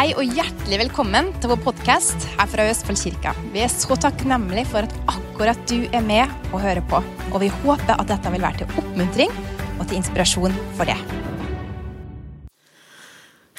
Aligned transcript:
Hei 0.00 0.14
og 0.16 0.30
hjertelig 0.32 0.78
velkommen 0.80 1.26
til 1.42 1.50
vår 1.50 1.58
podkast 1.60 2.22
her 2.38 2.48
fra 2.48 2.64
Østfold 2.70 2.96
kirka. 2.96 3.34
Vi 3.52 3.60
er 3.60 3.68
så 3.68 3.92
takknemlige 4.00 4.70
for 4.70 4.86
at 4.86 4.94
akkurat 5.12 5.60
du 5.68 5.82
er 5.92 6.00
med 6.00 6.30
og 6.54 6.62
hører 6.62 6.80
på. 6.88 7.02
Og 7.34 7.36
vi 7.42 7.50
håper 7.52 7.98
at 7.98 8.08
dette 8.08 8.32
vil 8.32 8.40
være 8.40 8.62
til 8.62 8.80
oppmuntring 8.80 9.34
og 9.74 9.82
til 9.82 9.98
inspirasjon 9.98 10.56
for 10.78 10.88
det. 10.88 10.96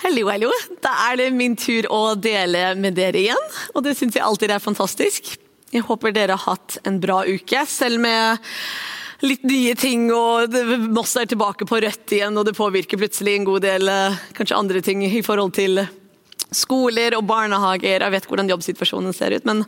Hallo, 0.02 0.26
hallo. 0.32 0.50
Da 0.82 0.96
er 1.12 1.22
det 1.22 1.30
min 1.38 1.60
tur 1.62 1.86
å 1.94 2.02
dele 2.18 2.72
med 2.74 2.98
dere 2.98 3.22
igjen. 3.22 3.48
Og 3.76 3.86
det 3.86 3.94
syns 4.02 4.18
jeg 4.18 4.26
alltid 4.26 4.58
er 4.58 4.66
fantastisk. 4.66 5.36
Jeg 5.70 5.86
håper 5.86 6.18
dere 6.18 6.42
har 6.42 6.56
hatt 6.56 6.82
en 6.90 6.98
bra 7.06 7.22
uke, 7.30 7.68
selv 7.70 8.02
med 8.02 8.42
litt 9.22 9.46
nye 9.46 9.78
ting, 9.78 10.10
og 10.10 10.58
Moss 10.90 11.14
er 11.22 11.30
tilbake 11.30 11.70
på 11.70 11.86
rødt 11.86 12.18
igjen, 12.18 12.34
og 12.34 12.50
det 12.50 12.58
påvirker 12.58 12.98
plutselig 12.98 13.38
en 13.38 13.52
god 13.54 13.62
del 13.70 13.94
eh, 13.94 14.22
kanskje 14.34 14.58
andre 14.58 14.82
ting 14.82 15.06
i 15.06 15.22
forhold 15.22 15.54
til 15.62 15.84
skoler 16.52 17.16
og 17.16 17.24
barnehager. 17.30 18.04
Jeg 18.04 18.14
vet 18.14 18.28
hvordan 18.28 18.50
jobbsituasjonen 18.52 19.16
ser 19.16 19.36
ut, 19.38 19.46
men 19.48 19.64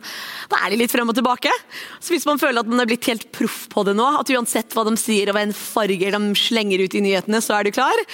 da 0.52 0.60
er 0.60 0.72
de 0.72 0.80
litt 0.82 0.92
frem 0.92 1.08
og 1.08 1.16
tilbake. 1.16 1.52
Så 1.98 2.12
hvis 2.12 2.26
man 2.28 2.40
føler 2.40 2.60
at 2.60 2.68
man 2.70 2.82
er 2.82 2.88
blitt 2.90 3.08
helt 3.08 3.26
proff 3.34 3.64
på 3.72 3.86
det 3.88 3.96
nå, 3.96 4.06
at 4.20 4.32
uansett 4.34 4.76
hva 4.76 4.84
de 4.88 4.94
sier 5.00 5.30
og 5.30 5.38
hva 5.38 5.46
en 5.46 5.56
farger 5.56 6.16
de 6.16 6.34
slenger 6.38 6.84
ut 6.84 6.96
i 6.98 7.02
nyhetene, 7.06 7.40
så 7.44 7.56
er 7.58 7.66
du 7.66 7.74
klar. 7.74 8.04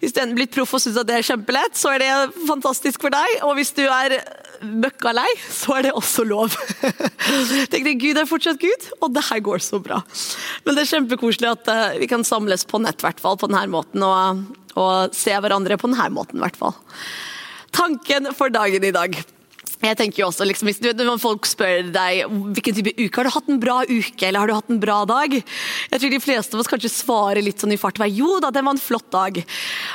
Hvis 0.00 0.16
du 0.16 0.22
er 0.22 0.32
blitt 0.36 0.54
proff 0.56 0.72
og 0.76 0.82
syns 0.82 0.98
at 1.00 1.10
det 1.10 1.18
er 1.18 1.28
kjempelett, 1.28 1.76
så 1.76 1.92
er 1.92 2.04
det 2.04 2.48
fantastisk 2.48 3.04
for 3.04 3.12
deg. 3.14 3.36
Og 3.44 3.58
hvis 3.58 3.74
du 3.76 3.84
er 3.84 4.16
møkka 4.64 5.12
lei, 5.12 5.28
så 5.52 5.76
er 5.78 5.88
det 5.88 5.92
også 5.98 6.24
lov. 6.24 6.56
Tenk 7.72 7.84
deg, 7.84 8.00
Gud 8.00 8.20
er 8.20 8.30
fortsatt 8.30 8.62
Gud, 8.62 8.88
og 9.04 9.12
det 9.12 9.26
her 9.28 9.44
går 9.44 9.60
så 9.64 9.82
bra. 9.84 10.00
Men 10.64 10.78
det 10.78 10.86
er 10.86 10.92
kjempekoselig 10.94 11.50
at 11.50 11.68
uh, 11.68 11.84
vi 12.00 12.08
kan 12.08 12.24
samles 12.24 12.64
på 12.68 12.80
nett, 12.80 13.04
hvert 13.04 13.20
fall, 13.20 13.36
på 13.40 13.50
denne 13.50 13.66
måten, 13.74 14.04
og, 14.06 14.44
og 14.80 15.14
se 15.16 15.36
hverandre 15.36 15.76
på 15.80 15.92
denne 15.92 16.08
måten, 16.16 16.40
i 16.40 16.46
hvert 16.46 16.60
fall. 16.60 16.76
Tanken 17.74 18.30
for 18.36 18.52
dagen 18.54 18.84
i 18.86 18.92
dag. 18.94 19.16
Jeg 19.84 19.98
tenker 19.98 20.22
jo 20.22 20.28
også, 20.30 20.46
liksom, 20.48 20.70
Når 20.96 21.20
folk 21.20 21.46
spør 21.48 21.90
deg 21.92 22.24
hvilken 22.30 22.76
type 22.78 22.94
uke 22.96 23.18
har 23.18 23.26
du 23.26 23.32
hatt 23.34 23.50
en 23.52 23.60
bra 23.60 23.82
uke 23.84 24.28
eller 24.28 24.40
har 24.40 24.48
du 24.48 24.54
hatt 24.56 24.70
en 24.72 24.80
bra 24.80 25.02
dag, 25.08 25.34
jeg 25.34 26.00
tror 26.00 26.12
de 26.14 26.20
fleste 26.22 26.56
av 26.56 26.62
oss 26.62 26.70
kanskje 26.70 26.92
svarer 26.92 27.44
litt 27.44 27.60
sånn 27.60 27.74
i 27.74 27.80
fart. 27.80 28.00
Jo 28.08 28.38
da, 28.40 28.52
det 28.54 28.64
var 28.64 28.76
en 28.76 28.80
flott 28.80 29.10
dag. 29.12 29.40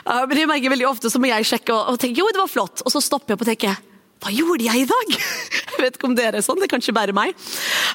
Uh, 0.06 0.26
men 0.30 0.44
jeg 0.44 0.52
merker 0.52 0.76
veldig 0.76 0.89
ofte 0.92 1.09
så 1.09 1.22
må 1.22 1.31
jeg 1.31 1.48
sjekke 1.50 1.73
og, 1.73 1.94
og 1.94 2.02
tenke 2.02 2.22
jo, 2.22 2.30
det 2.34 2.44
var 2.44 2.52
flott, 2.52 2.84
og 2.86 2.94
så 2.94 3.02
stopper 3.02 3.34
jeg 3.34 3.42
på 3.42 3.48
å 3.48 3.52
tenke 3.54 3.78
hva 4.20 4.34
gjorde 4.36 4.66
jeg 4.66 4.84
i 4.84 4.88
dag? 4.88 5.14
Jeg 5.80 5.86
vet 5.86 5.95
ikke 5.95 6.08
om 6.09 6.16
dere 6.17 6.42
er 6.42 6.44
sånn, 6.44 6.58
det 6.59 6.66
er 6.66 6.72
kanskje 6.73 6.92
bare 6.92 7.14
meg. 7.16 7.30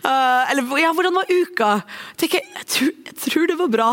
Uh, 0.00 0.48
eller 0.48 0.78
ja, 0.80 0.94
hvordan 0.96 1.12
var 1.18 1.28
uka? 1.28 1.66
Tenker, 2.16 2.40
jeg, 2.40 2.64
tror, 2.72 2.94
jeg 3.10 3.16
tror 3.26 3.50
det 3.50 3.56
var 3.60 3.68
bra. 3.74 3.88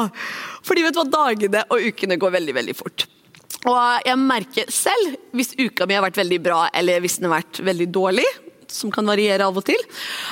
Fordi 0.63 0.85
vet 0.85 0.95
du 0.95 1.01
hva, 1.01 1.09
dagene 1.11 1.65
og 1.67 1.89
ukene 1.91 2.15
går 2.21 2.31
veldig, 2.37 2.55
veldig 2.55 2.75
fort. 2.79 3.03
Og 3.69 4.07
jeg 4.07 4.17
merker 4.17 4.71
selv, 4.73 5.17
hvis 5.37 5.53
uka 5.59 5.85
mi 5.85 5.97
har 5.97 6.05
vært 6.05 6.17
veldig 6.17 6.39
bra, 6.41 6.63
eller 6.73 7.03
hvis 7.03 7.19
den 7.19 7.29
har 7.29 7.41
vært 7.41 7.61
veldig 7.65 7.87
dårlig, 7.93 8.25
som 8.71 8.91
kan 8.93 9.07
variere 9.07 9.45
av 9.45 9.57
og 9.59 9.65
til. 9.67 9.79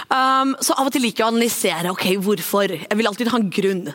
Um, 0.08 0.55
så 0.63 0.75
av 0.80 0.88
og 0.88 0.94
til 0.95 1.03
liker 1.03 1.22
jeg 1.22 1.27
å 1.27 1.33
analysere 1.33 1.94
ok, 1.94 2.05
hvorfor. 2.23 2.73
Jeg 2.85 3.00
vil 3.00 3.09
alltid 3.09 3.31
ha 3.33 3.39
en 3.39 3.50
grunn. 3.53 3.85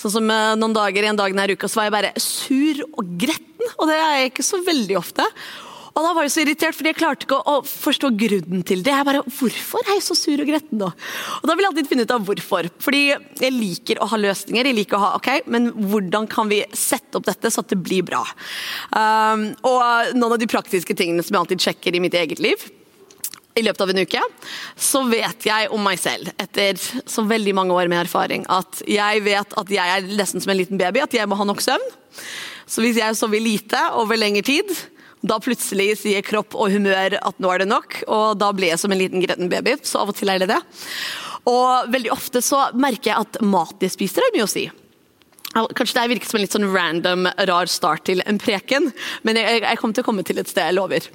Sånn 0.00 0.14
som 0.18 0.28
uh, 0.30 0.52
noen 0.58 0.76
dager 0.76 1.08
en 1.08 1.18
dag 1.18 1.32
denne 1.32 1.56
uka 1.56 1.70
så 1.70 1.80
var 1.80 1.88
jeg 1.88 1.96
bare 1.96 2.12
sur 2.20 2.82
og 2.92 3.14
gretten, 3.18 3.70
og 3.76 3.88
det 3.90 3.96
er 3.96 4.20
jeg 4.20 4.34
ikke 4.34 4.46
så 4.46 4.60
veldig 4.66 5.00
ofte. 5.00 5.26
Og 5.96 6.04
da 6.04 6.12
var 6.12 6.26
jeg 6.26 6.32
så 6.34 6.42
irritert, 6.42 6.76
fordi 6.76 6.90
jeg 6.92 6.98
klarte 6.98 7.24
ikke 7.24 7.38
å, 7.48 7.56
forstå 7.64 8.10
grunnen 8.20 8.64
til 8.68 8.82
det. 8.84 8.92
Jeg 8.92 9.08
bare, 9.08 9.22
Hvorfor 9.24 9.80
er 9.86 9.96
jeg 9.96 10.04
så 10.04 10.16
sur 10.18 10.42
og 10.42 10.48
gretten 10.48 10.80
nå? 10.82 10.90
Og 11.40 11.48
da 11.48 11.54
vil 11.56 11.64
jeg 11.64 11.72
alltid 11.72 11.88
finne 11.88 12.04
ut 12.04 12.12
av 12.12 12.26
hvorfor. 12.28 12.68
Fordi 12.84 13.02
jeg 13.08 13.54
liker 13.54 14.02
å 14.04 14.08
ha 14.12 14.18
løsninger. 14.20 14.68
Jeg 14.68 14.76
liker 14.76 14.98
å 14.98 15.04
ha, 15.06 15.12
ok, 15.16 15.48
Men 15.52 15.70
hvordan 15.72 16.28
kan 16.28 16.52
vi 16.52 16.60
sette 16.76 17.16
opp 17.16 17.24
dette 17.28 17.52
så 17.52 17.64
at 17.64 17.72
det 17.72 17.80
blir 17.80 18.04
bra? 18.04 18.20
Um, 18.92 19.48
og 19.64 20.12
noen 20.18 20.36
av 20.36 20.42
de 20.42 20.50
praktiske 20.50 20.96
tingene 20.98 21.24
som 21.24 21.32
jeg 21.32 21.44
alltid 21.44 21.68
sjekker 21.70 21.96
i 21.96 22.02
mitt 22.04 22.16
eget 22.18 22.44
liv, 22.44 22.68
i 23.56 23.62
løpet 23.64 23.80
av 23.80 23.90
en 23.92 24.02
uke, 24.04 24.20
så 24.76 25.00
vet 25.08 25.46
jeg 25.48 25.70
om 25.72 25.80
meg 25.80 25.96
selv, 25.96 26.28
etter 26.36 26.76
så 26.76 27.24
veldig 27.24 27.54
mange 27.56 27.72
år 27.72 27.88
med 27.88 28.02
erfaring, 28.02 28.44
at 28.52 28.82
jeg 28.84 29.22
vet 29.24 29.56
at 29.56 29.72
jeg 29.72 29.94
er 29.94 30.10
nesten 30.18 30.44
som 30.44 30.52
en 30.52 30.60
liten 30.60 30.80
baby, 30.80 31.00
at 31.00 31.16
jeg 31.16 31.24
må 31.30 31.38
ha 31.40 31.46
nok 31.48 31.64
søvn. 31.64 31.86
Så 32.68 32.84
hvis 32.84 33.00
jeg 33.00 33.16
sover 33.16 33.40
lite 33.40 33.80
over 33.96 34.20
lengre 34.20 34.44
tid, 34.44 34.74
da 35.28 35.38
plutselig 35.42 35.92
sier 36.02 36.24
kropp 36.26 36.56
og 36.56 36.72
humør 36.74 37.18
at 37.20 37.42
nå 37.42 37.52
er 37.52 37.62
det 37.62 37.68
nok, 37.70 38.00
og 38.06 38.38
da 38.40 38.52
blir 38.56 38.72
jeg 38.72 38.82
som 38.82 38.94
en 38.94 39.00
liten 39.00 39.22
gretten 39.24 39.50
baby. 39.52 39.76
Så 39.82 40.00
av 40.02 40.12
og 40.12 40.18
til 40.18 40.32
er 40.32 40.42
det 40.42 40.50
det. 40.52 40.62
Og 41.46 41.92
veldig 41.92 42.10
ofte 42.14 42.42
så 42.42 42.66
merker 42.74 43.12
jeg 43.12 43.26
at 43.26 43.38
mat 43.46 43.82
jeg 43.82 43.94
spiser, 43.94 44.24
har 44.26 44.34
mye 44.34 44.48
å 44.48 44.50
si. 44.50 44.66
Kanskje 45.56 45.96
det 45.96 46.08
virker 46.10 46.28
som 46.28 46.36
en 46.36 46.42
litt 46.44 46.56
sånn 46.56 46.68
random, 46.68 47.28
rar 47.48 47.70
start 47.70 48.04
til 48.10 48.20
en 48.28 48.40
preken, 48.40 48.90
men 49.24 49.38
jeg, 49.40 49.62
jeg 49.64 49.80
kommer 49.80 49.96
til 49.96 50.04
å 50.04 50.08
komme 50.10 50.26
til 50.26 50.42
et 50.42 50.50
sted, 50.50 50.68
jeg 50.68 50.76
lover. 50.76 51.06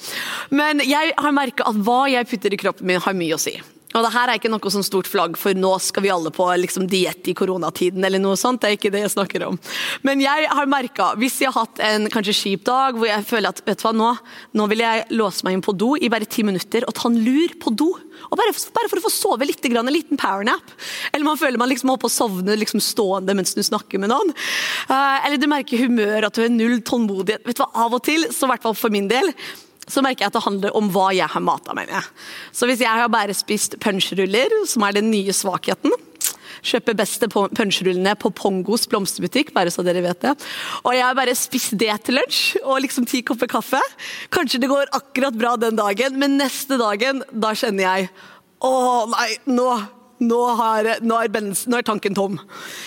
Men 0.50 0.82
jeg 0.82 1.14
har 1.14 1.36
merka 1.36 1.68
at 1.70 1.78
hva 1.86 2.06
jeg 2.10 2.30
putter 2.32 2.56
i 2.56 2.60
kroppen 2.62 2.90
min, 2.90 3.04
har 3.04 3.18
mye 3.18 3.38
å 3.38 3.42
si. 3.42 3.54
Og 3.96 4.06
det 4.06 4.12
her 4.14 4.32
er 4.32 4.40
ikke 4.40 4.52
noe 4.52 4.74
sånn 4.74 4.86
stort 4.86 5.10
flagg 5.10 5.38
for 5.40 5.58
nå 5.58 5.72
skal 5.84 6.06
vi 6.06 6.12
alle 6.14 6.32
på 6.34 6.48
liksom, 6.62 6.88
diett 6.92 7.28
i 7.28 7.36
koronatiden, 7.38 8.04
eller 8.08 8.22
noe 8.24 8.40
sånt. 8.40 8.62
Det 8.62 8.70
er 8.70 8.78
ikke 8.78 8.94
det 8.94 9.04
jeg 9.06 9.14
snakker 9.16 9.48
om. 9.48 9.60
Men 10.08 10.24
jeg 10.24 10.48
har 10.52 10.70
merka, 10.72 11.12
hvis 11.20 11.40
jeg 11.44 11.52
har 11.52 11.66
hatt 11.66 11.82
en 11.86 12.08
kanskje 12.12 12.38
kjip 12.38 12.66
dag 12.68 12.98
hvor 12.98 13.10
jeg 13.10 13.28
føler 13.28 13.52
at 13.52 13.64
vet 13.68 13.82
du 13.82 13.88
hva, 13.88 13.94
nå, 13.98 14.12
nå 14.58 14.68
vil 14.72 14.84
jeg 14.86 15.06
låse 15.18 15.48
meg 15.48 15.58
inn 15.58 15.66
på 15.66 15.76
do 15.76 15.94
i 16.00 16.12
bare 16.12 16.30
ti 16.30 16.46
minutter 16.48 16.88
og 16.88 16.96
ta 16.98 17.10
en 17.10 17.20
lur 17.22 17.56
på 17.62 17.74
do. 17.76 17.90
Og 18.30 18.38
bare, 18.38 18.54
bare 18.76 18.92
for 18.92 19.02
å 19.02 19.06
få 19.08 19.14
sove 19.14 19.48
litt, 19.48 19.66
en 19.66 19.92
liten 19.92 20.20
powernap. 20.20 20.76
Eller 21.12 21.26
man 21.26 21.40
føler 21.40 21.60
man 21.60 21.72
liksom 21.72 21.92
holder 21.92 22.04
på 22.04 22.12
å 22.12 22.14
sovne 22.14 22.60
liksom 22.60 22.84
stående 22.84 23.36
mens 23.38 23.56
du 23.58 23.64
snakker 23.66 24.02
med 24.02 24.12
noen. 24.14 24.34
Uh, 24.90 25.26
eller 25.26 25.42
du 25.42 25.50
merker 25.52 25.82
humør, 25.82 26.28
at 26.28 26.38
du 26.38 26.44
har 26.46 26.54
null 26.54 26.80
tålmodighet. 26.86 27.46
Vet 27.48 27.60
du 27.60 27.66
hva, 27.66 27.72
Av 27.86 27.98
og 27.98 28.04
til, 28.06 28.28
så 28.30 28.48
i 28.48 28.54
hvert 28.54 28.66
fall 28.66 28.78
for 28.78 28.94
min 28.94 29.10
del, 29.12 29.32
så 29.92 30.04
merker 30.06 30.26
jeg 30.26 30.32
at 30.32 30.38
det 30.38 30.46
handler 30.46 30.78
om 30.78 30.88
hva 30.94 31.10
jeg 31.16 31.28
har 31.32 31.44
mata 31.44 31.76
meg 31.78 31.92
med. 31.92 32.08
Så 32.56 32.70
hvis 32.70 32.84
jeg 32.84 33.02
har 33.02 33.12
bare 33.12 33.36
spist 33.36 33.78
punchruller, 33.84 34.64
som 34.70 34.88
er 34.88 34.98
den 34.98 35.12
nye 35.12 35.36
svakheten 35.36 35.94
Kjøper 36.62 36.94
beste 36.94 37.26
punchrullene 37.32 38.14
på 38.22 38.30
Pongos 38.38 38.84
blomsterbutikk, 38.90 39.50
bare 39.56 39.72
så 39.74 39.82
dere 39.86 40.04
vet 40.06 40.20
det. 40.22 40.34
Og 40.84 40.94
jeg 40.94 41.06
har 41.08 41.16
bare 41.18 41.34
spist 41.38 41.74
det 41.82 41.94
til 42.06 42.20
lunsj, 42.20 42.60
og 42.62 42.84
liksom 42.84 43.08
ti 43.10 43.24
kopper 43.26 43.50
kaffe. 43.50 43.82
Kanskje 44.34 44.62
det 44.62 44.70
går 44.70 44.92
akkurat 44.94 45.38
bra 45.38 45.56
den 45.58 45.80
dagen, 45.80 46.20
men 46.22 46.38
neste 46.38 46.78
dagen, 46.82 47.24
da 47.32 47.56
kjenner 47.58 47.88
jeg 47.88 48.12
Å 48.62 48.70
nei, 49.10 49.32
nå 49.50 49.66
nå, 50.22 50.38
har, 50.54 50.86
nå, 51.02 51.16
er 51.18 51.32
bens, 51.34 51.64
nå, 51.66 51.80
er 51.80 51.86
tanken 51.88 52.14
tom. 52.14 52.36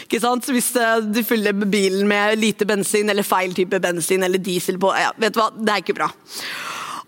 Hvis 0.07 0.69
uh, 0.79 1.01
du 1.03 1.19
fyller 1.27 1.57
bilen 1.67 2.07
med 2.07 2.39
lite 2.39 2.63
bensin 2.69 3.11
eller 3.11 3.27
feil 3.27 3.57
type 3.57 3.81
bensin 3.83 4.23
eller 4.23 4.39
diesel 4.39 4.79
på, 4.79 4.93
ja, 4.95 5.11
vet 5.19 5.35
du 5.35 5.41
hva, 5.43 5.49
det 5.59 5.73
er 5.73 5.83
ikke 5.83 5.97
bra. 5.99 6.13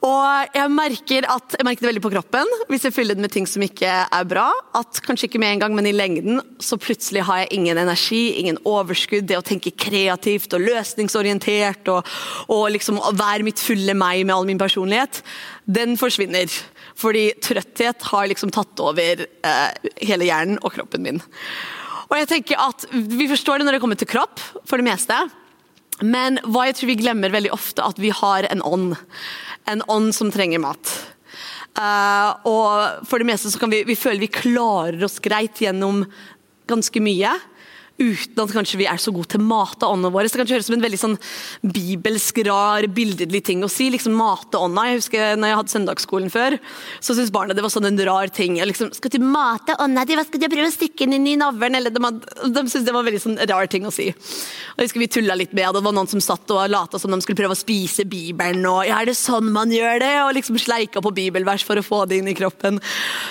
Og 0.07 0.55
jeg 0.55 0.71
merker, 0.71 1.27
at, 1.33 1.55
jeg 1.57 1.67
merker 1.67 1.83
det 1.83 1.89
veldig 1.89 2.03
på 2.05 2.11
kroppen 2.13 2.51
hvis 2.71 2.85
jeg 2.87 2.95
fyller 2.95 3.17
den 3.17 3.25
med 3.25 3.33
ting 3.35 3.47
som 3.49 3.63
ikke 3.65 3.91
er 4.05 4.29
bra. 4.29 4.47
At 4.77 5.01
kanskje 5.07 5.27
ikke 5.31 5.41
med 5.43 5.57
en 5.57 5.65
gang, 5.65 5.77
men 5.77 5.89
i 5.89 5.95
lengden 5.95 6.41
så 6.63 6.79
plutselig 6.79 7.25
har 7.27 7.43
jeg 7.43 7.57
ingen 7.57 7.81
energi, 7.81 8.37
ingen 8.39 8.61
overskudd. 8.69 9.27
Det 9.27 9.39
å 9.39 9.45
tenke 9.47 9.75
kreativt 9.75 10.55
og 10.55 10.67
løsningsorientert 10.67 11.91
og, 11.93 12.13
og 12.53 12.69
liksom 12.77 13.01
være 13.19 13.47
mitt 13.47 13.63
fulle 13.63 13.97
meg 13.99 14.23
med 14.27 14.37
all 14.37 14.47
min 14.49 14.61
personlighet, 14.61 15.23
den 15.67 15.97
forsvinner. 15.99 16.53
Fordi 16.97 17.31
trøtthet 17.43 18.07
har 18.13 18.31
liksom 18.31 18.53
tatt 18.55 18.85
over 18.85 19.25
eh, 19.27 19.91
hele 20.07 20.29
hjernen 20.29 20.61
og 20.63 20.77
kroppen 20.77 21.03
min. 21.09 21.25
Og 22.07 22.15
jeg 22.21 22.29
tenker 22.31 22.61
at 22.63 22.87
Vi 22.93 23.27
forstår 23.27 23.59
det 23.59 23.67
når 23.67 23.77
det 23.77 23.83
kommer 23.83 23.99
til 23.99 24.11
kropp, 24.11 24.39
for 24.69 24.79
det 24.79 24.87
meste. 24.87 25.19
Men 26.05 26.41
hva 26.45 26.67
jeg 26.69 26.77
tror 26.79 26.91
vi 26.93 27.01
glemmer 27.01 27.33
veldig 27.33 27.53
ofte, 27.55 27.85
at 27.85 28.01
vi 28.03 28.13
har 28.13 28.49
en 28.51 28.65
ånd 28.65 28.97
en 29.67 29.83
ånd 29.91 30.15
som 30.15 30.31
trenger 30.31 30.63
mat. 30.63 30.93
Uh, 31.77 32.31
og 32.49 33.07
for 33.09 33.21
det 33.21 33.29
meste 33.29 33.51
så 33.53 33.61
kan 33.61 33.73
vi, 33.73 33.83
vi 33.85 33.99
føle 33.99 34.23
vi 34.23 34.33
klarer 34.33 35.03
oss 35.05 35.19
greit 35.23 35.61
gjennom 35.61 36.05
ganske 36.71 37.03
mye 37.05 37.35
uten 37.99 38.43
at 38.43 38.53
kanskje 38.55 38.81
vi 38.81 38.89
er 38.91 39.01
så 39.01 39.13
gode 39.15 39.31
til 39.33 39.41
å 39.43 39.47
mate 39.47 39.89
åndene 39.89 40.13
våre. 40.15 40.29
Det 40.29 40.41
kan 40.41 40.51
høres 40.51 40.69
som 40.69 40.77
en 40.77 40.85
veldig 40.85 41.01
sånn 41.01 41.17
bibelsk, 41.63 42.43
rar, 42.47 42.87
billedlig 42.93 43.43
ting 43.47 43.65
å 43.65 43.71
si. 43.73 43.89
liksom 43.93 44.17
Mate 44.17 44.61
ånda. 44.61 44.87
Jeg 44.91 45.01
husker 45.01 45.39
når 45.41 45.53
jeg 45.53 45.59
hadde 45.61 45.75
søndagsskolen 45.75 46.33
før, 46.33 46.59
så 47.01 47.15
syntes 47.17 47.33
barna 47.35 47.57
det 47.57 47.65
var 47.65 47.73
sånn 47.73 47.89
en 47.89 48.03
rar 48.09 48.33
ting. 48.35 48.59
liksom, 48.61 48.93
Skal 48.97 49.15
du 49.15 49.19
mate 49.25 49.77
ånda 49.83 50.05
di? 50.09 50.19
Skal 50.29 50.43
du 50.43 50.49
prøve 50.53 50.69
å 50.69 50.75
stikke 50.75 51.07
den 51.07 51.19
inn 51.21 51.31
i 51.33 51.37
navlen? 51.41 51.79
De, 51.87 52.13
de 52.53 52.65
syntes 52.67 52.87
det 52.87 52.95
var 52.95 53.05
en 53.05 53.11
veldig 53.11 53.23
sånn 53.23 53.41
rar 53.49 53.71
ting 53.73 53.89
å 53.89 53.95
si. 53.95 54.11
Og 54.13 54.83
jeg 54.83 54.91
husker 54.91 55.05
Vi 55.07 55.11
tulla 55.19 55.39
litt 55.39 55.55
med 55.57 55.65
det. 55.65 55.73
Det 55.79 55.85
var 55.89 55.97
noen 55.97 56.11
som 56.11 56.23
satt 56.25 56.51
og 56.53 56.63
lata 56.71 57.01
som 57.01 57.13
de 57.13 57.21
skulle 57.25 57.39
prøve 57.39 57.57
å 57.57 57.59
spise 57.59 58.05
Bibelen. 58.09 58.65
og 58.67 58.85
ja, 58.89 59.01
er 59.01 59.11
det 59.11 59.17
sånn 59.19 59.53
man 59.55 59.73
gjør 59.73 60.01
det? 60.03 60.15
Og 60.27 60.35
liksom 60.37 60.61
sleika 60.61 61.01
på 61.01 61.15
bibelvers 61.17 61.65
for 61.65 61.81
å 61.81 61.87
få 61.87 62.05
det 62.09 62.21
inn 62.21 62.29
i 62.29 62.37
kroppen. 62.37 62.81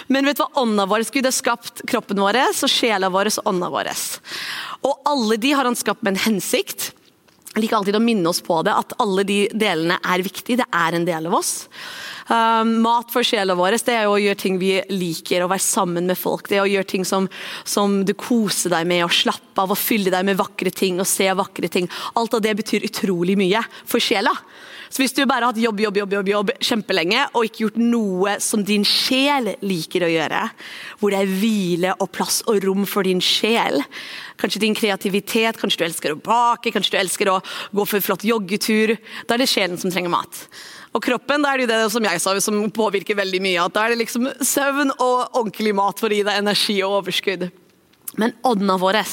Men 0.10 0.26
vet 0.26 0.40
du 0.40 0.46
hva 0.46 0.64
ånda 0.66 0.90
vår 0.90 1.06
skulle? 1.06 1.34
skapt 1.36 1.84
kroppen 1.90 2.22
vår, 2.22 2.38
og 2.50 2.72
sjela 2.72 3.10
vår 3.14 3.32
og 3.34 3.50
ånda 3.52 3.70
vår. 3.74 3.92
Og 4.86 5.02
alle 5.10 5.40
de 5.42 5.54
har 5.56 5.68
han 5.68 5.78
skapt 5.78 6.06
med 6.06 6.16
en 6.16 6.26
hensikt. 6.28 6.92
Jeg 7.56 7.64
liker 7.64 7.78
alltid 7.78 7.96
å 7.96 8.04
minne 8.04 8.28
oss 8.28 8.42
på 8.44 8.58
det, 8.68 8.74
at 8.76 8.98
alle 9.00 9.24
de 9.24 9.46
delene 9.56 9.96
er 10.04 10.24
viktige. 10.26 10.60
Det 10.60 10.68
er 10.76 10.98
en 10.98 11.06
del 11.08 11.30
av 11.30 11.38
oss. 11.38 11.54
Um, 12.28 12.74
mat 12.82 13.12
for 13.14 13.24
sjela 13.24 13.54
vår 13.56 13.78
det 13.86 13.94
er 13.94 14.10
å 14.10 14.18
gjøre 14.18 14.40
ting 14.42 14.58
vi 14.60 14.74
liker, 14.90 15.46
å 15.46 15.50
være 15.52 15.64
sammen 15.64 16.10
med 16.10 16.20
folk. 16.20 16.50
Det 16.50 16.58
er 16.58 16.66
å 16.66 16.72
gjøre 16.72 16.90
ting 16.90 17.06
som, 17.08 17.30
som 17.64 18.02
du 18.04 18.12
koser 18.18 18.74
deg 18.74 18.90
med, 18.90 19.06
og 19.06 19.16
slappe 19.16 19.64
av 19.64 19.72
og 19.72 19.80
fylle 19.80 20.12
deg 20.12 20.28
med 20.28 20.40
vakre 20.42 20.74
ting 20.74 21.00
og 21.00 21.08
se 21.08 21.30
vakre 21.32 21.72
ting. 21.72 21.88
Alt 22.20 22.36
av 22.36 22.44
det 22.44 22.58
betyr 22.60 22.90
utrolig 22.90 23.38
mye 23.40 23.64
for 23.86 24.04
sjela. 24.04 24.36
Så 24.96 25.04
hvis 25.04 25.12
du 25.12 25.26
bare 25.28 25.44
har 25.44 25.52
hatt 25.52 25.60
jobb, 25.60 25.82
jobb, 25.84 25.98
jobb, 26.00 26.14
jobb, 26.16 26.30
jobb 26.32 26.52
kjempelenge 26.64 27.26
og 27.36 27.50
ikke 27.50 27.66
gjort 27.66 27.80
noe 27.82 28.38
som 28.40 28.62
din 28.64 28.86
sjel 28.88 29.50
liker 29.60 30.06
å 30.08 30.12
gjøre, 30.14 30.46
hvor 31.02 31.12
det 31.12 31.20
er 31.20 31.34
hvile 31.42 31.92
og 32.00 32.14
plass 32.16 32.38
og 32.48 32.64
rom 32.64 32.86
for 32.88 33.04
din 33.04 33.20
sjel, 33.20 33.82
kanskje 34.40 34.64
din 34.64 34.78
kreativitet, 34.78 35.60
kanskje 35.60 35.82
du 35.82 35.86
elsker 35.90 36.16
å 36.16 36.22
bake, 36.24 36.72
kanskje 36.72 36.96
du 36.96 37.00
elsker 37.02 37.34
å 37.34 37.42
gå 37.76 37.84
for 37.84 38.00
en 38.00 38.08
flott 38.08 38.24
joggetur, 38.24 38.96
da 39.28 39.36
er 39.36 39.44
det 39.44 39.52
sjelen 39.52 39.76
som 39.84 39.92
trenger 39.92 40.16
mat. 40.16 40.46
Og 40.96 41.04
kroppen 41.04 41.44
da 41.44 41.52
er 41.52 41.60
det 41.60 41.68
jo 41.68 41.74
det 41.74 41.84
som 41.92 42.08
jeg 42.08 42.24
sa, 42.24 42.40
som 42.40 42.64
påvirker 42.72 43.20
veldig 43.20 43.44
mye. 43.44 43.68
at 43.68 43.76
Da 43.76 43.84
er 43.84 43.92
det 43.92 44.06
liksom 44.06 44.32
søvn 44.40 44.96
og 44.96 45.36
ordentlig 45.36 45.76
mat 45.76 46.00
for 46.00 46.08
å 46.08 46.16
gi 46.16 46.24
deg 46.24 46.40
energi 46.40 46.80
og 46.88 47.02
overskudd. 47.02 47.50
Men 48.16 48.32
ånda 48.48 48.80
vår, 48.80 49.04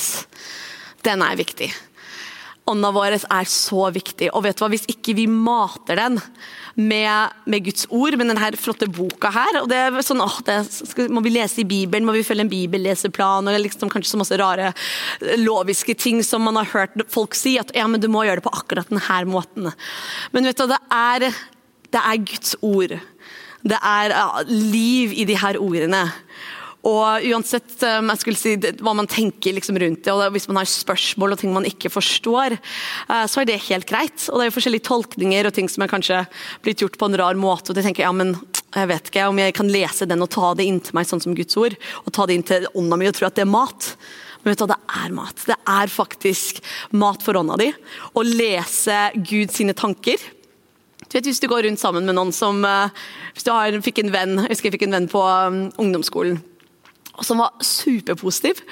den 1.02 1.26
er 1.26 1.42
viktig. 1.42 1.74
Ånda 2.70 2.92
vår 2.94 3.16
er 3.18 3.48
så 3.50 3.88
viktig. 3.90 4.28
Og 4.36 4.44
vet 4.44 4.58
du 4.58 4.62
hva, 4.62 4.68
hvis 4.70 4.86
ikke 4.90 5.16
vi 5.18 5.24
mater 5.26 5.98
den 5.98 6.20
med, 6.78 7.34
med 7.50 7.64
Guds 7.66 7.88
ord, 7.90 8.14
med 8.16 8.30
denne 8.30 8.50
flotte 8.60 8.86
boka 8.86 9.32
her 9.34 9.58
og 9.60 9.66
det 9.68 9.80
er 9.80 9.98
sånn, 10.06 10.22
åh, 10.22 10.38
det 10.46 10.60
skal, 10.70 11.10
Må 11.12 11.24
vi 11.24 11.34
lese 11.34 11.64
i 11.64 11.68
Bibelen, 11.68 12.06
må 12.06 12.14
vi 12.14 12.22
følge 12.24 12.46
en 12.46 12.52
bibelleseplan 12.52 13.50
og 13.50 13.58
liksom 13.64 13.90
kanskje 13.92 14.12
så 14.14 14.20
masse 14.20 14.38
rare 14.40 14.70
loviske 15.42 15.96
ting 15.98 16.22
som 16.24 16.46
man 16.46 16.60
har 16.60 16.70
hørt 16.70 17.02
folk 17.12 17.36
si. 17.38 17.56
At 17.60 17.74
ja, 17.76 17.88
men 17.90 18.00
du 18.00 18.08
må 18.12 18.22
gjøre 18.28 18.40
det 18.40 18.46
på 18.46 18.54
akkurat 18.54 18.92
denne 18.92 19.20
måten. 19.32 19.72
Men 20.32 20.46
vet 20.48 20.62
du, 20.62 20.68
det 20.70 20.80
er, 20.94 21.28
det 21.90 22.06
er 22.06 22.24
Guds 22.30 22.56
ord. 22.62 22.96
Det 23.62 23.78
er 23.78 24.14
liv 24.48 25.12
i 25.18 25.26
de 25.26 25.36
her 25.38 25.58
ordene. 25.58 26.06
Og 26.82 27.26
uansett 27.30 27.76
um, 27.86 28.10
jeg 28.10 28.20
skulle 28.24 28.40
si, 28.40 28.54
hva 28.82 28.94
man 28.98 29.06
tenker 29.10 29.54
liksom 29.54 29.78
rundt 29.78 30.02
det, 30.02 30.14
og 30.14 30.34
hvis 30.34 30.48
man 30.50 30.58
har 30.58 30.70
spørsmål 30.70 31.36
og 31.36 31.42
ting 31.42 31.52
man 31.54 31.68
ikke 31.68 31.92
forstår, 31.92 32.56
uh, 33.06 33.22
så 33.30 33.42
er 33.42 33.48
det 33.52 33.60
helt 33.68 33.86
greit. 33.86 34.26
Og 34.28 34.38
det 34.38 34.46
er 34.46 34.50
jo 34.50 34.56
forskjellige 34.56 34.88
tolkninger 34.88 35.46
og 35.46 35.54
ting 35.54 35.70
som 35.70 35.86
er 35.86 35.92
kanskje 35.92 36.24
blitt 36.66 36.82
gjort 36.82 36.98
på 36.98 37.06
en 37.06 37.18
rar 37.20 37.38
måte. 37.38 37.70
og 37.70 37.78
de 37.78 37.86
tenker 37.86 38.06
ja, 38.06 38.10
men 38.16 38.34
jeg 38.72 38.90
vet 38.90 39.12
ikke 39.12 39.28
om 39.30 39.38
jeg 39.38 39.54
kan 39.54 39.70
lese 39.70 40.08
den 40.10 40.26
og 40.26 40.32
ta 40.34 40.52
det 40.58 40.66
inn 40.66 40.82
til 40.82 40.98
meg 40.98 41.06
sånn 41.06 41.22
som 41.22 41.38
Guds 41.38 41.58
ord, 41.60 41.78
og 42.02 42.12
ta 42.16 42.26
det 42.26 42.38
inn 42.38 42.46
til 42.50 42.68
ånda 42.74 42.98
mi 42.98 43.10
og 43.10 43.16
tro 43.18 43.30
at 43.30 43.38
det 43.38 43.46
er 43.46 43.54
mat. 43.54 43.94
Men 44.42 44.52
vet 44.52 44.62
du 44.62 44.70
det 44.72 44.82
er 45.04 45.14
mat. 45.14 45.42
Det 45.46 45.58
er 45.70 45.92
faktisk 45.92 46.62
mat 46.98 47.22
for 47.22 47.38
ånda 47.38 47.60
di. 47.62 47.70
Å 48.10 48.26
lese 48.26 49.02
Gud 49.22 49.54
sine 49.54 49.76
tanker. 49.78 50.18
Du 51.06 51.18
vet, 51.18 51.28
Hvis 51.28 51.42
du 51.42 51.46
går 51.46 51.68
rundt 51.68 51.78
sammen 51.78 52.08
med 52.08 52.16
noen 52.16 52.32
som 52.32 52.62
uh, 52.64 52.88
Hvis 53.36 53.44
du 53.44 53.50
har, 53.52 53.74
fikk 53.84 54.00
en 54.00 54.12
venn 54.14 54.38
jeg 54.46 54.54
husker 54.54 54.70
jeg 54.70 54.78
fikk 54.78 54.86
en 54.86 54.96
venn 54.96 55.08
på 55.12 55.20
um, 55.20 55.66
ungdomsskolen 55.82 56.38
og 57.16 57.26
som 57.26 57.42
var 57.42 57.52
superpositiv. 57.64 58.62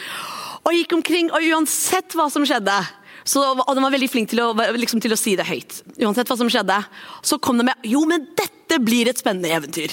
Og 0.64 0.74
gikk 0.76 0.96
omkring, 0.98 1.30
og 1.32 1.44
uansett 1.52 2.16
hva 2.16 2.28
som 2.32 2.44
skjedde 2.46 2.78
så, 3.30 3.42
og 3.52 3.74
De 3.76 3.82
var 3.82 3.92
veldig 3.92 4.08
flinke 4.10 4.32
til, 4.32 4.40
liksom, 4.80 5.00
til, 5.02 5.12
å 5.12 5.18
si 5.18 5.34
det 5.38 5.46
høyt. 5.48 5.80
Uansett 6.00 6.30
hva 6.30 6.36
som 6.40 6.48
skjedde, 6.50 6.78
så 7.26 7.38
kom 7.42 7.60
de 7.60 7.66
med 7.68 7.84
jo, 7.86 8.02
men 8.08 8.24
dette 8.38 8.78
blir 8.82 9.10
et 9.10 9.20
spennende 9.20 9.50
eventyr. 9.52 9.92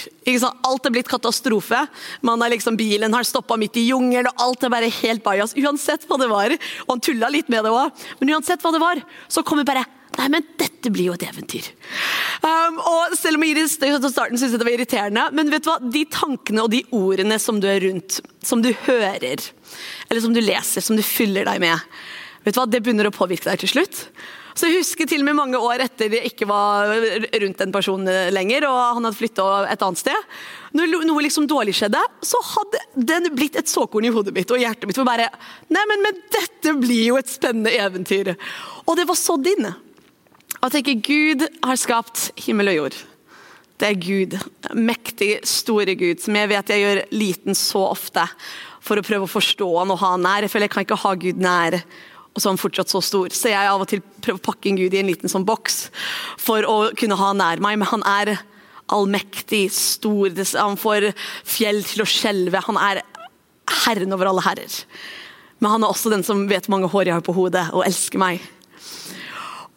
Alt 0.66 0.88
er 0.88 0.94
blitt 0.96 1.12
katastrofe. 1.12 1.82
Man 2.26 2.42
er 2.46 2.54
liksom, 2.56 2.78
Bilen 2.80 3.14
har 3.14 3.28
stoppa 3.28 3.58
midt 3.60 3.80
i 3.82 3.88
jungelen, 3.90 4.30
og 4.32 4.46
alt 4.46 4.64
er 4.64 4.74
bare 4.74 4.94
helt 5.02 5.26
bajas. 5.26 5.56
Uansett 5.60 6.08
hva 6.08 6.20
det 6.22 6.30
var. 6.32 6.56
Og 6.86 6.96
han 6.96 7.04
tulla 7.04 7.32
litt 7.34 7.52
med 7.52 7.68
det 7.68 7.74
òg. 7.74 8.08
Men 8.22 8.38
uansett 8.38 8.64
hva 8.64 8.74
det 8.76 8.84
var, 8.84 9.04
så 9.28 9.44
kom 9.46 9.60
vi 9.60 9.68
bare 9.68 9.86
Nei, 10.18 10.30
men 10.34 10.46
dette 10.58 10.90
blir 10.94 11.12
jo 11.12 11.16
et 11.18 11.26
eventyr. 11.28 11.68
Um, 12.42 12.80
og 12.82 13.14
selv 13.18 13.38
om 13.38 13.46
Iris 13.46 13.76
til 13.82 13.98
starten 14.10 14.40
syntes 14.40 14.58
det 14.58 14.66
var 14.66 14.74
irriterende, 14.74 15.28
men 15.38 15.52
vet 15.54 15.66
du 15.66 15.70
hva? 15.70 15.78
de 15.82 16.04
tankene 16.10 16.64
og 16.66 16.72
de 16.74 16.82
ordene 16.96 17.38
som 17.42 17.62
du 17.62 17.68
er 17.70 17.84
rundt, 17.86 18.20
som 18.46 18.64
du 18.66 18.72
hører, 18.88 19.46
eller 20.10 20.24
som 20.24 20.34
du 20.34 20.42
leser, 20.42 20.82
som 20.82 20.98
du 20.98 21.06
fyller 21.06 21.48
deg 21.50 21.62
med, 21.62 21.86
vet 22.46 22.58
du 22.58 22.62
hva? 22.62 22.66
det 22.70 22.82
begynner 22.82 23.12
å 23.12 23.16
påvirke 23.16 23.52
deg 23.52 23.62
til 23.62 23.76
slutt. 23.78 24.08
Så 24.58 24.66
jeg 24.66 24.80
husker 24.80 25.06
til 25.06 25.22
og 25.22 25.28
med 25.28 25.38
mange 25.38 25.60
år 25.62 25.84
etter 25.84 26.10
jeg 26.18 26.32
ikke 26.32 26.48
var 26.50 26.90
rundt 27.44 27.60
en 27.62 27.74
person 27.76 28.10
lenger, 28.34 28.66
og 28.66 28.78
han 28.98 29.06
hadde 29.06 29.20
flytta 29.20 29.46
et 29.70 29.84
annet 29.86 30.02
sted. 30.02 30.38
Når 30.74 30.96
noe 31.06 31.26
liksom 31.28 31.46
dårlig 31.50 31.76
skjedde, 31.78 32.02
så 32.26 32.42
hadde 32.56 32.82
den 32.98 33.30
blitt 33.38 33.60
et 33.60 33.70
såkorn 33.70 34.08
i 34.10 34.14
hodet 34.14 34.34
mitt 34.34 34.50
og 34.50 34.58
hjertet 34.58 34.90
mitt. 34.90 34.98
For 34.98 35.06
bare 35.06 35.30
Nei, 35.70 35.84
men, 35.92 36.02
men 36.02 36.24
dette 36.34 36.74
blir 36.80 37.12
jo 37.12 37.20
et 37.22 37.30
spennende 37.30 37.76
eventyr. 37.78 38.34
Og 38.88 38.98
det 38.98 39.06
var 39.06 39.20
sådd 39.20 39.52
inn. 39.54 39.70
Og 40.68 40.74
tenker 40.74 40.98
Gud 41.00 41.46
har 41.64 41.78
skapt 41.80 42.26
himmel 42.44 42.74
og 42.74 42.76
jord. 42.76 42.96
Det 43.80 43.88
er 43.88 44.02
Gud. 44.04 44.34
Mektig, 44.76 45.38
store 45.48 45.94
Gud, 45.96 46.20
som 46.20 46.36
jeg 46.36 46.50
vet 46.52 46.74
jeg 46.74 46.84
gjør 46.84 47.00
liten 47.16 47.56
så 47.56 47.86
ofte 47.94 48.26
for 48.84 49.00
å 49.00 49.06
prøve 49.06 49.30
å 49.30 49.32
forstå 49.32 49.68
han 49.78 49.94
og 49.96 50.02
ha 50.02 50.12
han 50.18 50.28
nær. 50.28 50.44
Jeg 50.44 50.52
føler 50.52 50.68
jeg 50.68 50.74
kan 50.76 50.84
ikke 50.84 51.00
ha 51.06 51.14
Gud 51.24 51.40
nær, 51.40 51.80
og 52.34 52.44
så 52.44 52.50
er 52.50 52.52
han 52.52 52.60
fortsatt 52.60 52.92
så 52.92 53.00
stor. 53.00 53.32
Så 53.32 53.54
jeg 53.54 53.72
av 53.72 53.80
og 53.80 53.88
til 53.88 54.04
prøver 54.20 54.42
å 54.42 54.46
pakke 54.50 54.74
en 54.74 54.82
Gud 54.82 54.92
i 54.92 55.00
en 55.00 55.08
liten 55.08 55.32
sånn 55.32 55.48
boks 55.48 55.86
for 56.36 56.68
å 56.68 56.78
kunne 57.00 57.16
ha 57.16 57.32
han 57.32 57.40
nær 57.40 57.64
meg. 57.64 57.80
Men 57.80 57.94
han 57.94 58.08
er 58.12 58.36
allmektig, 58.92 59.70
stor. 59.72 60.36
Han 60.60 60.76
får 60.84 61.14
fjell 61.48 61.80
til 61.88 62.04
å 62.04 62.12
skjelve. 62.12 62.68
Han 62.68 62.84
er 62.90 63.06
herren 63.86 64.12
over 64.12 64.34
alle 64.34 64.44
herrer. 64.44 64.82
Men 65.64 65.78
han 65.78 65.88
er 65.88 65.96
også 65.96 66.12
den 66.12 66.28
som 66.28 66.44
vet 66.52 66.68
hvor 66.68 66.76
mange 66.76 66.92
hår 66.92 67.08
jeg 67.08 67.22
har 67.22 67.24
på 67.24 67.40
hodet, 67.40 67.70
og 67.72 67.88
elsker 67.88 68.20
meg. 68.20 68.44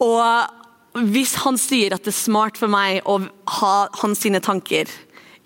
Og 0.03 0.59
hvis 0.91 1.37
han 1.45 1.57
sier 1.59 1.95
at 1.95 2.03
det 2.03 2.11
er 2.11 2.19
smart 2.19 2.59
for 2.59 2.71
meg 2.71 3.05
å 3.07 3.21
ha 3.61 3.75
hans 4.01 4.23
sine 4.25 4.41
tanker 4.43 4.89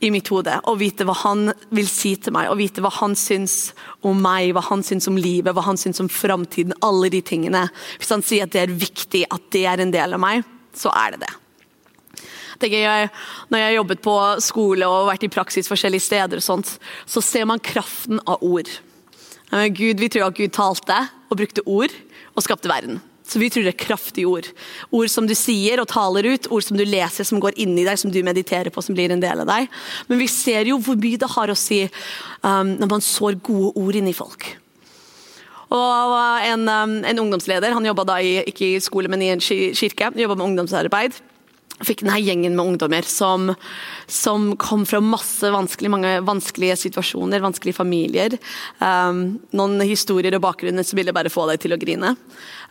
i 0.03 0.09
mitt 0.11 0.27
hode, 0.33 0.57
og 0.67 0.79
vite 0.81 1.05
hva 1.07 1.15
han 1.21 1.47
vil 1.73 1.87
si 1.89 2.15
til 2.19 2.33
meg, 2.35 2.49
og 2.51 2.59
vite 2.59 2.81
hva 2.83 2.91
han 2.97 3.15
syns 3.17 3.71
om 4.05 4.19
meg, 4.21 4.51
hva 4.53 4.63
han 4.67 4.83
syns 4.85 5.07
om 5.09 5.17
livet, 5.17 5.53
hva 5.55 5.63
han 5.65 5.79
syns 5.79 6.01
om 6.03 6.09
framtiden, 6.11 6.75
alle 6.83 7.09
de 7.13 7.21
tingene 7.25 7.63
Hvis 7.97 8.11
han 8.11 8.25
sier 8.25 8.45
at 8.45 8.53
det 8.53 8.65
er 8.65 8.75
viktig, 8.75 9.23
at 9.31 9.47
det 9.55 9.63
er 9.69 9.81
en 9.81 9.93
del 9.93 10.17
av 10.17 10.21
meg, 10.21 10.43
så 10.75 10.91
er 10.93 11.15
det 11.15 11.25
det. 11.25 11.33
Jeg, 12.65 13.09
når 13.51 13.59
jeg 13.59 13.67
har 13.67 13.75
jobbet 13.75 14.01
på 14.03 14.15
skole 14.43 14.87
og 14.87 15.09
vært 15.09 15.25
i 15.27 15.31
praksis 15.31 15.69
forskjellige 15.69 16.07
steder, 16.07 16.39
og 16.39 16.45
sånt, 16.45 16.77
så 17.05 17.23
ser 17.23 17.47
man 17.49 17.63
kraften 17.63 18.21
av 18.25 18.43
ord. 18.43 18.69
Gud, 19.51 19.99
vi 20.01 20.09
tror 20.09 20.29
at 20.29 20.37
Gud 20.37 20.55
talte 20.55 21.01
og 21.29 21.37
brukte 21.39 21.63
ord 21.67 21.93
og 22.33 22.43
skapte 22.43 22.71
verden. 22.71 23.01
Så 23.25 23.41
vi 23.41 23.49
tror 23.49 23.65
det 23.65 23.73
er 23.73 23.79
kraftige 23.81 24.29
ord. 24.29 24.47
Ord 24.93 25.09
som 25.09 25.25
du 25.25 25.33
sier 25.37 25.81
og 25.81 25.89
taler 25.89 26.27
ut, 26.29 26.49
ord 26.53 26.65
som 26.65 26.77
du 26.77 26.83
leser, 26.85 27.25
som 27.25 27.41
går 27.41 27.57
inni 27.61 27.85
deg, 27.87 27.97
som 27.97 28.13
du 28.13 28.21
mediterer 28.25 28.69
på, 28.73 28.83
som 28.85 28.97
blir 28.97 29.13
en 29.13 29.23
del 29.23 29.41
av 29.41 29.49
deg. 29.49 29.71
Men 30.11 30.21
vi 30.21 30.29
ser 30.29 30.69
jo 30.69 30.77
hvor 30.83 30.99
mye 31.01 31.21
det 31.21 31.31
har 31.33 31.49
å 31.49 31.57
si 31.57 31.81
um, 31.87 32.75
når 32.77 32.91
man 32.91 33.05
sår 33.05 33.39
gode 33.45 33.73
ord 33.81 33.97
inni 33.97 34.13
folk. 34.15 34.47
Og 35.73 36.17
en, 36.45 36.67
um, 36.69 36.99
en 37.01 37.23
ungdomsleder, 37.25 37.73
han 37.73 37.89
jobba 37.89 38.05
da 38.13 38.19
i, 38.21 38.37
ikke 38.45 38.75
i 38.75 38.83
skole, 38.83 39.09
men 39.09 39.25
i 39.25 39.31
en 39.33 39.41
kirke, 39.41 40.13
jobba 40.13 40.37
med 40.37 40.51
ungdomsarbeid 40.51 41.17
fikk 41.83 42.05
denne 42.05 42.21
gjengen 42.23 42.55
med 42.55 42.65
ungdommer 42.71 43.03
som, 43.07 43.49
som 44.07 44.53
kom 44.61 44.85
fra 44.87 45.01
masse 45.03 45.49
vanskelig, 45.51 45.91
mange 45.91 46.13
vanskelige 46.23 46.77
situasjoner, 46.85 47.43
vanskelige 47.43 47.75
familier. 47.75 48.37
Um, 48.79 49.41
noen 49.55 49.83
historier 49.83 50.37
og 50.37 50.45
bakgrunner 50.45 50.87
som 50.87 51.01
ville 51.01 51.15
bare 51.15 51.33
få 51.33 51.49
deg 51.51 51.65
til 51.65 51.75
å 51.75 51.81
grine. 51.81 52.15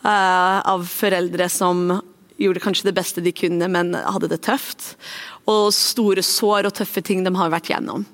Uh, 0.01 0.65
av 0.65 0.89
foreldre 0.89 1.51
som 1.53 1.91
gjorde 2.41 2.65
kanskje 2.65 2.89
det 2.89 2.97
beste 2.97 3.23
de 3.23 3.35
kunne, 3.37 3.69
men 3.71 3.93
hadde 3.95 4.33
det 4.33 4.41
tøft. 4.47 4.95
Og 5.51 5.69
store 5.77 6.25
sår 6.25 6.71
og 6.71 6.77
tøffe 6.81 7.05
ting 7.05 7.23
de 7.27 7.35
har 7.37 7.53
vært 7.53 7.71
gjennom. 7.75 8.09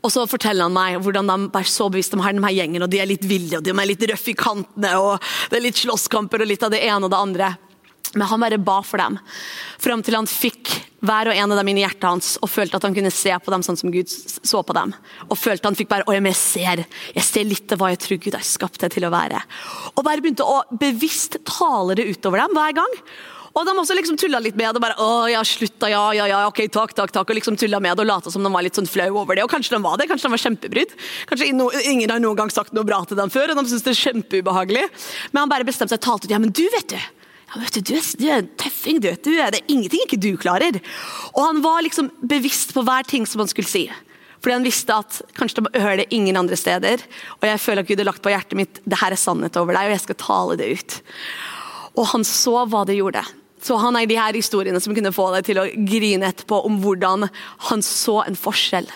Og 0.00 0.08
så 0.12 0.24
forteller 0.28 0.64
han 0.64 0.74
meg 0.74 1.00
hvordan 1.04 1.28
de 1.28 1.58
er 1.60 1.66
så 1.68 1.90
bevisst 1.92 2.14
de 2.14 2.22
har 2.24 2.34
denne 2.34 2.52
gjengen, 2.56 2.82
og 2.82 2.90
de 2.90 3.02
er 3.02 3.08
litt 3.08 3.26
ville 3.28 3.58
og 3.60 3.64
de 3.66 3.74
er 3.74 3.88
litt 3.88 4.06
røffe 4.08 4.32
i 4.32 4.38
kantene, 4.38 4.94
og 4.96 5.32
det 5.52 5.58
er 5.58 5.66
litt 5.66 5.80
slåsskamper 5.80 6.40
og 6.40 6.48
litt 6.48 6.64
av 6.64 6.72
det 6.72 6.80
ene 6.88 7.04
og 7.04 7.12
det 7.12 7.20
andre. 7.20 7.50
Men 8.14 8.26
han 8.26 8.42
bare 8.42 8.58
ba 8.58 8.80
for 8.82 8.98
dem, 8.98 9.18
fram 9.78 10.02
til 10.02 10.16
han 10.18 10.26
fikk 10.26 10.72
hver 11.00 11.30
og 11.30 11.38
en 11.38 11.52
av 11.54 11.60
dem 11.60 11.70
inn 11.72 11.78
i 11.80 11.84
hjertet 11.84 12.06
hans 12.08 12.30
og 12.42 12.50
følte 12.50 12.76
at 12.76 12.84
han 12.84 12.94
kunne 12.96 13.12
se 13.14 13.32
på 13.32 13.52
dem 13.54 13.62
sånn 13.64 13.78
som 13.78 13.92
Gud 13.94 14.10
så 14.10 14.60
på 14.66 14.76
dem. 14.76 14.92
Og 15.28 15.38
følte 15.38 15.70
han 15.70 15.78
fikk 15.78 15.90
bare 15.92 16.06
Oi, 16.10 16.18
men 16.18 16.34
jeg 16.34 16.40
ser, 16.40 16.84
jeg 17.14 17.26
ser 17.26 17.48
litt 17.48 17.72
av 17.72 17.80
hva 17.80 17.92
jeg 17.92 18.02
tror 18.04 18.22
Gud 18.26 18.36
har 18.36 18.46
skapt 18.46 18.82
deg 18.82 18.96
til 18.96 19.06
å 19.06 19.12
være. 19.14 19.40
Og 19.94 20.02
bare 20.06 20.24
begynte 20.24 20.46
å 20.46 20.62
bevisst 20.80 21.38
tale 21.48 21.96
det 21.96 22.08
utover 22.10 22.42
dem 22.42 22.56
hver 22.58 22.74
gang. 22.82 22.98
Og 23.50 23.66
de 23.66 23.72
også 23.74 23.96
liksom 23.98 24.18
tulla 24.20 24.38
litt 24.42 24.58
med 24.58 24.76
det. 24.76 24.82
bare, 24.82 24.94
å 25.02 25.26
ja, 25.30 25.40
slutta, 25.46 25.88
ja, 25.90 26.02
ja, 26.14 26.26
ja, 26.30 26.42
ok, 26.46 26.60
takk, 26.70 26.92
takk, 26.94 27.14
takk, 27.14 27.30
og 27.32 27.38
liksom 27.38 27.56
tulla 27.58 27.80
med 27.82 27.96
det 27.98 28.04
og 28.04 28.10
lata 28.10 28.30
som 28.30 28.44
de 28.46 28.52
var 28.52 28.62
litt 28.62 28.78
sånn 28.78 28.86
flau 28.90 29.08
over 29.24 29.38
det. 29.38 29.46
Og 29.46 29.50
kanskje 29.50 29.74
de 29.74 29.82
var 29.82 29.98
det, 29.98 30.06
kanskje 30.10 30.28
de 30.28 30.34
var 30.36 30.42
kjempebrydd. 30.44 30.92
Kanskje 31.30 31.48
ingen 31.50 32.12
har 32.12 32.22
noen 32.22 32.38
gang 32.38 32.52
sagt 32.54 32.76
noe 32.76 32.86
bra 32.86 33.00
til 33.08 33.18
dem 33.18 33.32
før, 33.32 33.50
og 33.50 33.58
de 33.58 33.72
syns 33.72 33.86
det 33.86 33.96
er 33.96 34.02
kjempeubehagelig. 34.04 34.84
Men 35.32 35.42
han 35.44 35.54
bare 35.54 35.66
bestemte 35.66 35.96
seg 35.96 36.02
og 36.02 36.06
talte 36.06 36.28
ut. 36.28 36.34
Ja, 36.36 36.38
men 36.42 36.54
du, 36.54 36.62
vet 36.76 36.94
du 36.94 37.00
ja, 37.50 37.60
vet 37.64 37.74
du, 37.74 37.80
du, 37.80 37.96
er, 37.98 38.04
du 38.14 38.28
er 38.28 38.36
en 38.44 38.52
tøffing, 38.60 39.00
du. 39.02 39.08
du 39.24 39.32
er, 39.34 39.50
det 39.50 39.64
er 39.64 39.72
ingenting 39.74 40.04
ikke 40.04 40.20
du 40.22 40.30
klarer. 40.38 40.78
Og 41.32 41.42
han 41.42 41.58
var 41.64 41.82
liksom 41.82 42.12
bevisst 42.22 42.76
på 42.76 42.84
hver 42.86 43.08
ting 43.10 43.26
som 43.26 43.42
han 43.42 43.50
skulle 43.50 43.70
si. 43.70 43.88
Fordi 44.40 44.54
han 44.54 44.64
visste 44.64 44.94
at 44.96 45.18
kanskje 45.36 45.60
de 45.60 45.82
hører 45.82 46.00
det 46.00 46.12
ingen 46.16 46.38
andre 46.38 46.56
steder. 46.56 47.02
Og 47.40 47.48
jeg 47.48 47.60
føler 47.60 47.82
at 47.82 47.90
Gud 47.90 48.00
har 48.00 48.08
lagt 48.08 48.22
på 48.24 48.32
hjertet 48.32 48.56
mitt 48.56 48.80
det 48.86 49.00
her 49.02 49.12
er 49.12 49.20
sannhet 49.20 49.58
over 49.60 49.76
deg, 49.76 49.90
og 49.90 49.96
jeg 49.96 50.04
skal 50.06 50.20
tale 50.22 50.56
det 50.60 50.70
ut. 50.78 50.96
Og 51.98 52.08
han 52.14 52.24
så 52.24 52.62
hva 52.70 52.86
det 52.88 52.96
gjorde. 53.00 53.24
Så 53.60 53.76
han 53.76 53.98
er 53.98 54.06
de 54.08 54.16
her 54.16 54.36
historiene 54.38 54.80
som 54.80 54.94
kunne 54.96 55.12
få 55.12 55.26
deg 55.34 55.50
til 55.50 55.60
å 55.60 55.66
grine 55.90 56.30
etterpå 56.30 56.62
om 56.64 56.78
hvordan 56.80 57.26
han 57.68 57.84
så 57.84 58.22
en 58.22 58.38
forskjell. 58.38 58.88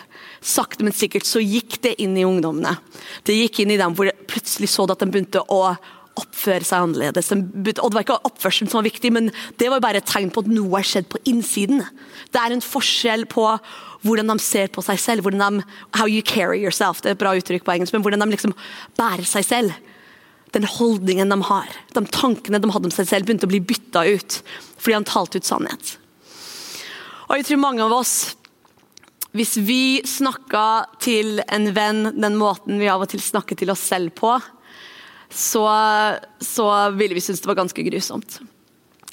Sakte, 0.44 0.86
men 0.86 0.96
sikkert 0.96 1.28
så 1.28 1.42
gikk 1.42 1.76
det 1.84 1.98
inn 2.00 2.16
i 2.16 2.24
ungdommene. 2.24 2.78
Det 3.26 3.36
gikk 3.36 3.64
inn 3.64 3.74
i 3.74 3.80
dem 3.80 3.96
hvor 3.96 4.08
plutselig 4.30 4.70
så 4.72 4.86
du 4.86 4.94
at 4.94 5.04
de 5.04 5.10
begynte 5.10 5.44
å 5.52 5.74
oppføre 6.20 6.66
seg 6.66 6.84
annerledes. 6.84 7.30
Og 7.32 7.64
Det 7.64 7.78
var 7.80 8.04
ikke 8.04 8.20
oppførselen 8.28 8.70
som 8.70 8.80
var 8.80 8.88
viktig, 8.88 9.10
men 9.14 9.32
det 9.58 9.70
var 9.72 9.82
bare 9.82 10.02
et 10.02 10.10
tegn 10.10 10.30
på 10.34 10.44
at 10.44 10.50
noe 10.50 10.76
har 10.76 10.86
skjedd 10.86 11.08
på 11.10 11.20
innsiden. 11.30 11.82
Det 12.32 12.40
er 12.40 12.54
en 12.54 12.64
forskjell 12.64 13.26
på 13.30 13.46
hvordan 14.04 14.30
de 14.34 14.38
ser 14.42 14.68
på 14.72 14.84
seg 14.84 15.00
selv. 15.00 15.22
hvordan 15.22 15.58
de, 15.60 15.64
How 15.94 16.06
you 16.06 16.22
carry 16.22 16.60
yourself. 16.60 17.00
Det 17.00 17.10
er 17.10 17.18
et 17.18 17.24
bra 17.24 17.34
uttrykk 17.34 17.64
på 17.64 17.74
engelsk, 17.74 17.92
men 17.92 18.02
hvordan 18.02 18.20
de 18.20 18.30
liksom 18.36 18.54
bærer 18.96 19.26
seg 19.26 19.44
selv 19.44 19.74
den 20.54 20.66
holdningen 20.70 21.32
de 21.32 21.40
har, 21.48 21.66
de 21.94 22.04
tankene 22.14 22.60
de 22.62 22.70
hadde 22.70 22.86
om 22.86 22.94
seg 22.94 23.08
selv, 23.10 23.26
begynte 23.26 23.48
å 23.48 23.50
bli 23.50 23.62
bytta 23.64 24.04
ut 24.06 24.40
fordi 24.78 24.94
han 24.94 25.06
talte 25.08 25.40
ut 25.40 25.48
sannhet. 25.48 25.96
Og 27.26 27.38
jeg 27.40 27.48
tror 27.48 27.62
mange 27.62 27.82
av 27.82 27.94
oss 27.96 28.34
hvis 29.34 29.56
vi 29.66 29.98
snakka 30.06 30.64
til 31.02 31.40
en 31.42 31.72
venn 31.74 32.12
den 32.22 32.36
måten 32.38 32.78
vi 32.78 32.86
av 32.86 33.02
og 33.02 33.10
til 33.10 33.22
snakker 33.22 33.58
til 33.58 33.72
oss 33.72 33.82
selv 33.82 34.12
på, 34.14 34.36
så, 35.34 35.66
så 36.40 36.66
ville 36.94 37.14
vi 37.14 37.20
synes 37.20 37.40
det 37.42 37.50
var 37.50 37.58
ganske 37.58 37.82
grusomt. 37.82 38.38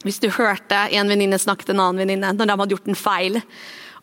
Hvis 0.06 0.20
du 0.22 0.30
hørte 0.34 0.88
en 0.98 1.10
venninne 1.10 1.38
snakke 1.42 1.66
til 1.66 1.76
en 1.76 1.86
annen 1.86 2.02
venninne 2.04 2.34
når 2.34 2.50
de 2.50 2.58
hadde 2.60 2.76
gjort 2.76 2.92
en 2.92 3.00
feil, 3.00 3.40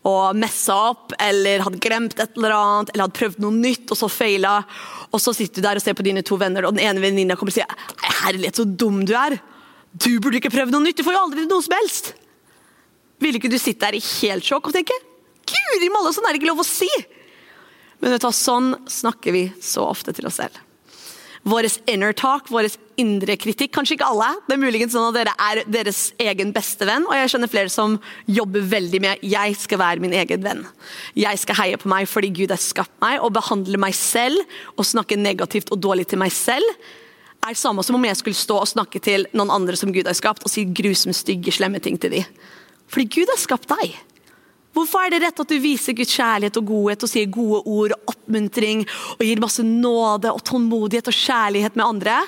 og 0.06 0.36
messa 0.38 0.76
opp, 0.92 1.12
eller 1.20 1.64
hadde 1.64 1.80
glemt 1.82 2.20
et 2.22 2.36
eller 2.38 2.54
annet, 2.54 2.92
eller 2.92 3.08
hadde 3.08 3.18
prøvd 3.18 3.40
noe 3.42 3.54
nytt 3.54 3.90
og 3.92 3.98
så 3.98 4.08
feila. 4.12 4.60
Og 5.10 5.20
så 5.20 5.34
sitter 5.34 5.58
du 5.58 5.66
der 5.66 5.80
og 5.80 5.84
ser 5.84 5.96
på 5.98 6.06
dine 6.06 6.22
to 6.26 6.38
venner, 6.40 6.68
og 6.68 6.76
den 6.76 6.84
ene 6.86 7.02
venninna 7.02 7.36
kommer 7.36 7.52
og 7.52 7.58
sier 7.58 8.14
herlighet, 8.22 8.60
så 8.60 8.64
dum 8.64 9.02
du 9.08 9.12
er. 9.18 9.36
Du 9.90 10.12
burde 10.22 10.38
ikke 10.38 10.54
prøve 10.54 10.72
noe 10.72 10.86
nytt, 10.86 11.00
du 11.00 11.04
får 11.06 11.16
jo 11.16 11.24
aldri 11.26 11.48
noe 11.50 11.66
som 11.66 11.74
helst. 11.80 12.12
Ville 13.18 13.42
ikke 13.42 13.50
du 13.50 13.58
sitte 13.58 13.88
der 13.88 13.98
i 13.98 14.04
helt 14.04 14.46
sjokk 14.46 14.70
og 14.70 14.78
tenke 14.78 14.94
guri 15.48 15.90
malla, 15.90 16.12
sånn 16.14 16.26
er 16.28 16.36
det 16.36 16.42
ikke 16.42 16.52
lov 16.52 16.62
å 16.62 16.68
si! 16.68 16.88
Men 17.98 18.14
vet 18.14 18.22
du 18.22 18.28
hva, 18.28 18.34
sånn 18.36 18.74
snakker 18.86 19.34
vi 19.34 19.48
så 19.64 19.88
ofte 19.88 20.14
til 20.14 20.28
oss 20.30 20.38
selv 20.38 20.67
vår 21.48 21.68
inner 21.90 22.14
talk, 22.16 22.50
vår 22.52 22.68
indre 23.00 23.36
kritikk. 23.40 23.72
Kanskje 23.76 23.96
ikke 23.96 24.08
alle. 24.08 24.28
Det 24.48 24.56
er 24.56 24.62
muligens 24.62 24.94
sånn 24.94 25.08
at 25.08 25.16
dere 25.16 25.34
er 25.48 25.62
deres 25.70 26.02
egen 26.20 26.52
beste 26.54 26.86
venn. 26.88 27.06
Og 27.08 27.16
jeg 27.16 27.32
kjenner 27.34 27.52
flere 27.52 27.72
som 27.72 27.96
jobber 28.28 28.66
veldig 28.68 29.00
med 29.04 29.26
jeg 29.26 29.56
skal 29.60 29.82
være 29.82 30.04
min 30.04 30.16
egen 30.18 30.44
venn. 30.44 30.62
Jeg 31.18 31.40
skal 31.40 31.60
heie 31.62 31.80
på 31.80 31.90
meg 31.90 32.08
fordi 32.10 32.32
Gud 32.42 32.54
har 32.54 32.62
skapt 32.62 32.94
meg. 33.04 33.18
Og 33.24 33.34
behandle 33.36 33.80
meg 33.80 33.96
selv 33.96 34.40
og 34.76 34.88
snakke 34.88 35.18
negativt 35.20 35.72
og 35.74 35.82
dårlig 35.84 36.08
til 36.10 36.20
meg 36.20 36.34
selv 36.34 36.66
er 37.38 37.54
det 37.54 37.60
samme 37.60 37.84
som 37.86 37.96
om 37.96 38.04
jeg 38.04 38.18
skulle 38.18 38.36
stå 38.36 38.56
og 38.60 38.68
snakke 38.68 39.00
til 39.02 39.26
noen 39.36 39.52
andre 39.54 39.76
som 39.78 39.92
Gud 39.94 40.08
har 40.10 40.16
skapt, 40.18 40.42
og 40.44 40.50
si 40.52 40.66
grusomt 40.66 41.16
stygge, 41.16 41.54
slemme 41.54 41.80
ting 41.80 41.98
til 42.00 42.10
dem. 42.16 42.38
Fordi 42.90 43.06
Gud 43.14 43.30
har 43.30 43.40
skapt 43.40 43.70
deg. 43.70 43.94
Hvorfor 44.76 45.00
er 45.00 45.10
det 45.14 45.22
rett 45.22 45.40
at 45.40 45.50
du 45.50 45.56
viser 45.62 45.94
Guds 45.96 46.12
kjærlighet 46.12 46.58
og 46.60 46.66
godhet 46.68 47.04
og 47.04 47.10
sier 47.10 47.30
gode 47.32 47.62
ord 47.66 47.94
og 47.96 48.10
oppmuntring 48.12 48.82
og 49.16 49.22
gir 49.24 49.40
masse 49.40 49.64
nåde 49.64 50.30
og 50.30 50.42
tålmodighet 50.46 51.08
og 51.08 51.16
kjærlighet 51.16 51.78
med 51.78 51.86
andre? 51.86 52.18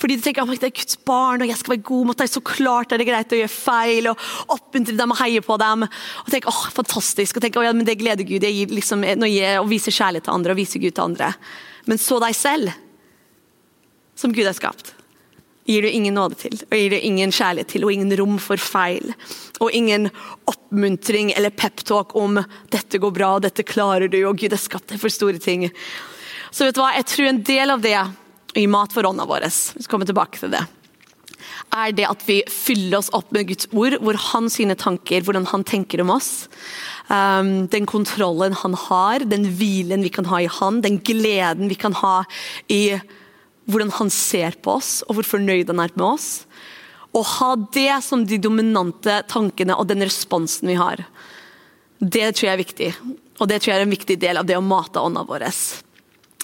Fordi 0.00 0.18
du 0.18 0.24
tenker 0.24 0.42
at 0.42 0.64
det 0.64 0.72
er 0.72 0.74
Guds 0.80 0.98
barn 1.06 1.44
og 1.44 1.52
jeg 1.52 1.60
skal 1.60 1.76
være 1.76 1.86
god 1.90 2.08
mot 2.10 2.18
deg, 2.20 2.32
så 2.32 2.42
klart 2.44 2.92
er 2.92 3.00
det 3.00 3.06
greit 3.08 3.32
å 3.32 3.38
gjøre 3.38 3.52
feil 3.54 4.10
og 4.10 4.26
oppmuntre 4.56 4.96
dem 4.98 5.14
og 5.14 5.20
heie 5.22 5.44
på 5.44 5.58
dem. 5.62 5.86
Og 5.86 6.34
tenk, 6.34 6.50
åh, 6.50 6.64
fantastisk, 6.74 7.38
og 7.38 7.46
tenk, 7.46 7.60
åh, 7.60 7.68
ja, 7.68 7.76
men 7.76 7.86
det 7.88 7.96
gleder 8.02 8.26
Gud 8.26 8.44
jeg 8.44 8.58
gir 8.58 8.74
liksom, 8.74 9.06
når 9.22 9.30
jeg 9.30 9.62
og 9.62 9.70
viser 9.70 9.94
kjærlighet 9.94 10.28
til 10.28 10.34
andre 10.34 10.56
og 10.56 10.60
viser 10.60 10.82
Gud 10.82 10.98
til 10.98 11.06
andre. 11.06 11.30
Men 11.86 12.02
så 12.02 12.18
deg 12.26 12.36
selv, 12.36 12.74
som 14.18 14.34
Gud 14.34 14.50
har 14.50 14.58
skapt 14.58 14.96
gir 15.64 15.82
du 15.82 15.88
ingen 15.88 16.14
nåde 16.14 16.36
til, 16.38 16.56
og 16.68 16.76
gir 16.76 16.92
du 16.92 16.98
ingen 16.98 17.32
kjærlighet 17.32 17.72
til, 17.72 17.86
og 17.86 17.92
ingen 17.94 18.12
rom 18.20 18.36
for 18.42 18.60
feil. 18.60 19.14
Og 19.64 19.72
ingen 19.72 20.10
oppmuntring 20.50 21.32
eller 21.36 21.54
peptalk 21.54 22.14
om 22.16 22.42
'dette 22.70 23.00
går 23.00 23.12
bra, 23.14 23.38
dette 23.38 23.64
klarer 23.64 24.08
du', 24.08 24.26
og 24.28 24.36
'Gud 24.36 24.52
har 24.52 24.60
skapt 24.60 24.92
for 25.00 25.08
store 25.08 25.38
ting'. 25.38 25.70
Så 26.50 26.64
vet 26.64 26.74
du 26.74 26.80
hva, 26.80 26.94
jeg 26.94 27.06
tror 27.06 27.26
en 27.28 27.42
del 27.42 27.70
av 27.70 27.80
det 27.80 27.98
i 28.54 28.66
mat 28.66 28.92
for 28.92 29.02
ånda 29.02 29.26
vår, 29.26 29.48
vi 29.74 29.82
skal 29.82 30.06
tilbake 30.06 30.38
til 30.38 30.50
det, 30.50 30.62
er 31.74 31.92
det 31.92 32.06
at 32.06 32.22
vi 32.28 32.42
fyller 32.50 32.98
oss 32.98 33.10
opp 33.16 33.32
med 33.34 33.48
Guds 33.48 33.66
ord, 33.72 33.98
hvor 34.00 34.14
han 34.30 34.50
sine 34.52 34.76
tanker, 34.78 35.24
hvordan 35.26 35.46
han 35.50 35.64
tenker 35.64 36.00
om 36.04 36.12
oss. 36.14 36.48
Um, 37.08 37.66
den 37.72 37.86
kontrollen 37.86 38.54
han 38.62 38.74
har, 38.74 39.26
den 39.28 39.48
hvilen 39.58 40.02
vi 40.02 40.12
kan 40.14 40.28
ha 40.30 40.40
i 40.40 40.50
han, 40.60 40.80
den 40.84 41.00
gleden 41.04 41.68
vi 41.68 41.74
kan 41.74 41.96
ha 42.00 42.22
i 42.68 43.00
hvordan 43.70 43.92
han 43.98 44.10
ser 44.12 44.58
på 44.62 44.76
oss, 44.78 44.98
og 45.08 45.18
hvor 45.18 45.28
fornøyd 45.34 45.70
han 45.72 45.82
er 45.84 45.94
med 45.96 46.06
oss. 46.14 46.28
Å 47.14 47.22
ha 47.36 47.54
det 47.76 48.02
som 48.04 48.24
de 48.26 48.40
dominante 48.42 49.20
tankene 49.30 49.76
og 49.78 49.88
den 49.90 50.02
responsen 50.04 50.72
vi 50.72 50.78
har, 50.80 51.04
det 51.98 52.34
tror 52.34 52.48
jeg 52.48 52.54
er 52.54 52.62
viktig. 52.62 52.90
Og 53.40 53.48
det 53.50 53.62
tror 53.62 53.72
jeg 53.72 53.80
er 53.80 53.86
en 53.86 53.94
viktig 53.94 54.18
del 54.20 54.38
av 54.40 54.46
det 54.46 54.58
å 54.58 54.64
mate 54.64 55.02
ånda 55.02 55.24
vår. 55.26 55.46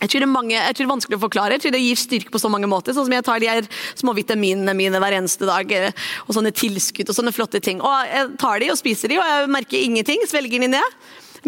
Jeg 0.00 0.08
tror, 0.08 0.22
det 0.22 0.24
er 0.24 0.32
mange, 0.32 0.54
jeg 0.56 0.72
tror 0.72 0.80
det 0.80 0.86
er 0.86 0.94
vanskelig 0.94 1.16
å 1.18 1.22
forklare. 1.26 1.56
Jeg 1.56 1.64
tror 1.66 1.74
det 1.74 1.82
gir 1.82 1.98
styrke 2.00 2.32
på 2.32 2.40
så 2.40 2.48
mange 2.48 2.68
måter. 2.70 2.94
Sånn 2.96 3.04
som 3.04 3.12
jeg 3.12 3.26
tar 3.26 3.42
de 3.42 3.50
her 3.50 3.66
små 3.98 4.14
vitaminene 4.16 4.72
mine 4.78 5.00
hver 5.02 5.18
eneste 5.18 5.44
dag. 5.48 5.74
Eh, 5.76 6.06
og 6.24 6.32
sånne 6.36 6.54
tilskudd 6.56 7.10
og 7.12 7.18
sånne 7.18 7.34
flotte 7.36 7.60
ting. 7.60 7.82
Og 7.84 8.06
Jeg 8.08 8.30
tar 8.40 8.62
de 8.62 8.70
og 8.72 8.78
spiser 8.80 9.12
de, 9.12 9.18
og 9.20 9.28
jeg 9.28 9.50
merker 9.52 9.84
ingenting. 9.84 10.24
Svelger 10.30 10.64
de 10.64 10.70
ned. 10.72 10.96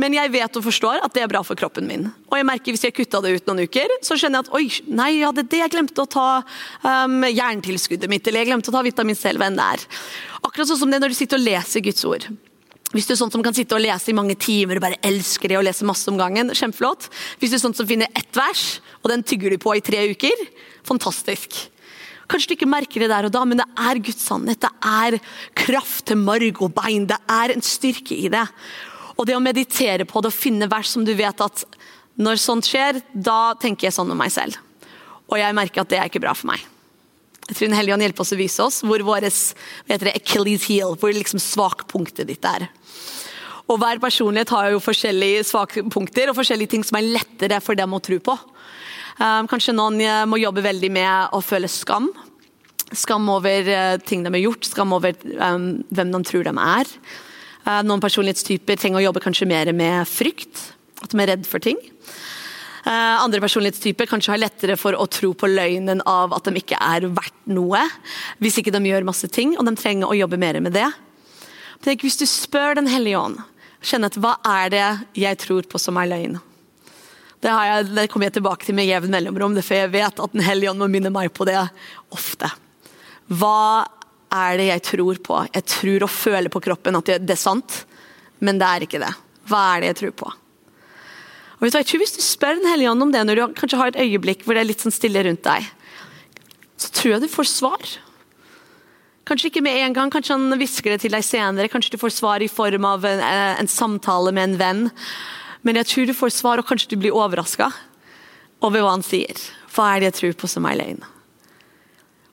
Men 0.00 0.14
jeg 0.16 0.32
vet 0.32 0.56
og 0.56 0.64
forstår 0.64 1.02
at 1.04 1.12
det 1.14 1.24
er 1.24 1.30
bra 1.30 1.42
for 1.44 1.58
kroppen 1.58 1.88
min. 1.88 2.06
Og 2.30 2.38
jeg 2.38 2.48
merker 2.48 2.72
Hvis 2.72 2.86
jeg 2.86 2.94
kutta 2.96 3.20
det 3.24 3.34
ut 3.36 3.50
noen 3.50 3.66
uker, 3.66 3.96
så 4.04 4.16
skjønner 4.16 4.40
jeg 4.40 4.46
at 4.46 4.54
oi, 4.56 4.64
nei, 4.88 5.10
det 5.20 5.44
er 5.44 5.50
det. 5.50 5.60
Jeg 5.62 5.74
glemte 5.74 6.04
å 6.04 6.08
ta 6.10 6.28
um, 6.86 7.18
jerntilskuddet 7.28 8.10
mitt, 8.10 8.26
eller 8.26 8.42
jeg 8.42 8.52
glemte 8.52 8.72
å 8.72 8.76
ta 8.76 8.84
vitamin 8.86 9.18
C, 9.18 9.28
eller 9.28 9.52
det 9.52 9.66
er. 9.66 9.84
Akkurat 10.40 10.70
sånn 10.70 10.80
som 10.80 10.92
det 10.92 11.02
når 11.02 11.12
du 11.12 11.18
sitter 11.18 11.40
og 11.40 11.44
leser 11.44 11.84
Guds 11.84 12.06
ord. 12.08 12.28
Hvis 12.92 13.08
du 13.08 13.14
er 13.14 13.20
sånn 13.20 13.32
som 13.32 13.44
kan 13.44 13.56
sitte 13.56 13.76
og 13.76 13.80
lese 13.80 14.12
i 14.12 14.16
mange 14.16 14.36
timer 14.36 14.76
og 14.76 14.84
bare 14.84 15.00
elsker 15.08 15.48
det 15.48 15.58
og 15.60 15.64
lese 15.64 15.86
masse 15.88 16.08
om 16.12 16.18
gangen, 16.20 16.52
kjempeflott. 16.52 17.08
Hvis 17.40 17.52
du 17.52 17.56
er 17.56 17.62
sånn 17.62 17.76
som 17.76 17.88
finner 17.88 18.10
ett 18.18 18.36
vers, 18.36 18.82
og 19.00 19.12
den 19.12 19.24
tygger 19.24 19.54
du 19.54 19.60
på 19.60 19.72
i 19.78 19.84
tre 19.84 20.04
uker, 20.12 20.44
fantastisk. 20.88 21.56
Kanskje 22.28 22.52
du 22.52 22.56
ikke 22.56 22.68
merker 22.70 23.04
det 23.04 23.10
der 23.12 23.28
og 23.28 23.32
da, 23.34 23.42
men 23.48 23.60
det 23.60 23.68
er 23.80 24.00
Guds 24.04 24.24
sannhet. 24.28 24.60
Det 24.60 24.70
er 24.88 25.18
kraft 25.64 26.06
til 26.08 26.20
marg 26.20 26.60
og 26.64 26.72
bein. 26.76 27.08
Det 27.08 27.18
er 27.32 27.52
en 27.52 27.64
styrke 27.64 28.16
i 28.16 28.30
det. 28.32 28.44
Og 29.18 29.26
det 29.28 29.36
å 29.36 29.42
meditere 29.44 30.06
på 30.08 30.22
det 30.22 30.32
og 30.32 30.36
finne 30.36 30.70
vers 30.70 30.90
som 30.94 31.04
du 31.06 31.12
vet 31.18 31.44
at 31.44 31.64
når 32.20 32.40
sånt 32.40 32.68
skjer, 32.68 33.00
da 33.12 33.54
tenker 33.60 33.88
jeg 33.88 33.96
sånn 33.96 34.10
om 34.12 34.18
meg 34.18 34.32
selv. 34.34 34.58
Og 35.30 35.38
jeg 35.40 35.56
merker 35.56 35.82
at 35.82 35.92
det 35.92 35.98
er 36.00 36.10
ikke 36.10 36.22
bra 36.22 36.34
for 36.36 36.50
meg. 36.52 36.64
Jeg 37.48 37.56
tror 37.56 37.68
Den 37.68 37.76
hellige 37.76 37.96
ånd 37.96 38.04
hjelper 38.06 38.24
oss 38.24 38.32
å 38.32 38.38
vise 38.38 38.64
oss 38.64 38.78
hvor 38.86 39.02
vår 39.04 39.26
Achilles 39.26 40.68
heel, 40.68 40.94
hvor 40.96 41.12
liksom 41.12 41.42
svakpunktet 41.42 42.28
ditt 42.28 42.44
er. 42.48 42.68
Og 43.70 43.78
Hver 43.80 44.00
personlighet 44.02 44.52
har 44.52 44.70
jo 44.72 44.82
forskjellige 44.82 45.44
svakpunkter 45.48 46.30
og 46.30 46.38
forskjellige 46.38 46.74
ting 46.74 46.84
som 46.86 46.98
er 46.98 47.08
lettere 47.08 47.60
for 47.64 47.78
dem 47.78 47.94
å 47.94 48.02
tro 48.04 48.18
på. 48.22 48.36
Um, 49.18 49.48
kanskje 49.48 49.74
noen 49.76 50.00
eh, 50.00 50.22
må 50.28 50.38
jobbe 50.40 50.64
veldig 50.64 50.88
med 50.92 51.34
å 51.36 51.42
føle 51.44 51.68
skam. 51.70 52.08
Skam 52.96 53.28
over 53.32 53.68
uh, 53.68 53.98
ting 54.04 54.24
de 54.24 54.32
har 54.32 54.42
gjort, 54.42 54.68
skam 54.68 54.94
over 54.96 55.16
um, 55.36 55.68
hvem 55.92 56.14
de 56.14 56.22
tror 56.28 56.48
de 56.48 56.54
er. 56.56 56.90
Eh, 57.62 57.80
noen 57.86 58.02
personlighetstyper 58.02 58.78
trenger 58.80 59.02
å 59.02 59.06
jobbe 59.08 59.22
kanskje 59.22 59.46
mer 59.50 59.70
med 59.76 60.08
frykt, 60.10 60.72
at 61.02 61.12
de 61.12 61.22
er 61.22 61.30
redd 61.34 61.46
for 61.46 61.62
ting. 61.62 61.78
Eh, 62.82 62.90
andre 63.22 63.38
personlighetstyper 63.44 64.08
kanskje 64.10 64.32
har 64.34 64.42
lettere 64.42 64.76
for 64.78 64.98
å 64.98 65.06
tro 65.06 65.30
på 65.38 65.46
løgnen 65.46 66.02
av 66.08 66.34
at 66.34 66.48
de 66.48 66.58
ikke 66.58 66.80
er 66.82 67.06
verdt 67.14 67.46
noe, 67.54 67.84
hvis 68.42 68.58
ikke 68.58 68.74
de 68.74 68.82
gjør 68.90 69.06
masse 69.06 69.30
ting, 69.30 69.54
og 69.54 69.68
de 69.68 69.76
trenger 69.78 70.10
å 70.10 70.18
jobbe 70.18 70.40
mer 70.42 70.58
med 70.64 70.74
det. 70.74 70.88
Tenk, 71.82 72.02
hvis 72.02 72.18
du 72.18 72.26
spør 72.26 72.74
Den 72.78 72.90
hellige 72.90 73.18
ånd, 73.18 73.38
kjenn 73.82 74.06
at 74.06 74.18
hva 74.18 74.36
er 74.46 74.70
det 74.70 74.88
jeg 75.18 75.38
tror 75.42 75.66
på 75.66 75.78
som 75.82 75.98
er 75.98 76.10
løgn? 76.10 76.40
Det, 77.42 77.50
jeg, 77.50 77.86
det, 77.90 78.08
kommer 78.10 78.28
jeg 78.28 78.36
tilbake 78.38 78.66
til 78.66 78.76
med 78.78 78.86
jevn 78.86 79.10
mellomrom, 79.10 79.56
for 79.62 79.74
jeg 79.74 79.90
vet 79.90 80.20
at 80.22 80.34
Den 80.34 80.46
hellige 80.46 80.70
ånd 80.70 80.82
må 80.82 80.90
minne 80.90 81.10
meg 81.10 81.32
på 81.34 81.46
det 81.46 81.58
ofte. 82.14 82.50
Hva 83.30 83.86
er 84.32 84.58
det 84.58 84.68
jeg 84.68 84.84
tror 84.88 85.18
på? 85.24 85.40
Jeg 85.52 85.66
tror 85.68 86.06
og 86.06 86.12
føler 86.12 86.52
på 86.52 86.62
kroppen 86.64 86.98
at 86.98 87.10
det 87.20 87.34
er 87.34 87.40
sant, 87.40 87.82
men 88.40 88.60
det 88.60 88.68
er 88.68 88.86
ikke 88.86 89.02
det. 89.02 89.12
Hva 89.50 89.62
er 89.74 89.82
det 89.82 89.92
jeg 89.92 89.98
tror 90.02 90.14
på? 90.22 90.30
Og 91.58 91.66
vet 91.66 91.74
du, 91.74 91.78
jeg 91.78 91.88
tror 91.90 92.00
Hvis 92.02 92.16
du 92.16 92.22
spør 92.24 92.56
Den 92.58 92.66
hellige 92.66 92.90
ånd 92.90 93.04
om 93.04 93.12
det 93.14 93.20
når 93.26 93.38
du 93.38 93.42
kanskje 93.58 93.78
har 93.78 93.92
et 93.92 94.00
øyeblikk 94.02 94.42
hvor 94.42 94.56
det 94.56 94.64
er 94.64 94.70
litt 94.70 94.82
sånn 94.82 94.94
stille 94.94 95.22
rundt 95.22 95.44
deg, 95.46 95.68
så 96.82 96.90
tror 96.90 97.12
jeg 97.12 97.22
du 97.22 97.30
får 97.30 97.46
svar. 97.46 97.92
Kanskje 99.28 99.52
ikke 99.52 99.62
med 99.62 99.78
en 99.84 99.94
gang, 99.94 100.10
kanskje 100.10 100.34
han 100.34 100.58
hvisker 100.58 100.94
det 100.94 101.04
til 101.04 101.14
deg 101.14 101.22
senere. 101.22 101.70
Kanskje 101.70 101.94
du 101.94 102.00
får 102.02 102.16
svar 102.16 102.42
i 102.42 102.50
form 102.50 102.88
av 102.88 103.04
en, 103.06 103.22
eh, 103.22 103.60
en 103.60 103.70
samtale 103.70 104.32
med 104.34 104.50
en 104.50 104.58
venn. 104.58 104.82
Men 105.62 105.78
jeg 105.78 105.86
tror 105.86 106.06
du 106.10 106.14
får 106.18 106.34
svar, 106.34 106.58
og 106.58 106.66
kanskje 106.66 106.90
du 106.90 106.96
blir 106.96 107.14
overraska 107.14 107.70
over 108.66 108.82
hva 108.82 108.96
han 108.96 109.06
sier. 109.06 109.38
Hva 109.70 109.92
er 109.92 110.00
det 110.00 110.10
jeg 110.10 110.18
tror 110.18 110.34
på 110.42 110.50
som 110.50 110.66
løgn? 110.66 111.04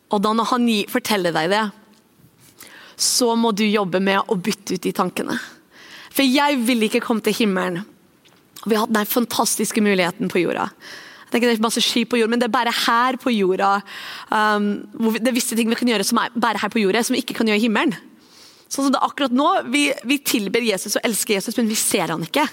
Og 0.09 0.21
da 0.25 0.33
når 0.33 0.49
han 0.49 0.65
forteller 0.89 1.35
deg 1.35 1.51
det, 1.53 1.63
så 2.99 3.31
må 3.39 3.53
du 3.55 3.63
jobbe 3.63 4.01
med 4.03 4.27
å 4.27 4.35
bytte 4.35 4.75
ut 4.75 4.83
de 4.83 4.91
tankene. 4.95 5.37
For 6.11 6.27
jeg 6.27 6.59
vil 6.67 6.83
ikke 6.87 7.03
komme 7.05 7.23
til 7.23 7.37
himmelen. 7.37 7.85
Vi 8.65 8.75
har 8.75 8.83
hatt 8.83 8.95
den 8.95 9.07
fantastiske 9.07 9.81
muligheten 9.83 10.31
på 10.31 10.41
jorda. 10.41 10.67
Jeg 11.29 11.31
tenker 11.31 11.47
Det 11.47 11.59
er 11.59 11.63
masse 11.63 11.83
skip 11.85 12.09
på 12.11 12.19
jorda, 12.19 12.33
men 12.33 12.41
det 12.41 12.49
er 12.49 12.57
bare 12.57 12.73
her 12.73 13.15
på 13.21 13.31
jorda 13.31 13.75
um, 14.33 14.81
det 15.13 15.29
er 15.29 15.35
visse 15.35 15.55
ting 15.55 15.69
vi 15.69 15.77
kan 15.77 15.91
gjøre 15.91 16.07
som 16.07 16.17
er 16.19 16.33
bare 16.33 16.59
her 16.59 16.71
på 16.73 16.81
jorda, 16.81 17.03
som 17.05 17.15
vi 17.15 17.21
ikke 17.21 17.37
kan 17.37 17.47
gjøre 17.47 17.61
i 17.61 17.67
himmelen. 17.67 17.93
Sånn 18.69 18.87
som 18.87 18.93
det 18.93 19.01
akkurat 19.05 19.33
nå, 19.33 19.47
vi, 19.71 19.87
vi 20.09 20.19
tilber 20.25 20.65
Jesus 20.65 20.97
og 20.97 21.05
elsker 21.07 21.37
Jesus, 21.37 21.55
men 21.57 21.69
vi 21.69 21.77
ser 21.79 22.11
han 22.11 22.25
ikke. 22.25 22.43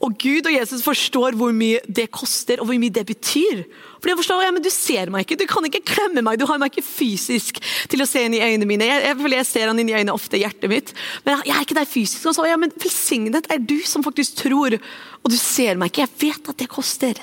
Og 0.00 0.14
Gud 0.16 0.46
og 0.48 0.54
Jesus 0.54 0.80
forstår 0.80 1.34
hvor 1.36 1.52
mye 1.52 1.80
det 1.84 2.06
koster, 2.14 2.60
og 2.62 2.70
hvor 2.70 2.78
mye 2.80 2.92
det 2.92 3.02
betyr. 3.10 3.66
For 4.00 4.08
de 4.08 4.16
forstår, 4.16 4.46
ja, 4.46 4.52
men 4.54 4.64
Du 4.64 4.70
ser 4.72 5.10
meg 5.12 5.26
ikke, 5.26 5.36
du 5.42 5.46
kan 5.48 5.66
ikke 5.68 5.82
klemme 5.84 6.22
meg, 6.24 6.38
du 6.40 6.46
har 6.48 6.60
meg 6.60 6.72
ikke 6.72 6.86
fysisk 6.86 7.60
til 7.92 8.00
å 8.00 8.08
se 8.08 8.22
inn 8.24 8.36
i 8.36 8.40
øynene 8.40 8.68
mine. 8.68 8.88
Jeg, 8.88 9.02
jeg, 9.10 9.32
jeg 9.34 9.48
ser 9.50 9.68
han 9.68 9.82
inn 9.82 9.92
i 9.92 9.96
øynene 9.98 10.16
ofte, 10.16 10.40
hjertet 10.40 10.72
mitt, 10.72 10.94
men 11.26 11.42
jeg 11.44 11.52
er 11.52 11.66
ikke 11.66 11.76
der 11.76 11.90
fysisk. 11.90 12.24
Og 12.30 12.38
så, 12.38 12.48
ja, 12.48 12.56
men 12.60 12.72
Velsignet 12.80 13.50
er 13.52 13.60
du 13.60 13.76
som 13.84 14.04
faktisk 14.06 14.40
tror, 14.40 14.78
og 15.20 15.34
du 15.34 15.36
ser 15.36 15.76
meg 15.76 15.92
ikke. 15.92 16.08
Jeg 16.08 16.16
vet 16.24 16.52
at 16.54 16.64
det 16.64 16.70
koster. 16.72 17.20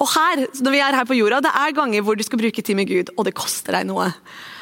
Og 0.00 0.08
her, 0.12 0.46
når 0.64 0.72
vi 0.72 0.82
er 0.84 0.96
her 0.96 1.06
på 1.08 1.16
jorda, 1.16 1.44
Det 1.44 1.52
er 1.52 1.76
ganger 1.76 2.02
hvor 2.04 2.16
du 2.16 2.24
skal 2.24 2.40
bruke 2.40 2.62
tid 2.62 2.76
med 2.76 2.88
Gud, 2.88 3.12
og 3.16 3.24
det 3.28 3.36
koster 3.36 3.76
deg 3.76 3.88
noe. 3.88 4.10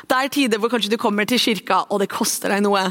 Det 0.05 0.19
er 0.19 0.29
tider 0.29 0.59
hvor 0.59 0.71
kanskje 0.71 0.91
du 0.93 0.99
kommer 1.01 1.27
til 1.31 1.39
kirka, 1.39 1.85
og 1.91 2.03
det 2.03 2.11
koster 2.11 2.51
deg 2.51 2.63
noe. 2.63 2.91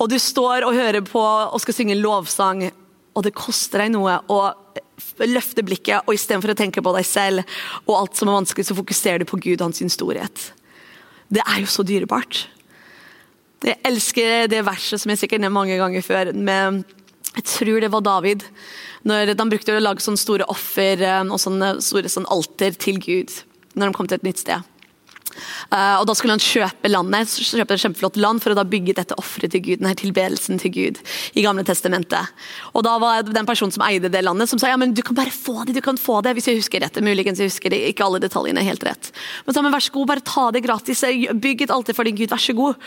Og 0.00 0.08
du 0.08 0.18
står 0.18 0.64
og 0.64 0.76
hører 0.76 1.04
på 1.04 1.20
og 1.20 1.60
skal 1.60 1.76
synge 1.76 2.00
lovsang, 2.00 2.70
og 3.18 3.24
det 3.26 3.34
koster 3.34 3.82
deg 3.82 3.90
noe 3.96 4.20
å 4.30 4.38
løfte 5.26 5.64
blikket, 5.66 6.06
og 6.06 6.14
istedenfor 6.14 6.54
å 6.54 6.58
tenke 6.58 6.82
på 6.84 6.92
deg 6.94 7.06
selv 7.06 7.42
og 7.86 7.96
alt 7.96 8.18
som 8.18 8.30
er 8.30 8.38
vanskelig, 8.38 8.68
så 8.68 8.76
fokuserer 8.78 9.22
du 9.22 9.26
på 9.28 9.40
Gud 9.42 9.58
og 9.58 9.68
hans 9.68 9.82
storhet. 9.94 10.52
Det 11.28 11.42
er 11.42 11.64
jo 11.64 11.70
så 11.70 11.84
dyrebart. 11.86 12.46
Jeg 13.66 13.80
elsker 13.88 14.46
det 14.50 14.62
verset 14.66 15.02
som 15.02 15.10
jeg 15.10 15.20
sikkert 15.24 15.42
nevnt 15.42 15.58
mange 15.58 15.78
ganger 15.80 16.04
før. 16.06 16.30
med 16.32 16.84
jeg 17.34 17.44
tror 17.44 17.80
det 17.80 17.90
var 17.92 18.00
David. 18.00 18.42
når 19.02 19.34
De 19.34 19.50
brukte 19.50 19.74
å 19.74 19.82
lage 19.82 20.02
sånne 20.02 20.18
store 20.18 20.46
offer 20.48 21.02
eh, 21.02 21.22
og 21.22 21.38
sånne 21.38 21.80
store 21.82 22.08
sånn 22.08 22.26
alter 22.26 22.74
til 22.74 22.98
Gud 22.98 23.30
når 23.74 23.90
de 23.90 23.94
kom 23.94 24.08
til 24.08 24.18
et 24.18 24.26
nytt 24.26 24.42
sted. 24.42 24.62
Uh, 25.72 26.00
og 26.00 26.06
Da 26.08 26.14
skulle 26.16 26.36
han 26.36 26.42
kjøpe 26.42 26.90
landet, 26.90 27.34
kjøpe 27.48 27.76
et 27.76 27.84
kjempeflott 27.84 28.18
land 28.20 28.42
for 28.42 28.54
å 28.54 28.58
da 28.58 28.64
bygge 28.68 28.96
dette 28.98 29.16
offeret 29.20 29.52
til 29.54 29.64
Gud, 29.64 29.82
denne 29.82 29.94
tilbedelsen 29.98 30.60
til 30.62 30.74
Gud 30.74 31.00
i 31.38 31.44
Gamle 31.44 31.64
testamentet. 31.68 32.34
Og 32.74 32.84
Da 32.86 32.96
var 33.02 33.22
det 33.22 33.36
den 33.36 33.48
personen 33.48 33.74
som 33.74 33.84
eide 33.86 34.10
det 34.12 34.24
landet, 34.24 34.50
som 34.50 34.60
sa 34.60 34.72
ja, 34.72 34.78
men 34.80 34.94
du 34.96 35.02
kan 35.06 35.18
bare 35.18 35.34
få 35.34 35.64
det, 35.64 35.76
du 35.78 35.84
kan 35.84 36.00
få 36.00 36.20
det, 36.24 36.34
hvis 36.38 36.50
jeg 36.50 36.60
husker 36.60 36.84
rett. 36.84 37.00
Muligens 37.04 37.40
jeg 37.40 37.52
husker 37.52 37.74
ikke 37.76 38.06
alle 38.06 38.22
detaljene 38.22 38.64
helt 38.66 38.84
rett. 38.86 39.12
Men 39.46 39.56
sa 39.56 39.64
men 39.64 39.74
vær 39.74 39.84
så 39.84 39.94
god, 39.94 40.10
bare 40.10 40.26
ta 40.26 40.48
det 40.54 40.64
gratis, 40.66 41.04
bygg 41.38 41.66
et 41.66 41.74
alter 41.74 41.96
for 41.96 42.08
din 42.08 42.18
Gud, 42.18 42.32
vær 42.32 42.42
så 42.42 42.56
god. 42.56 42.86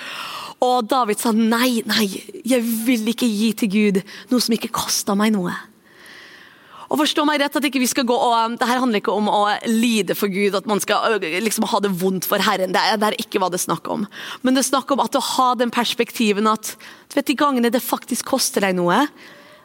Og 0.61 0.85
David 0.89 1.21
sa 1.21 1.33
nei, 1.35 1.81
nei, 1.89 2.07
jeg 2.45 2.61
vil 2.85 3.07
ikke 3.13 3.29
gi 3.29 3.51
til 3.57 3.71
Gud 3.73 4.01
noe 4.31 4.43
som 4.43 4.57
ikke 4.57 4.73
kosta 4.73 5.17
meg 5.17 5.33
noe. 5.33 5.55
Og 6.91 6.99
forstå 6.99 7.23
meg 7.23 7.39
rett 7.39 7.55
at 7.55 7.65
ikke 7.67 7.79
vi 7.79 7.87
skal 7.87 8.03
gå 8.07 8.15
og, 8.15 8.33
um, 8.35 8.55
det 8.59 8.67
her 8.67 8.81
handler 8.83 8.99
ikke 8.99 9.13
om 9.15 9.29
å 9.31 9.45
lide 9.69 10.15
for 10.17 10.31
Gud, 10.31 10.57
at 10.57 10.67
man 10.67 10.81
skal 10.83 11.21
liksom 11.23 11.69
ha 11.71 11.79
det 11.83 11.93
vondt 12.01 12.27
for 12.27 12.43
Herren. 12.43 12.73
Det 12.75 12.81
er, 12.83 12.97
det 12.99 13.07
er 13.07 13.21
ikke 13.21 13.39
hva 13.39 13.47
det 13.51 13.61
er 13.61 13.67
snakk 13.69 13.87
om. 13.93 14.03
Men 14.43 14.57
det 14.57 14.65
er 14.65 14.71
snakk 14.73 14.91
om 14.91 15.03
at 15.03 15.15
å 15.15 15.23
ha 15.37 15.53
den 15.59 15.71
perspektiven 15.71 16.51
at 16.51 16.73
du 16.75 17.15
vet, 17.15 17.29
de 17.29 17.37
gangene 17.39 17.71
det 17.71 17.83
faktisk 17.83 18.27
koster 18.33 18.67
deg 18.67 18.75
noe, 18.75 19.05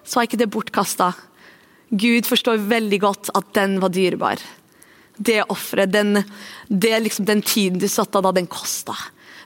så 0.07 0.21
er 0.21 0.29
ikke 0.29 0.39
det 0.39 0.53
bortkasta. 0.55 1.11
Gud 1.91 2.31
forstår 2.31 2.63
veldig 2.71 3.03
godt 3.03 3.35
at 3.35 3.51
den 3.59 3.81
var 3.83 3.95
dyrebar. 3.95 4.43
Det 5.17 5.41
offeret, 5.51 5.91
den, 5.95 6.23
liksom, 6.71 7.27
den 7.27 7.43
tiden 7.43 7.83
du 7.83 7.89
satte 7.91 8.21
av 8.21 8.29
da, 8.29 8.37
den 8.39 8.47
kosta. 8.51 8.95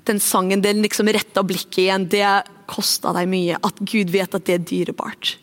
Den 0.09 0.21
sangen, 0.21 0.61
den 0.65 0.85
liksom 0.85 1.09
retta 1.13 1.45
blikket 1.47 1.85
igjen, 1.87 2.09
det 2.13 2.29
kosta 2.69 3.15
deg 3.17 3.29
mye. 3.31 3.61
At 3.65 3.81
Gud 3.81 4.13
vet 4.13 4.37
at 4.37 4.49
det 4.49 4.57
er 4.59 4.67
dyrebart. 4.69 5.39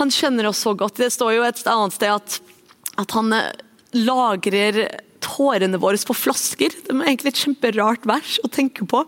Han 0.00 0.12
kjenner 0.12 0.50
oss 0.50 0.62
så 0.64 0.74
godt. 0.76 1.00
Det 1.00 1.12
står 1.14 1.38
jo 1.38 1.46
et 1.46 1.62
annet 1.70 1.96
sted 1.96 2.12
at, 2.12 2.38
at 3.00 3.16
han 3.16 3.32
eh, 3.32 3.52
lagrer 3.96 4.84
tårene 5.24 5.80
våre 5.80 5.98
på 6.06 6.16
flasker. 6.16 6.74
Det 6.84 6.92
er 6.92 7.06
egentlig 7.08 7.32
et 7.32 7.42
kjemperart 7.44 8.04
vers 8.08 8.36
å 8.44 8.50
tenke 8.52 8.86
på. 8.88 9.02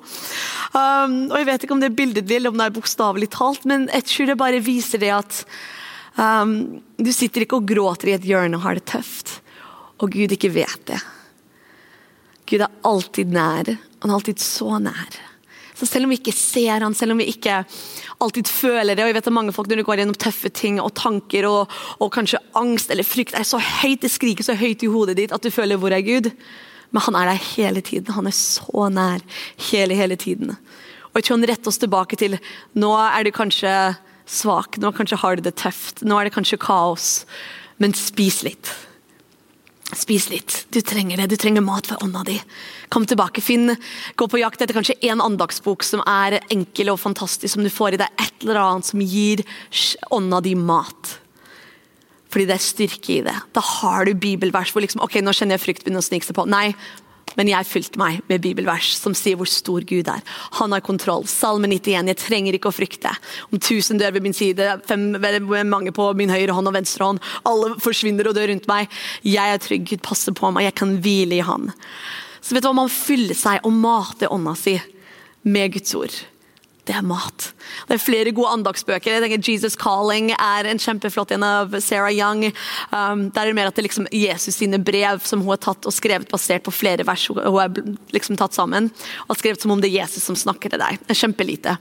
Um, 0.73 1.19
og 1.29 1.37
Jeg 1.39 1.49
vet 1.51 1.67
ikke 1.67 1.77
om 1.77 1.83
det 1.83 1.91
er 1.91 1.99
billedlig 1.99 2.39
eller 2.39 2.55
om 2.55 2.61
det 2.61 2.69
er 2.69 2.79
bokstavelig 2.79 3.31
talt, 3.37 3.69
men 3.69 3.87
jeg 3.93 4.09
tror 4.09 4.31
det 4.31 4.41
bare 4.41 4.65
viser 4.65 5.03
det 5.03 5.13
at 5.15 5.43
um, 6.17 6.81
du 6.97 7.13
sitter 7.15 7.45
ikke 7.45 7.61
og 7.61 7.69
gråter 7.69 8.13
i 8.13 8.17
et 8.17 8.29
hjørne 8.29 8.59
og 8.59 8.67
har 8.67 8.81
det 8.81 8.89
tøft, 8.91 9.39
og 9.99 10.13
Gud 10.15 10.35
ikke 10.35 10.53
vet 10.57 10.83
det. 10.91 11.01
Gud 12.49 12.65
er 12.65 12.77
alltid 12.89 13.35
nær. 13.35 13.75
Han 14.01 14.11
er 14.11 14.17
alltid 14.17 14.41
så 14.41 14.79
nær. 14.81 15.19
Så 15.79 15.87
selv 15.87 16.09
om 16.09 16.11
vi 16.11 16.19
ikke 16.19 16.35
ser 16.35 16.83
han, 16.83 16.95
selv 16.97 17.15
om 17.15 17.21
vi 17.23 17.29
ikke 17.31 17.61
alltid 18.19 18.51
føler 18.51 18.97
det, 18.97 19.05
og 19.05 19.13
jeg 19.13 19.17
vet 19.19 19.29
at 19.31 19.37
mange 19.37 19.55
folk 19.55 19.71
når 19.71 19.81
du 19.81 19.87
går 19.87 20.01
gjennom 20.01 20.19
tøffe 20.19 20.51
ting 20.51 20.81
og 20.83 20.91
tanker 20.99 21.47
og, 21.47 21.77
og 22.03 22.11
kanskje 22.15 22.41
angst 22.59 22.91
eller 22.91 23.07
frykt 23.07 23.37
er 23.39 23.47
så 23.47 23.61
høyt, 23.63 24.03
det 24.03 24.11
skriker 24.11 24.47
så 24.47 24.59
høyt 24.59 24.83
i 24.83 24.91
hodet 24.91 25.19
ditt 25.21 25.35
at 25.35 25.45
du 25.45 25.55
føler 25.55 25.79
'hvor 25.79 25.95
er 25.95 26.03
Gud'? 26.03 26.33
Men 26.91 27.03
han 27.05 27.15
er 27.15 27.27
der 27.29 27.45
hele 27.55 27.81
tiden. 27.81 28.15
Han 28.15 28.27
er 28.27 28.33
så 28.33 28.89
nær 28.89 29.21
hele, 29.71 29.95
hele 29.95 30.17
tiden. 30.17 30.57
Og 31.13 31.15
jeg 31.17 31.25
tror 31.25 31.37
han 31.37 31.49
retter 31.49 31.69
oss 31.69 31.79
tilbake 31.79 32.17
til 32.17 32.39
nå 32.75 32.93
er 32.97 33.25
du 33.25 33.31
kanskje 33.31 33.97
svak, 34.29 34.79
nå 34.79 34.93
kanskje 34.93 35.21
har 35.21 35.37
du 35.37 35.43
det 35.43 35.57
tøft, 35.57 36.03
nå 36.03 36.19
er 36.19 36.29
det 36.29 36.35
kanskje 36.35 36.61
kaos, 36.61 37.25
men 37.79 37.95
spis 37.95 38.43
litt. 38.43 38.88
Spis 39.97 40.27
litt. 40.29 40.67
Du 40.69 40.83
trenger 40.85 41.17
det. 41.17 41.31
Du 41.33 41.37
trenger 41.41 41.65
mat 41.65 41.87
for 41.89 42.03
ånda 42.05 42.21
di. 42.29 42.37
Kom 42.93 43.07
tilbake, 43.09 43.41
Finn. 43.41 43.73
Gå 44.21 44.29
på 44.29 44.41
jakt 44.41 44.61
etter 44.61 44.77
kanskje 44.77 44.99
én 45.09 45.23
andagsbok 45.25 45.87
som 45.87 46.03
er 46.05 46.43
enkel 46.53 46.93
og 46.93 47.01
fantastisk, 47.01 47.55
som 47.55 47.65
du 47.65 47.73
får 47.73 47.97
i 47.97 48.03
deg 48.03 48.21
et 48.21 48.45
eller 48.45 48.61
annet 48.61 48.91
som 48.91 49.01
gir 49.01 49.45
ånda 50.13 50.43
di 50.45 50.53
mat. 50.61 51.15
Fordi 52.29 52.45
det 52.51 52.59
er 52.59 52.67
styrke 52.67 53.15
i 53.17 53.23
det. 53.25 53.37
Da 53.57 53.65
har 53.65 54.05
du 54.05 54.13
bibelvers 54.13 54.75
hvor 54.75 54.85
liksom, 54.85 55.01
ok, 55.05 55.23
nå 55.25 55.33
kjenner 55.33 55.57
jeg 55.57 55.65
frykt 55.65 55.87
begynner 55.87 56.05
å 56.05 56.09
snike 56.11 56.29
seg 56.29 56.37
på. 56.37 56.45
Nei, 56.53 56.75
men 57.37 57.51
jeg 57.51 57.69
fylte 57.69 58.01
meg 58.01 58.23
med 58.31 58.43
bibelvers 58.45 58.93
som 58.97 59.15
sier 59.17 59.39
hvor 59.39 59.49
stor 59.51 59.85
Gud 59.89 60.09
er. 60.11 60.23
Han 60.61 60.75
har 60.75 60.85
kontroll. 60.85 61.27
Salme 61.29 61.69
91. 61.71 62.09
Jeg 62.13 62.21
trenger 62.21 62.57
ikke 62.57 62.71
å 62.71 62.75
frykte. 62.75 63.13
Om 63.53 63.61
tusen 63.63 64.01
dør 64.01 64.17
ved 64.17 64.25
min 64.25 64.37
side, 64.37 64.79
fem, 64.89 65.11
mange 65.69 65.93
på 65.95 66.09
min 66.19 66.33
høyre 66.33 66.57
hånd 66.57 66.71
og 66.71 66.79
venstre 66.79 67.11
hånd. 67.11 67.23
Alle 67.49 67.75
forsvinner 67.83 68.31
og 68.31 68.39
dør 68.39 68.53
rundt 68.53 68.71
meg. 68.71 68.89
Jeg 69.27 69.55
er 69.55 69.63
trygg. 69.63 69.87
Gud 69.93 70.05
passer 70.07 70.37
på 70.37 70.53
meg. 70.55 70.69
Jeg 70.69 70.79
kan 70.81 70.97
hvile 71.05 71.39
i 71.39 71.45
Han. 71.45 71.71
Så 72.41 72.55
vet 72.55 72.65
du 72.65 72.71
hva, 72.71 72.79
Man 72.81 72.93
fyller 72.93 73.37
seg 73.37 73.65
og 73.67 73.75
mater 73.75 74.33
ånda 74.33 74.57
si 74.59 74.79
med 75.49 75.73
Guds 75.77 75.95
ord 75.99 76.19
det 76.89 76.97
er 76.97 77.05
mat. 77.05 77.51
Det 77.89 77.99
er 77.99 78.01
flere 78.01 78.33
gode 78.33 78.55
andagsbøker. 78.57 79.13
Jeg 79.13 79.23
tenker 79.23 79.43
'Jesus 79.45 79.77
Calling' 79.77 80.31
er 80.33 80.69
en 80.69 80.81
kjempeflott 80.81 81.33
en 81.37 81.45
av 81.45 81.75
Sarah 81.85 82.13
Young. 82.15 82.47
Um, 82.93 83.29
der 83.31 83.43
er 83.43 83.51
det 83.51 83.55
mer 83.59 83.69
at 83.69 83.77
det 83.77 83.85
liksom 83.85 84.09
Jesus 84.13 84.57
sine 84.57 84.81
brev 84.81 85.21
som 85.25 85.41
hun 85.45 85.53
har 85.53 85.61
tatt 85.61 85.85
og 85.85 85.93
skrevet 85.93 86.31
basert 86.33 86.65
på 86.65 86.73
flere 86.73 87.05
vers 87.05 87.27
hun 87.29 87.37
har 87.37 87.69
liksom 88.13 88.39
tatt 88.41 88.57
sammen. 88.57 88.91
Og 89.29 89.37
skrevet 89.37 89.61
som 89.61 89.71
om 89.71 89.81
det 89.81 89.91
er 89.91 90.01
Jesus 90.05 90.25
som 90.25 90.37
snakker 90.37 90.73
til 90.73 90.81
deg. 90.81 90.99
Det 91.05 91.13
er 91.13 91.21
kjempelite. 91.21 91.77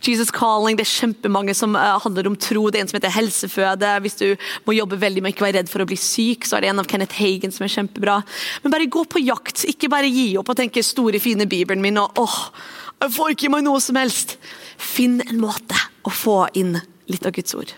'Jesus 0.00 0.32
Calling' 0.32 0.76
det 0.80 0.86
er 0.86 0.96
kjempemange 0.96 1.54
som 1.54 1.76
uh, 1.76 2.00
handler 2.00 2.26
om 2.26 2.36
tro. 2.36 2.70
Det 2.70 2.80
er 2.80 2.86
en 2.86 2.88
som 2.88 3.00
heter 3.00 3.12
'Helseføde'. 3.12 4.00
Hvis 4.00 4.16
du 4.16 4.36
må 4.64 4.72
jobbe 4.72 4.96
veldig 4.96 5.22
med 5.22 5.34
ikke 5.34 5.44
være 5.44 5.58
redd 5.60 5.68
for 5.68 5.84
å 5.84 5.88
bli 5.88 5.96
syk, 5.96 6.48
så 6.48 6.56
er 6.56 6.60
det 6.60 6.72
en 6.72 6.80
av 6.80 6.88
Kenneth 6.88 7.20
Hagen 7.20 7.52
som 7.52 7.64
er 7.64 7.74
kjempebra. 7.76 8.22
Men 8.62 8.72
bare 8.72 8.88
gå 8.88 9.04
på 9.04 9.20
jakt. 9.20 9.68
Ikke 9.68 9.92
bare 9.92 10.08
gi 10.08 10.38
opp 10.38 10.48
og 10.48 10.56
tenke 10.56 10.80
'store, 10.80 11.20
fine 11.20 11.44
Bibelen 11.44 11.84
min' 11.84 12.00
og 12.00 12.16
åh, 12.16 12.50
jeg 12.98 13.14
får 13.14 13.34
ikke 13.34 13.48
i 13.48 13.52
meg 13.52 13.66
noe 13.66 13.80
som 13.82 13.98
helst. 13.98 14.36
Finn 14.78 15.20
en 15.24 15.42
måte 15.42 15.76
å 16.06 16.12
få 16.12 16.44
inn 16.58 16.76
litt 17.10 17.26
av 17.26 17.34
Guds 17.36 17.54
ord. 17.58 17.74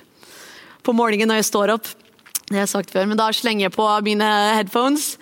På 0.85 0.95
morgenen 0.97 1.29
når 1.31 1.43
jeg 1.43 1.51
står 1.51 1.75
opp, 1.77 1.89
det 2.51 2.57
har 2.59 2.65
jeg 2.65 2.73
sagt 2.73 2.91
før, 2.91 3.05
men 3.07 3.19
da 3.19 3.29
slenger 3.31 3.69
jeg 3.69 3.75
på 3.77 3.85
mine 4.03 4.27
headphones. 4.57 5.13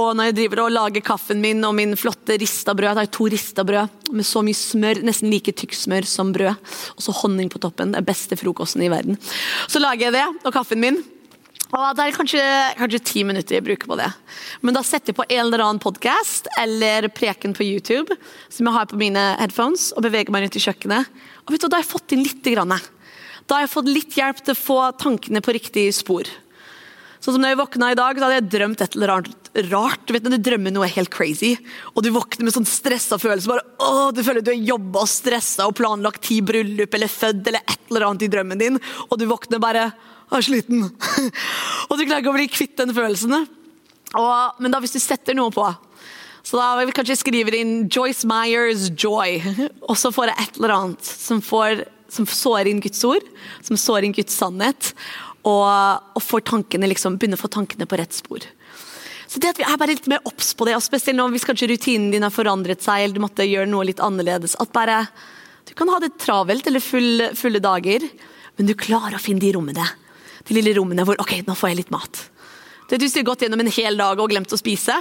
Og 0.00 0.14
når 0.16 0.30
jeg 0.30 0.36
driver 0.38 0.62
og 0.62 0.72
lager 0.72 1.04
kaffen 1.04 1.42
min 1.42 1.60
og 1.68 1.74
min 1.76 1.92
flotte 1.98 2.38
rista 2.40 2.72
brød, 2.72 2.88
jeg 2.88 2.96
tar 2.96 3.10
to 3.18 3.26
rista 3.34 3.64
brød 3.68 4.12
med 4.16 4.24
så 4.24 4.40
mye 4.46 4.56
smør, 4.56 5.02
nesten 5.04 5.28
like 5.28 5.52
tykk 5.60 5.76
smør 5.76 6.08
som 6.08 6.32
brød, 6.32 6.56
og 6.96 7.04
så 7.04 7.12
honning 7.20 7.52
på 7.52 7.60
toppen. 7.60 7.92
Den 7.92 8.06
beste 8.08 8.38
frokosten 8.40 8.86
i 8.86 8.88
verden. 8.88 9.20
Så 9.68 9.82
lager 9.82 10.08
jeg 10.08 10.16
det, 10.16 10.24
og 10.40 10.56
kaffen 10.56 10.80
min. 10.80 11.02
Og 11.70 11.94
Det 11.94 12.02
er 12.02 12.16
kanskje, 12.16 12.44
kanskje 12.80 13.02
ti 13.06 13.22
minutter 13.26 13.58
jeg 13.58 13.66
bruker 13.66 13.90
på 13.90 13.98
det. 14.00 14.08
Men 14.66 14.74
da 14.74 14.82
setter 14.86 15.12
jeg 15.12 15.20
på 15.20 15.26
en 15.28 15.42
eller 15.44 15.62
annen 15.62 15.82
podkast 15.82 16.50
eller 16.58 17.06
preken 17.14 17.54
på 17.54 17.66
YouTube 17.66 18.16
som 18.50 18.66
jeg 18.66 18.74
har 18.74 18.88
på 18.90 18.98
mine 18.98 19.22
headphones, 19.38 19.92
og 19.94 20.02
beveger 20.06 20.34
meg 20.34 20.46
rundt 20.46 20.58
i 20.58 20.64
kjøkkenet. 20.64 21.10
Og 21.46 21.54
vet 21.54 21.62
du, 21.62 21.68
Da 21.68 21.78
har 21.78 21.84
jeg 21.84 21.92
fått 21.92 22.16
inn 22.16 22.24
litt. 22.26 22.42
Grann. 22.50 22.74
Da 23.46 23.54
har 23.58 23.66
jeg 23.66 23.74
fått 23.74 23.90
litt 23.90 24.16
hjelp 24.18 24.40
til 24.42 24.56
å 24.56 24.58
få 24.58 24.78
tankene 24.98 25.42
på 25.44 25.54
riktig 25.54 25.90
spor. 25.94 26.26
Sånn 27.20 27.36
som 27.36 27.42
når 27.42 27.52
jeg 27.52 27.60
våkna 27.60 27.90
i 27.92 27.98
dag, 27.98 28.16
da 28.16 28.26
hadde 28.26 28.38
jeg 28.38 28.50
drømt 28.54 28.82
et 28.82 28.94
eller 28.96 29.12
annet 29.12 29.50
rart. 29.70 30.06
Du 30.08 30.14
vet 30.14 30.24
når 30.24 30.38
du 30.38 30.44
drømmer 30.46 30.72
noe 30.72 30.88
helt 30.88 31.10
crazy, 31.12 31.52
og 31.92 32.02
du 32.02 32.08
våkner 32.14 32.48
med 32.48 32.54
sånn 32.56 32.66
stressa 32.66 33.18
følelse. 33.20 33.46
bare, 33.46 33.66
åh, 33.78 34.10
Du 34.10 34.22
føler 34.24 34.42
du 34.42 34.50
har 34.50 34.66
jobba 34.74 35.04
og 35.04 35.10
stressa 35.10 35.68
og 35.68 35.76
planlagt 35.76 36.22
ti 36.22 36.40
bryllup 36.40 36.94
eller 36.94 37.12
født 37.12 37.46
eller 37.46 37.60
et 37.60 37.90
eller 37.90 38.06
annet 38.08 38.24
i 38.24 38.32
drømmen 38.32 38.58
din, 38.58 38.80
og 39.10 39.18
du 39.18 39.26
våkner 39.26 39.60
bare 39.60 39.92
er 40.38 40.46
sliten. 40.46 40.84
og 41.88 41.94
du 41.98 42.04
klarer 42.04 42.22
ikke 42.22 42.32
å 42.32 42.38
bli 42.38 42.50
kvitt 42.52 42.76
den 42.78 42.94
følelsen. 42.94 43.34
Og, 44.18 44.60
men 44.62 44.72
da 44.72 44.80
hvis 44.82 44.94
du 44.94 45.00
setter 45.02 45.36
noe 45.38 45.54
på 45.54 45.66
så 46.46 46.58
da 46.58 46.68
vil 46.80 46.92
kanskje 46.96 47.14
jeg 47.14 47.20
skrive 47.20 47.52
inn 47.54 47.74
Joyce 47.92 48.26
Myers 48.28 48.88
'Joy', 48.90 49.42
og 49.88 49.96
så 50.00 50.12
får 50.14 50.32
jeg 50.32 50.42
et 50.42 50.56
eller 50.58 50.74
annet 50.76 51.04
som, 51.04 51.42
får, 51.44 51.84
som 52.08 52.26
sår 52.26 52.70
inn 52.70 52.80
Guds 52.82 53.02
ord, 53.06 53.26
som 53.62 53.78
sår 53.78 54.08
inn 54.08 54.16
Guds 54.16 54.38
sannhet, 54.40 54.94
og, 55.46 55.68
og 56.16 56.40
tankene 56.48 56.88
liksom, 56.90 57.18
begynner 57.20 57.38
å 57.38 57.44
få 57.44 57.52
tankene 57.52 57.88
på 57.88 58.00
rett 58.00 58.16
spor. 58.16 58.44
Så 59.30 59.38
det 59.38 59.52
at 59.52 59.60
vi 59.60 59.66
er 59.68 59.78
bare 59.78 59.94
litt 59.94 60.08
mer 60.10 60.24
obs 60.26 60.50
på 60.58 60.66
det, 60.66 60.74
og 60.74 60.82
spesielt 60.82 61.16
nå 61.16 61.28
hvis 61.30 61.46
kanskje 61.46 61.68
rutinen 61.70 62.10
din 62.10 62.26
har 62.26 62.34
forandret 62.34 62.82
seg, 62.82 63.04
eller 63.04 63.14
du 63.14 63.22
måtte 63.22 63.46
gjøre 63.46 63.70
noe 63.70 63.86
litt 63.86 64.02
annerledes, 64.02 64.56
at 64.58 64.72
bare 64.74 65.04
du 65.68 65.74
kan 65.78 65.92
ha 65.92 66.00
det 66.02 66.16
travelt 66.18 66.66
eller 66.66 66.82
full, 66.82 67.28
fulle 67.38 67.60
dager, 67.62 68.02
men 68.58 68.66
du 68.66 68.74
klarer 68.74 69.16
å 69.16 69.22
finne 69.22 69.44
de 69.44 69.52
rommene. 69.54 69.86
De 70.48 70.56
lille 70.56 70.74
rommene 70.78 71.06
hvor 71.06 71.20
ok, 71.20 71.40
nå 71.46 71.56
får 71.58 71.72
jeg 71.72 71.82
litt 71.82 71.94
mat. 71.94 72.26
Det 72.90 72.98
Hvis 72.98 73.14
du 73.14 73.20
har 73.20 73.30
gått 73.32 73.44
gjennom 73.44 73.62
en 73.62 73.72
hel 73.72 73.98
dag 74.00 74.18
og 74.18 74.30
glemt 74.32 74.52
å 74.52 74.58
spise, 74.60 74.96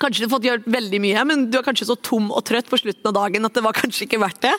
Kanskje 0.00 0.22
du 0.22 0.26
har 0.26 0.32
fått 0.32 0.46
gjort 0.46 0.64
veldig 0.72 0.98
mye, 1.04 1.22
men 1.28 1.42
du 1.52 1.58
er 1.58 1.64
kanskje 1.66 1.86
så 1.86 1.94
tom 2.00 2.30
og 2.32 2.42
trøtt 2.48 2.70
på 2.70 2.78
slutten 2.80 3.06
av 3.10 3.14
dagen 3.14 3.44
at 3.46 3.54
det 3.54 3.62
var 3.62 3.76
kanskje 3.76 4.06
ikke 4.06 4.18
verdt 4.22 4.40
det. 4.42 4.54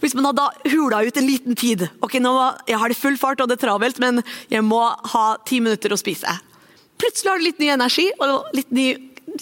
Hvis 0.00 0.14
man 0.16 0.30
hadde 0.30 0.46
hula 0.72 1.02
ut 1.04 1.18
en 1.20 1.26
liten 1.26 1.58
tid 1.58 1.82
Ok, 2.00 2.16
nå 2.22 2.32
jeg 2.68 2.78
har 2.80 2.88
det 2.92 2.96
full 2.96 3.18
fart 3.20 3.42
og 3.42 3.50
det 3.50 3.58
er 3.58 3.64
travelt, 3.66 3.98
men 4.00 4.22
jeg 4.48 4.64
må 4.64 4.80
ha 5.12 5.24
ti 5.44 5.58
minutter 5.60 5.92
å 5.92 5.98
spise. 6.00 6.32
Plutselig 7.00 7.32
har 7.32 7.42
du 7.42 7.46
litt 7.48 7.60
ny 7.60 7.68
energi 7.74 8.06
og 8.20 8.54
litt 8.56 8.70
ny, 8.76 8.86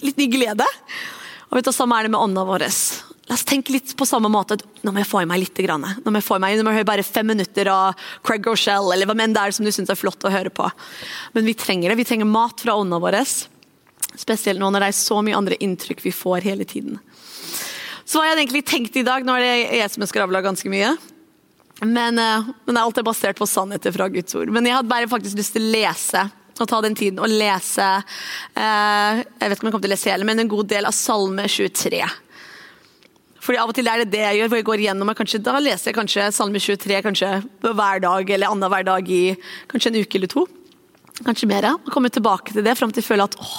litt 0.02 0.18
ny 0.18 0.26
glede. 0.32 0.66
Og 1.50 1.58
vet 1.58 1.68
du, 1.68 1.72
Samme 1.76 1.98
er 1.98 2.08
det 2.08 2.14
med 2.16 2.22
ånda 2.22 2.46
vår. 2.48 2.66
La 3.28 3.36
oss 3.36 3.44
tenke 3.44 3.74
litt 3.74 3.92
på 3.96 4.06
samme 4.08 4.30
måte. 4.32 4.56
Nå 4.82 4.92
må 4.92 5.02
jeg 5.02 5.10
få 5.10 5.20
i 5.20 5.28
meg 5.28 5.42
litt. 5.42 5.58
Grann. 5.58 5.84
Nå 5.84 6.12
må 6.12 6.20
jeg 6.20 6.24
få 6.24 6.38
i 6.38 6.42
meg, 6.42 6.56
nå 6.56 6.64
må 6.64 6.72
jeg 6.72 6.80
høre 6.80 6.88
bare 6.88 7.04
fem 7.04 7.26
minutter 7.28 7.68
av 7.72 8.08
Craig 8.24 8.46
Rochelle, 8.46 8.94
eller 8.94 9.08
hva 9.08 9.16
enn 9.20 9.34
det 9.36 9.42
er 9.42 9.54
som 9.56 9.66
du 9.66 9.72
syns 9.74 9.90
er 9.92 9.98
flott 9.98 10.24
å 10.24 10.32
høre 10.32 10.52
på. 10.54 10.68
Men 11.34 11.48
vi 11.48 11.56
trenger 11.58 11.92
det. 11.92 11.98
Vi 12.00 12.06
trenger 12.08 12.30
mat 12.30 12.64
fra 12.64 12.78
ånda 12.78 13.00
vår. 13.02 13.18
Spesielt 14.16 14.62
nå 14.62 14.70
når 14.72 14.86
det 14.86 14.90
er 14.92 14.96
så 14.96 15.20
mye 15.24 15.36
andre 15.36 15.58
inntrykk 15.60 16.00
vi 16.06 16.14
får 16.14 16.46
hele 16.48 16.64
tiden. 16.68 16.96
Så 18.08 18.22
hva 18.22 18.30
jeg 18.30 18.38
egentlig 18.38 18.64
tenkt 18.64 18.96
i 18.96 19.04
dag, 19.04 19.26
nå 19.26 19.34
er 19.36 19.44
det 19.44 19.80
jeg 19.82 19.92
som 19.92 20.06
har 20.06 20.12
skravla 20.14 20.40
ganske 20.46 20.72
mye. 20.72 20.94
Men, 21.84 22.18
eh, 22.18 22.46
men 22.66 22.80
alt 22.80 22.98
er 22.98 23.06
basert 23.06 23.38
på 23.38 23.46
sannheter 23.46 23.92
fra 23.92 24.08
Guds 24.08 24.34
ord. 24.34 24.48
Men 24.54 24.66
jeg 24.66 24.78
hadde 24.78 24.90
bare 24.90 25.10
faktisk 25.10 25.36
lyst 25.38 25.54
til 25.54 25.68
å 25.68 25.74
lese 25.74 26.24
og 26.58 26.66
ta 26.66 26.80
den 26.82 26.96
tiden 26.98 27.20
og 27.22 27.30
lese 27.30 27.84
eh, 27.86 29.20
Jeg 29.20 29.50
vet 29.50 29.52
ikke 29.52 29.62
om 29.62 29.68
jeg 29.68 29.74
kommer 29.76 29.84
til 29.84 29.92
å 29.92 29.94
lese 29.94 30.10
hele, 30.10 30.26
men 30.26 30.42
en 30.42 30.50
god 30.50 30.72
del 30.72 30.88
av 30.88 30.96
Salme 30.96 31.44
23. 31.46 32.00
Fordi 33.44 33.61
Av 33.62 33.70
og 33.70 33.77
til 33.77 33.88
er 33.88 34.03
det 34.03 34.12
det 34.12 34.22
jeg 34.24 34.40
gjør, 34.40 34.51
hvor 34.51 34.61
jeg 34.61 34.66
går 34.68 34.83
igjennom, 34.85 35.14
kanskje, 35.16 35.40
da 35.46 35.57
leser 35.62 35.90
jeg 35.90 35.98
kanskje 35.98 36.29
Salme 36.35 36.61
23 36.62 37.01
kanskje 37.07 37.33
hver 37.64 38.03
dag 38.05 38.31
eller 38.35 38.51
annenhver 38.51 38.87
dag 38.88 39.11
i 39.14 39.22
kanskje 39.70 39.92
en 39.92 40.01
uke 40.03 40.18
eller 40.18 40.33
to. 40.33 40.46
Kanskje 41.27 41.51
mer. 41.51 41.70
Og 41.77 41.92
kommer 41.94 42.12
tilbake 42.14 42.55
til 42.55 42.66
det 42.66 42.77
fram 42.79 42.92
til 42.92 43.03
jeg 43.03 43.11
føler 43.11 43.31
at 43.31 43.38
åh, 43.42 43.59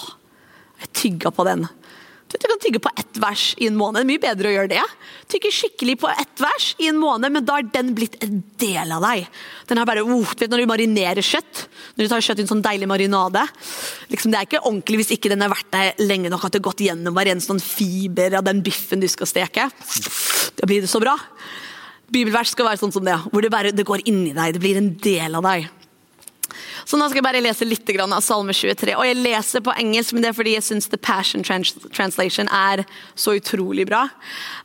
jeg 0.83 0.93
tygga 1.01 1.31
på 1.35 1.47
den. 1.47 1.67
Kan 2.59 2.73
tygge 2.73 2.79
på 2.83 2.91
ett 2.99 3.17
vers 3.23 3.55
i 3.57 3.67
en 3.69 3.75
måned. 3.79 4.01
Det 4.01 4.03
er 4.03 4.09
mye 4.09 4.19
bedre 4.19 4.49
å 4.49 4.51
gjøre 4.51 4.69
det. 4.73 4.81
Tygge 5.31 5.51
skikkelig 5.55 5.93
på 6.01 6.09
ett 6.11 6.41
vers 6.43 6.65
i 6.83 6.89
en 6.89 6.97
måned, 6.99 7.31
men 7.31 7.45
da 7.47 7.55
er 7.59 7.69
den 7.71 7.93
blitt 7.95 8.17
en 8.25 8.41
del 8.59 8.91
av 8.91 9.05
deg. 9.05 9.29
Den 9.69 9.79
er 9.79 9.87
bare, 9.87 10.03
du 10.03 10.11
vet 10.11 10.51
Når 10.51 10.65
du 10.65 10.67
marinerer 10.67 11.23
kjøtt, 11.23 11.61
når 11.95 12.03
du 12.03 12.11
tar 12.11 12.25
kjøtt 12.25 12.41
i 12.41 12.43
en 12.43 12.51
sånn 12.51 12.65
deilig 12.65 12.89
marinade 12.89 13.45
liksom 14.11 14.31
Det 14.33 14.39
er 14.39 14.47
ikke 14.49 14.63
ordentlig 14.65 14.99
hvis 14.99 15.13
ikke 15.15 15.31
den 15.31 15.45
har 15.45 15.53
vært 15.53 15.71
der 15.71 16.03
lenge 16.03 16.31
nok 16.33 16.43
at 16.45 16.51
det 16.51 16.59
har 16.59 16.67
gått 16.67 16.83
gjennom 16.83 17.15
hver 17.15 17.31
eneste 17.31 17.53
sånn 17.53 17.63
fiber 17.63 18.35
av 18.41 18.43
den 18.49 18.59
biffen 18.65 18.99
du 18.99 19.07
skal 19.07 19.29
steke. 19.29 19.69
Da 20.59 20.67
blir 20.67 20.83
det 20.83 20.91
så 20.91 20.99
bra. 20.99 21.15
Bibelvers 22.11 22.51
skal 22.51 22.67
være 22.67 22.81
sånn 22.81 22.91
som 22.91 23.05
det, 23.07 23.15
hvor 23.31 23.45
det, 23.45 23.53
bare, 23.53 23.71
det 23.71 23.87
går 23.87 24.03
inni 24.09 24.33
deg. 24.35 24.57
Det 24.57 24.63
blir 24.63 24.81
en 24.81 24.95
del 24.99 25.39
av 25.39 25.47
deg. 25.47 25.69
Så 26.89 26.97
nå 26.97 27.05
skal 27.05 27.19
jeg 27.19 27.25
bare 27.27 27.41
lese 27.43 27.67
litt 27.67 27.89
av 28.01 28.21
Salme 28.25 28.53
23. 28.55 28.95
Og 28.97 29.05
jeg 29.05 29.17
leser 29.19 29.61
på 29.61 29.73
engelsk, 29.77 30.15
men 30.15 30.23
det 30.23 30.31
er 30.31 30.37
fordi 30.39 30.55
jeg 30.55 30.65
syns 30.65 30.89
The 30.89 30.97
Passion 30.97 31.45
Translation 31.45 32.49
er 32.49 32.81
så 33.13 33.35
utrolig 33.37 33.85
bra. 33.85 34.07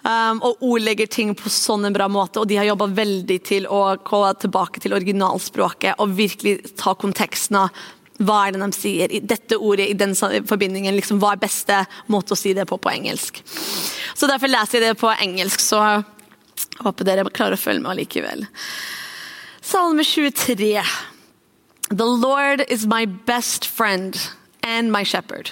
Um, 0.06 0.40
og 0.40 0.62
ordlegger 0.64 1.10
ting 1.12 1.34
på 1.36 1.52
sånn 1.52 1.84
en 1.84 1.92
bra 1.92 2.08
måte, 2.08 2.40
og 2.40 2.48
de 2.48 2.56
har 2.56 2.70
jobba 2.70 2.88
veldig 2.96 3.38
til 3.44 3.68
å 3.68 3.82
gå 4.08 4.22
tilbake 4.40 4.80
til 4.80 4.96
originalspråket 4.96 6.00
og 6.00 6.16
virkelig 6.16 6.72
ta 6.80 6.96
konteksten 6.96 7.60
av 7.66 7.84
hva 8.24 8.40
er 8.46 8.54
det 8.54 8.62
de 8.62 8.72
sier 8.72 9.12
i 9.12 9.20
dette 9.20 9.60
ordet 9.60 9.90
i 9.90 10.00
den 10.00 10.16
forbindingen? 10.16 10.96
Liksom, 10.96 11.20
hva 11.20 11.34
er 11.34 11.44
beste 11.44 11.84
måte 12.08 12.32
å 12.32 12.40
si 12.40 12.56
det 12.56 12.64
på 12.70 12.80
på 12.80 12.92
engelsk? 12.94 13.42
Så 14.14 14.30
Derfor 14.30 14.48
leser 14.48 14.80
jeg 14.80 14.94
det 14.94 15.00
på 15.02 15.12
engelsk, 15.12 15.60
så 15.60 15.82
jeg 15.84 16.84
håper 16.86 17.04
dere 17.04 17.32
klarer 17.34 17.58
å 17.58 17.60
følge 17.60 17.84
med 17.84 17.98
allikevel. 17.98 18.46
Salme 19.60 20.06
23. 20.06 20.78
The 21.90 22.06
Lord 22.06 22.64
is 22.68 22.86
my 22.86 23.04
best 23.04 23.66
friend 23.66 24.18
and 24.62 24.90
my 24.90 25.02
shepherd. 25.02 25.50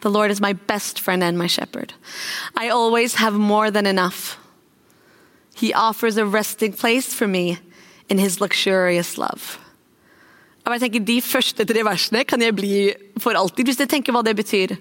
The 0.00 0.10
Lord 0.10 0.30
is 0.30 0.40
my 0.40 0.52
best 0.52 1.00
friend 1.00 1.22
and 1.22 1.36
my 1.36 1.46
shepherd. 1.46 1.92
I 2.56 2.68
always 2.68 3.14
have 3.14 3.34
more 3.34 3.70
than 3.70 3.86
enough. 3.86 4.38
He 5.54 5.74
offers 5.74 6.16
a 6.16 6.24
resting 6.24 6.72
place 6.72 7.12
for 7.12 7.26
me 7.26 7.58
in 8.08 8.18
his 8.18 8.40
luxurious 8.40 9.18
love. 9.18 9.58
Jeg 10.68 10.80
tenker, 10.80 11.00
De 11.00 11.20
første 11.24 11.64
tre 11.64 11.82
versene 11.84 12.24
kan 12.28 12.42
jeg 12.42 12.54
bli 12.54 12.92
for 13.18 13.32
alltid, 13.32 13.64
hvis 13.64 13.78
jeg 13.80 13.88
tenker 13.88 14.12
hva 14.12 14.22
det 14.22 14.36
betyr. 14.36 14.76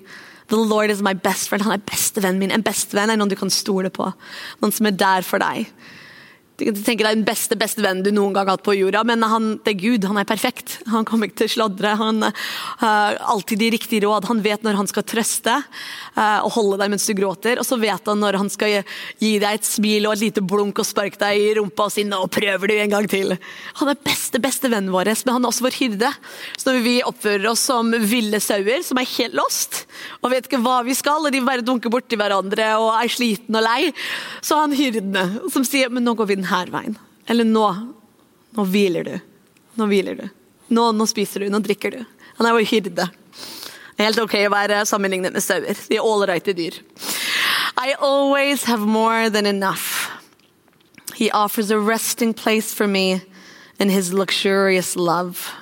The 0.48 0.58
Lord 0.58 0.92
is 0.92 1.02
my 1.02 1.14
best 1.14 1.48
friend. 1.50 1.64
Han 1.64 1.74
er 1.74 1.84
bestevennen 1.84 2.40
min. 2.40 2.52
En 2.52 2.64
bestevenn 2.64 3.10
er 3.10 3.20
noen 3.20 3.32
du 3.32 3.36
kan 3.40 3.50
stole 3.52 3.90
på. 3.90 4.12
Noen 4.62 4.76
som 4.76 4.88
er 4.88 4.96
der 5.00 5.24
for 5.24 5.40
deg. 5.40 5.72
Tenker 6.58 7.06
er 7.06 7.14
den 7.14 7.26
beste 7.26 7.54
beste 7.54 7.84
vennen 7.86 8.02
du 8.02 8.10
noen 8.10 8.34
gang 8.34 8.48
har 8.48 8.56
hatt 8.58 8.66
på 8.66 8.74
jorda, 8.74 9.04
men 9.06 9.22
han, 9.30 9.60
det 9.62 9.76
er 9.76 9.78
Gud. 9.78 10.08
Han 10.10 10.18
er 10.18 10.26
perfekt. 10.26 10.80
Han 10.90 11.06
kommer 11.06 11.30
ikke 11.30 11.44
til 11.44 11.52
å 11.52 11.54
sladre. 11.54 11.92
Han 12.00 12.24
har 12.26 13.20
uh, 13.20 13.28
alltid 13.36 13.62
de 13.62 13.68
riktige 13.76 14.08
råd. 14.08 14.26
Han 14.26 14.42
vet 14.42 14.66
når 14.66 14.80
han 14.80 14.90
skal 14.90 15.06
trøste 15.06 15.54
uh, 15.54 16.40
og 16.42 16.50
holde 16.56 16.80
deg 16.82 16.90
mens 16.96 17.06
du 17.06 17.14
gråter. 17.20 17.62
Og 17.62 17.68
så 17.68 17.78
vet 17.78 18.10
han 18.10 18.18
når 18.24 18.40
han 18.42 18.50
skal 18.50 18.80
gi 19.22 19.36
deg 19.38 19.60
et 19.60 19.70
smil 19.70 20.10
og 20.10 20.16
et 20.16 20.24
lite 20.26 20.42
blunk 20.42 20.82
og 20.82 20.88
sparke 20.90 21.22
deg 21.22 21.44
i 21.44 21.52
rumpa 21.60 21.86
og 21.92 21.94
si 21.94 22.08
'nå 22.08 22.24
prøver 22.34 22.74
du 22.74 22.76
en 22.80 22.96
gang 22.96 23.06
til'. 23.12 23.38
Han 23.84 23.94
er 23.94 24.02
beste 24.02 24.42
beste 24.42 24.74
vennen 24.74 24.90
vår, 24.90 25.14
men 25.28 25.38
han 25.38 25.46
er 25.46 25.52
også 25.54 25.68
vår 25.68 25.78
hyrde. 25.78 26.12
Så 26.58 26.72
når 26.72 26.82
vi 26.82 26.96
oppfører 27.06 27.52
oss 27.54 27.68
som 27.70 27.94
ville 27.94 28.42
sauer 28.42 28.82
som 28.82 28.98
er 28.98 29.12
helt 29.14 29.38
lost 29.38 29.84
og 30.24 30.32
vet 30.34 30.50
ikke 30.50 30.64
hva 30.66 30.82
vi 30.86 30.98
skal, 30.98 31.22
og 31.22 31.32
de 31.34 31.46
bare 31.46 31.62
dunker 31.66 31.94
borti 31.94 32.18
hverandre 32.18 32.74
og 32.82 32.98
er 32.98 33.14
sliten 33.14 33.62
og 33.62 33.66
lei, 33.66 33.94
så 34.42 34.58
er 34.58 34.66
han 34.66 34.78
hyrdene 34.82 35.52
som 35.54 35.62
sier 35.62 35.94
'men 35.94 36.02
nå 36.02 36.18
går 36.18 36.34
vi 36.34 36.42
den 36.42 36.47
her 36.50 36.72
veien. 36.74 36.98
Eller 37.28 37.48
nå. 37.48 37.68
Nå 38.58 38.66
hviler 38.72 39.08
du. 39.08 39.16
Nå 39.78 39.88
hviler 39.92 40.18
du. 40.18 40.28
Nå, 40.74 40.92
nå 40.92 41.08
spiser 41.08 41.44
du. 41.44 41.50
Nå 41.52 41.62
drikker 41.64 41.98
du. 41.98 42.04
Han 42.38 42.48
er 42.48 42.56
vår 42.58 42.68
hyrde. 42.70 43.08
Helt 43.98 44.20
ok 44.22 44.36
å 44.46 44.54
være 44.54 44.84
sammenlignet 44.86 45.34
med 45.34 45.44
sauer. 45.44 45.78
De 45.90 45.98
er 45.98 46.06
ålreite 46.06 46.54
dyr. 46.58 46.76
I 47.78 47.94
always 48.00 48.64
have 48.66 48.82
more 48.82 49.30
than 49.30 49.46
enough. 49.46 50.12
He 51.16 51.32
offers 51.32 51.72
a 51.72 51.80
resting 51.80 52.34
place 52.34 52.74
for 52.74 52.88
me 52.88 53.22
in 53.80 53.90
his 53.90 54.14
luxurious 54.14 54.96
love. 54.96 55.54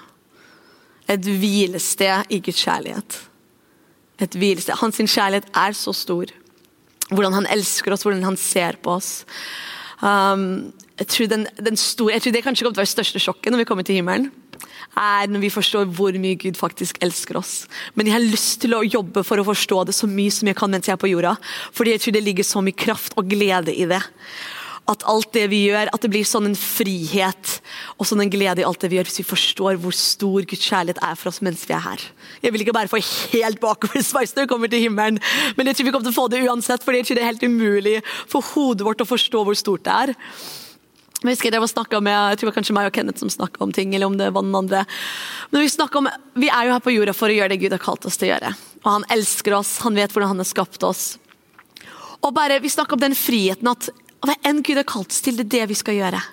Et 1.07 1.21
hvilested 1.21 2.25
i 2.29 2.39
Guds 2.39 2.59
kjærlighet. 2.59 3.19
Et 4.19 4.35
hvilested. 4.35 4.75
Hans 4.79 4.97
kjærlighet 4.99 5.47
er 5.53 5.71
så 5.71 5.93
stor. 5.93 6.31
Hvordan 7.11 7.33
han 7.33 7.47
elsker 7.51 7.93
oss, 7.93 8.03
hvordan 8.03 8.23
han 8.23 8.37
ser 8.37 8.79
på 8.81 8.97
oss. 8.97 9.23
Um, 10.01 10.73
jeg, 10.99 11.07
tror 11.11 11.29
den, 11.31 11.45
den 11.59 11.77
store, 11.79 12.15
jeg 12.15 12.25
tror 12.25 12.35
det 12.35 12.43
kanskje 12.43 12.65
kommer 12.65 12.75
til 12.75 12.81
å 12.81 12.85
være 12.85 12.93
største 12.95 13.21
sjokket 13.23 13.53
når 13.53 13.63
vi 13.63 13.67
kommer 13.69 13.87
til 13.87 13.99
himmelen. 13.99 14.31
er 14.95 15.27
når 15.27 15.41
vi 15.43 15.51
forstår 15.51 15.89
hvor 15.97 16.15
mye 16.19 16.39
Gud 16.39 16.57
faktisk 16.59 17.01
elsker 17.03 17.37
oss. 17.39 17.65
Men 17.95 18.07
jeg 18.07 18.15
har 18.15 18.23
lyst 18.23 18.61
til 18.63 18.75
å 18.75 18.83
jobbe 18.83 19.25
for 19.27 19.39
å 19.39 19.47
forstå 19.47 19.85
det 19.89 19.95
så 19.95 20.07
mye 20.07 20.31
som 20.31 20.47
jeg 20.47 20.57
kan 20.59 20.71
mens 20.71 20.87
jeg 20.87 20.95
er 20.95 21.01
på 21.01 21.11
jorda. 21.11 21.35
Fordi 21.75 21.95
jeg 21.95 22.03
tror 22.03 22.15
det 22.15 22.23
ligger 22.23 22.47
så 22.47 22.63
mye 22.63 22.83
kraft 22.85 23.17
og 23.19 23.27
glede 23.31 23.75
i 23.75 23.87
det. 23.89 24.01
At 24.85 25.01
alt 25.09 25.31
det 25.33 25.47
vi 25.49 25.63
gjør, 25.65 25.89
at 25.89 26.03
det 26.03 26.11
blir 26.13 26.27
sånn 26.27 26.51
en 26.51 26.57
frihet 26.59 27.55
og 27.97 28.05
sånn 28.05 28.21
en 28.21 28.29
glede 28.29 28.61
i 28.61 28.65
alt 28.67 28.83
det 28.83 28.91
vi 28.91 28.99
gjør, 28.99 29.07
hvis 29.09 29.21
vi 29.23 29.25
forstår 29.25 29.79
hvor 29.81 29.95
stor 29.97 30.45
Guds 30.45 30.67
kjærlighet 30.67 31.01
er 31.01 31.15
for 31.17 31.31
oss 31.31 31.41
mens 31.45 31.63
vi 31.65 31.73
er 31.73 31.81
her. 31.87 32.03
Jeg 32.43 32.53
vil 32.53 32.65
ikke 32.65 32.75
bare 32.75 32.91
få 32.91 33.01
helt 33.01 33.61
bakoversveis 33.63 34.35
når 34.35 34.45
vi 34.45 34.51
kommer 34.51 34.69
til 34.69 34.85
himmelen, 34.85 35.17
men 35.57 35.71
jeg 35.71 35.79
tror 35.79 35.89
vi 35.89 35.95
kommer 35.95 36.09
til 36.09 36.13
å 36.13 36.19
få 36.19 36.27
det 36.29 36.43
uansett, 36.45 36.85
for 36.85 36.93
jeg 36.93 37.07
tror 37.07 37.17
det 37.17 37.25
er 37.25 37.31
helt 37.31 37.47
umulig 37.47 37.97
for 38.29 38.45
hodet 38.53 38.85
vårt 38.85 39.01
å 39.01 39.09
forstå 39.09 39.41
hvor 39.47 39.57
stort 39.57 39.87
det 39.87 39.97
er. 40.05 40.15
Jeg 41.25 41.33
husker 41.39 41.55
jeg 41.55 41.63
var 41.63 42.01
med, 42.05 42.13
jeg 42.13 42.37
tror 42.37 42.45
det 42.45 42.51
var 42.51 42.57
kanskje 42.59 42.73
meg 42.77 42.87
og 42.89 42.93
Kenneth 42.93 43.21
som 43.23 43.31
snakka 43.33 43.63
om 43.65 43.71
ting, 43.73 43.93
eller 43.95 44.05
om 44.05 44.17
det 44.19 44.29
var 44.35 44.45
den 44.45 44.53
andre. 44.53 44.83
Men 45.49 45.63
vi, 45.63 45.69
om, 45.97 46.09
vi 46.37 46.49
er 46.53 46.67
jo 46.67 46.75
her 46.75 46.83
på 46.85 46.93
jorda 46.93 47.15
for 47.17 47.33
å 47.33 47.37
gjøre 47.37 47.55
det 47.55 47.61
Gud 47.63 47.73
har 47.73 47.81
kalt 47.81 48.05
oss 48.05 48.19
til 48.21 48.29
å 48.29 48.35
gjøre. 48.35 48.51
Og 48.83 48.89
Han 48.91 49.07
elsker 49.15 49.55
oss, 49.57 49.79
han 49.81 49.97
vet 49.97 50.13
hvordan 50.13 50.35
han 50.35 50.43
har 50.43 50.49
skapt 50.49 50.85
oss. 50.85 51.15
Og 52.21 52.33
bare, 52.35 52.59
Vi 52.61 52.69
snakker 52.69 52.93
om 52.93 53.01
den 53.01 53.17
friheten 53.17 53.71
at 53.71 53.89
hva 54.29 54.37
enn 54.47 54.63
Gud 54.65 54.79
har 54.79 54.87
kalt 54.89 55.13
oss 55.13 55.23
til, 55.25 55.37
det 55.37 55.47
er 55.47 55.53
det 55.59 55.69
vi 55.73 55.79
skal 55.79 55.97
gjøre. 55.97 56.23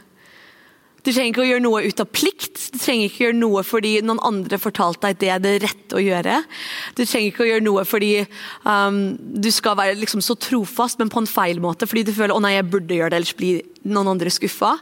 Du 1.03 1.11
trenger 1.11 1.33
ikke 1.33 1.43
å 1.43 1.47
gjøre 1.49 1.63
noe 1.65 1.81
ut 1.83 2.01
av 2.03 2.11
plikt, 2.15 2.61
du 2.71 2.79
trenger 2.79 3.09
ikke 3.09 3.19
å 3.19 3.25
gjøre 3.25 3.39
noe 3.41 3.63
fordi 3.67 3.93
noen 4.07 4.21
andre 4.23 4.59
fortalte 4.63 5.09
deg 5.09 5.19
det 5.19 5.31
er 5.35 5.41
det 5.43 5.55
rette 5.65 5.99
å 5.99 6.03
gjøre. 6.03 6.37
Du 6.95 7.03
trenger 7.03 7.27
ikke 7.33 7.43
å 7.43 7.49
gjøre 7.49 7.65
noe 7.67 7.83
fordi 7.89 8.13
um, 8.63 9.01
du 9.19 9.51
skal 9.55 9.75
være 9.81 9.99
liksom 9.99 10.23
så 10.23 10.37
trofast, 10.39 11.01
men 11.03 11.11
på 11.11 11.25
en 11.25 11.27
feil 11.27 11.59
måte. 11.63 11.89
Fordi 11.91 12.05
du 12.07 12.15
føler 12.15 12.37
å 12.37 12.43
nei, 12.45 12.55
jeg 12.55 12.69
burde 12.71 12.95
gjøre 12.95 13.11
det, 13.11 13.19
ellers 13.19 13.35
blir 13.41 13.67
noen 13.83 14.13
andre 14.15 14.31
skuffa. 14.31 14.77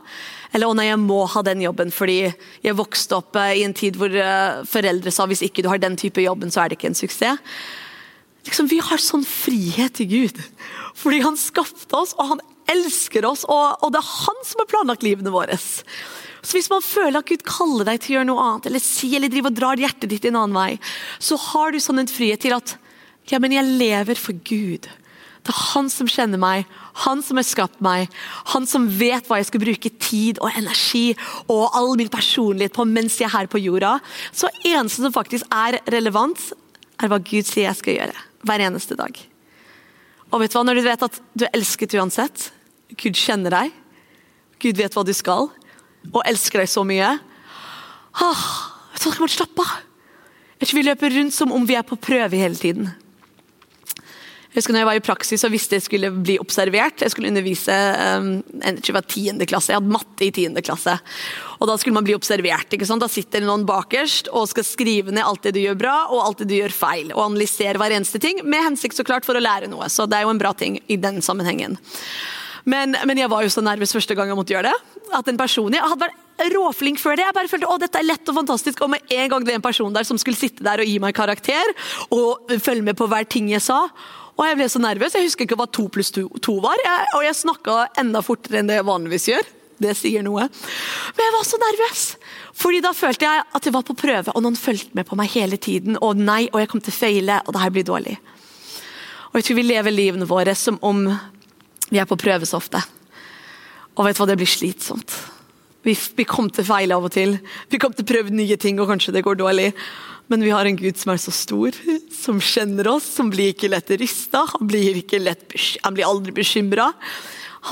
Eller 0.53 0.69
å 0.69 0.77
nei, 0.77 0.91
jeg 0.91 1.01
må 1.01 1.23
ha 1.25 1.45
den 1.47 1.65
jobben 1.65 1.95
fordi 1.95 2.19
jeg 2.29 2.77
vokste 2.77 3.23
opp 3.23 3.41
uh, 3.41 3.49
i 3.57 3.65
en 3.65 3.77
tid 3.77 3.97
hvor 3.97 4.13
uh, 4.13 4.61
foreldre 4.69 5.15
sa 5.15 5.25
hvis 5.31 5.47
ikke 5.49 5.65
du 5.65 5.73
har 5.73 5.81
den 5.81 5.97
type 6.01 6.21
jobben, 6.21 6.53
så 6.53 6.67
er 6.67 6.69
det 6.69 6.81
ikke 6.81 6.93
en 6.93 7.01
suksess. 7.01 7.41
Liksom, 8.45 8.69
vi 8.69 8.81
har 8.85 9.01
sånn 9.01 9.25
frihet 9.25 10.05
i 10.05 10.09
Gud. 10.11 10.37
Fordi 11.01 11.25
han 11.25 11.37
skapte 11.41 11.97
oss, 11.97 12.13
og 12.21 12.35
han 12.35 12.45
elsker 12.73 13.27
oss, 13.29 13.45
og, 13.49 13.83
og 13.85 13.93
det 13.95 14.01
er 14.01 14.15
han 14.15 14.41
som 14.47 14.63
har 14.63 14.71
planlagt 14.71 15.07
livene 15.07 15.33
våre. 15.35 15.59
Så 16.41 16.57
hvis 16.57 16.71
man 16.73 16.85
føler 16.85 17.21
at 17.21 17.29
Gud 17.29 17.45
kaller 17.45 17.89
deg 17.89 18.01
til 18.01 18.15
å 18.15 18.19
gjøre 18.19 18.31
noe 18.31 18.47
annet, 18.47 18.71
eller 18.71 18.85
si 18.85 19.13
eller 19.17 19.33
drive 19.33 19.51
og 19.51 19.59
drar 19.59 19.81
hjertet 19.81 20.09
ditt 20.13 20.29
en 20.31 20.39
annen 20.41 20.57
vei, 20.57 20.71
så 21.21 21.37
har 21.51 21.75
du 21.75 21.81
sånn 21.83 22.01
en 22.03 22.11
frihet 22.11 22.41
til 22.45 22.57
at 22.57 22.77
ja, 23.31 23.39
men 23.43 23.53
jeg 23.55 23.77
lever 23.79 24.19
for 24.19 24.35
Gud. 24.49 24.89
Det 25.41 25.53
er 25.53 25.61
han 25.73 25.89
som 25.93 26.09
kjenner 26.11 26.41
meg, 26.41 26.69
han 27.05 27.23
som 27.25 27.39
har 27.41 27.47
skapt 27.49 27.81
meg, 27.85 28.11
han 28.53 28.67
som 28.69 28.89
vet 29.01 29.29
hva 29.29 29.39
jeg 29.41 29.49
skal 29.49 29.63
bruke 29.63 29.93
tid 30.03 30.41
og 30.45 30.53
energi 30.59 31.15
og 31.47 31.77
all 31.77 31.95
min 32.01 32.11
personlighet 32.13 32.77
på 32.77 32.85
mens 32.89 33.17
jeg 33.21 33.31
er 33.31 33.37
her 33.37 33.51
på 33.51 33.61
jorda. 33.63 33.97
Så 34.33 34.51
eneste 34.59 35.05
som 35.05 35.15
faktisk 35.15 35.49
er 35.55 35.81
relevant, 35.93 36.51
er 37.01 37.09
hva 37.09 37.21
Gud 37.25 37.49
sier 37.49 37.71
jeg 37.71 37.81
skal 37.81 37.97
gjøre. 37.97 38.25
Hver 38.45 38.65
eneste 38.67 38.97
dag. 38.99 39.17
Og 40.31 40.43
vet 40.43 40.53
du 40.53 40.59
hva, 40.59 40.65
når 40.67 40.79
du 40.79 40.85
vet 40.87 41.07
at 41.09 41.21
du 41.33 41.47
er 41.47 41.55
elsket 41.57 41.97
uansett, 41.99 42.51
Gud 42.99 43.19
kjenner 43.19 43.55
deg, 43.55 43.77
Gud 44.61 44.81
vet 44.81 44.97
hva 44.97 45.05
du 45.07 45.13
skal, 45.17 45.51
og 46.11 46.25
elsker 46.27 46.63
deg 46.63 46.71
så 46.73 46.85
mye 46.87 47.13
ah, 47.13 48.47
hva, 48.97 49.13
kan 49.13 49.23
man 49.23 49.33
slappe 49.33 49.65
av. 49.65 49.79
Tror 50.61 50.77
vi 50.77 50.89
løper 50.89 51.15
rundt 51.15 51.35
som 51.35 51.55
om 51.57 51.65
vi 51.65 51.77
er 51.79 51.87
på 51.87 51.97
prøve 51.97 52.37
hele 52.37 52.59
tiden. 52.59 52.91
Jeg 54.51 54.65
husker 54.65 54.75
når 54.75 54.81
jeg 54.81 54.89
var 54.89 54.99
i 54.99 55.03
praksis 55.07 55.45
og 55.47 55.53
visste 55.55 55.79
jeg 55.79 55.85
skulle 55.85 56.09
bli 56.11 56.35
observert. 56.43 57.05
Jeg 57.05 57.13
skulle 57.13 57.31
undervise 57.31 57.75
um, 58.19 58.33
tror 58.83 58.99
tiende 59.07 59.47
klasse. 59.47 59.71
Jeg 59.71 59.79
hadde 59.79 59.95
matte 59.95 60.27
i 60.27 60.33
tiende 60.35 60.63
klasse. 60.67 60.97
Og 61.63 61.71
Da 61.71 61.77
skulle 61.79 61.95
man 61.95 62.09
bli 62.09 62.17
observert. 62.19 62.67
ikke 62.75 62.89
sant? 62.89 63.01
Da 63.01 63.07
sitter 63.09 63.47
noen 63.47 63.63
bakerst 63.69 64.29
og 64.35 64.49
skal 64.51 64.67
skrive 64.67 65.15
ned 65.15 65.23
alt 65.23 65.47
det 65.47 65.55
du 65.55 65.63
gjør 65.63 65.79
bra 65.79 65.95
og 66.11 66.25
alt 66.25 66.43
det 66.43 66.49
du 66.51 66.57
gjør 66.59 66.75
feil. 66.75 67.15
Og 67.15 67.29
analysere 67.29 67.79
hver 67.79 67.95
eneste 67.95 68.19
ting, 68.19 68.43
med 68.43 68.67
hensikt 68.67 68.99
så 68.99 69.07
klart 69.07 69.29
for 69.29 69.39
å 69.39 69.45
lære 69.45 69.71
noe. 69.71 69.87
Så 69.87 70.11
det 70.11 70.19
er 70.19 70.27
jo 70.27 70.35
en 70.35 70.43
bra 70.43 70.51
ting 70.51 70.81
i 70.91 70.99
den 70.99 71.23
sammenhengen. 71.23 71.79
Men, 72.65 72.97
men 73.09 73.19
jeg 73.19 73.31
var 73.33 73.45
jo 73.45 73.53
så 73.53 73.63
nervøs 73.65 73.95
første 73.97 74.17
gang 74.17 74.31
jeg 74.31 74.39
måtte 74.39 74.55
gjøre 74.55 74.71
det. 74.71 74.99
At 75.17 75.29
en 75.29 75.41
person, 75.41 75.73
Jeg 75.73 75.83
hadde 75.83 76.07
vært 76.07 76.55
råflink 76.55 77.01
før 77.01 77.19
det. 77.19 77.27
Jeg 77.27 77.37
bare 77.37 77.51
følte 77.51 77.69
å, 77.69 77.79
dette 77.81 78.01
er 78.01 78.07
lett 78.07 78.33
og 78.33 78.39
fantastisk. 78.41 78.81
Og 78.85 78.93
med 78.95 79.13
en 79.17 79.29
gang 79.33 79.45
det 79.45 79.55
er 79.55 79.61
en 79.61 79.69
person 79.69 79.93
der 79.93 80.07
som 80.09 80.19
skulle 80.21 80.39
sitte 80.39 80.65
der 80.65 80.83
og 80.83 80.89
gi 80.89 80.99
meg 81.03 81.17
karakter 81.17 81.75
og 82.15 82.51
følge 82.63 82.87
med 82.87 82.99
på 82.99 83.09
hver 83.11 83.29
ting 83.29 83.51
jeg 83.53 83.65
sa, 83.65 83.85
og 84.41 84.47
jeg 84.47 84.57
ble 84.57 84.67
så 84.73 84.81
nervøs. 84.81 85.15
Jeg 85.17 85.27
husker 85.27 85.45
ikke 85.45 85.59
hva 85.61 85.69
to 85.69 85.87
pluss 85.93 86.13
to, 86.17 86.25
to 86.41 86.57
var. 86.65 86.79
Jeg, 86.81 87.09
og 87.19 87.25
jeg 87.27 87.37
snakka 87.37 87.81
enda 88.01 88.23
fortere 88.25 88.63
enn 88.63 88.71
det 88.71 88.79
jeg 88.79 88.89
vanligvis 88.89 89.27
gjør. 89.29 89.51
Det 89.81 89.93
sier 89.97 90.25
noe. 90.25 90.47
Men 91.17 91.25
jeg 91.25 91.35
var 91.35 91.45
så 91.49 91.59
nervøs. 91.61 92.05
Fordi 92.61 92.81
da 92.85 92.93
følte 92.97 93.29
jeg 93.29 93.45
at 93.57 93.69
jeg 93.69 93.75
var 93.77 93.85
på 93.89 93.97
prøve, 93.97 94.33
og 94.33 94.45
noen 94.45 94.57
fulgte 94.57 94.97
med 94.97 95.09
på 95.09 95.17
meg 95.21 95.33
hele 95.33 95.57
tiden. 95.61 95.99
Og 96.01 96.17
nei, 96.21 96.47
og 96.53 96.61
jeg 96.61 96.71
kom 96.73 96.81
til 96.85 96.93
å 96.93 96.99
feile, 96.99 97.41
og 97.45 97.57
det 97.57 97.65
her 97.65 97.75
blir 97.75 97.89
dårlig. 97.89 98.17
Og 99.31 99.39
jeg 99.39 99.47
tror 99.47 99.61
vi 99.61 99.67
lever 99.69 99.95
livene 99.95 100.29
våre 100.29 100.57
som 100.59 100.81
om 100.85 101.05
vi 101.91 102.01
er 102.01 102.09
på 102.09 102.19
prøve 102.21 102.49
så 102.49 102.59
ofte. 102.61 102.81
Og 103.97 104.07
vet 104.07 104.17
du 104.17 104.23
hva, 104.23 104.31
det 104.31 104.39
blir 104.41 104.51
slitsomt. 104.51 105.15
Vi, 105.85 105.95
vi 106.17 106.27
kommer 106.29 106.53
til 106.53 106.65
å 106.65 106.71
feile 106.71 106.97
av 106.97 107.07
og 107.09 107.13
til. 107.15 107.39
Vi 107.73 107.81
kommer 107.81 107.97
til 107.99 108.07
å 108.07 108.11
prøve 108.13 108.35
nye 108.35 108.57
ting, 108.61 108.81
og 108.81 108.91
kanskje 108.91 109.15
det 109.17 109.25
går 109.27 109.41
dårlig. 109.41 109.71
Men 110.31 110.45
vi 110.47 110.53
har 110.55 110.69
en 110.69 110.79
Gud 110.79 110.99
som 111.01 111.11
er 111.11 111.19
så 111.19 111.33
stor, 111.35 111.77
som 112.15 112.39
kjenner 112.39 112.87
oss, 112.93 113.09
som 113.17 113.33
blir 113.33 113.51
ikke 113.51 113.73
lett 113.73 113.91
rysta. 113.99 114.45
Han 114.53 114.69
blir, 114.71 115.01
han 115.83 115.97
blir 115.97 116.07
aldri 116.07 116.35
bekymra. 116.37 116.93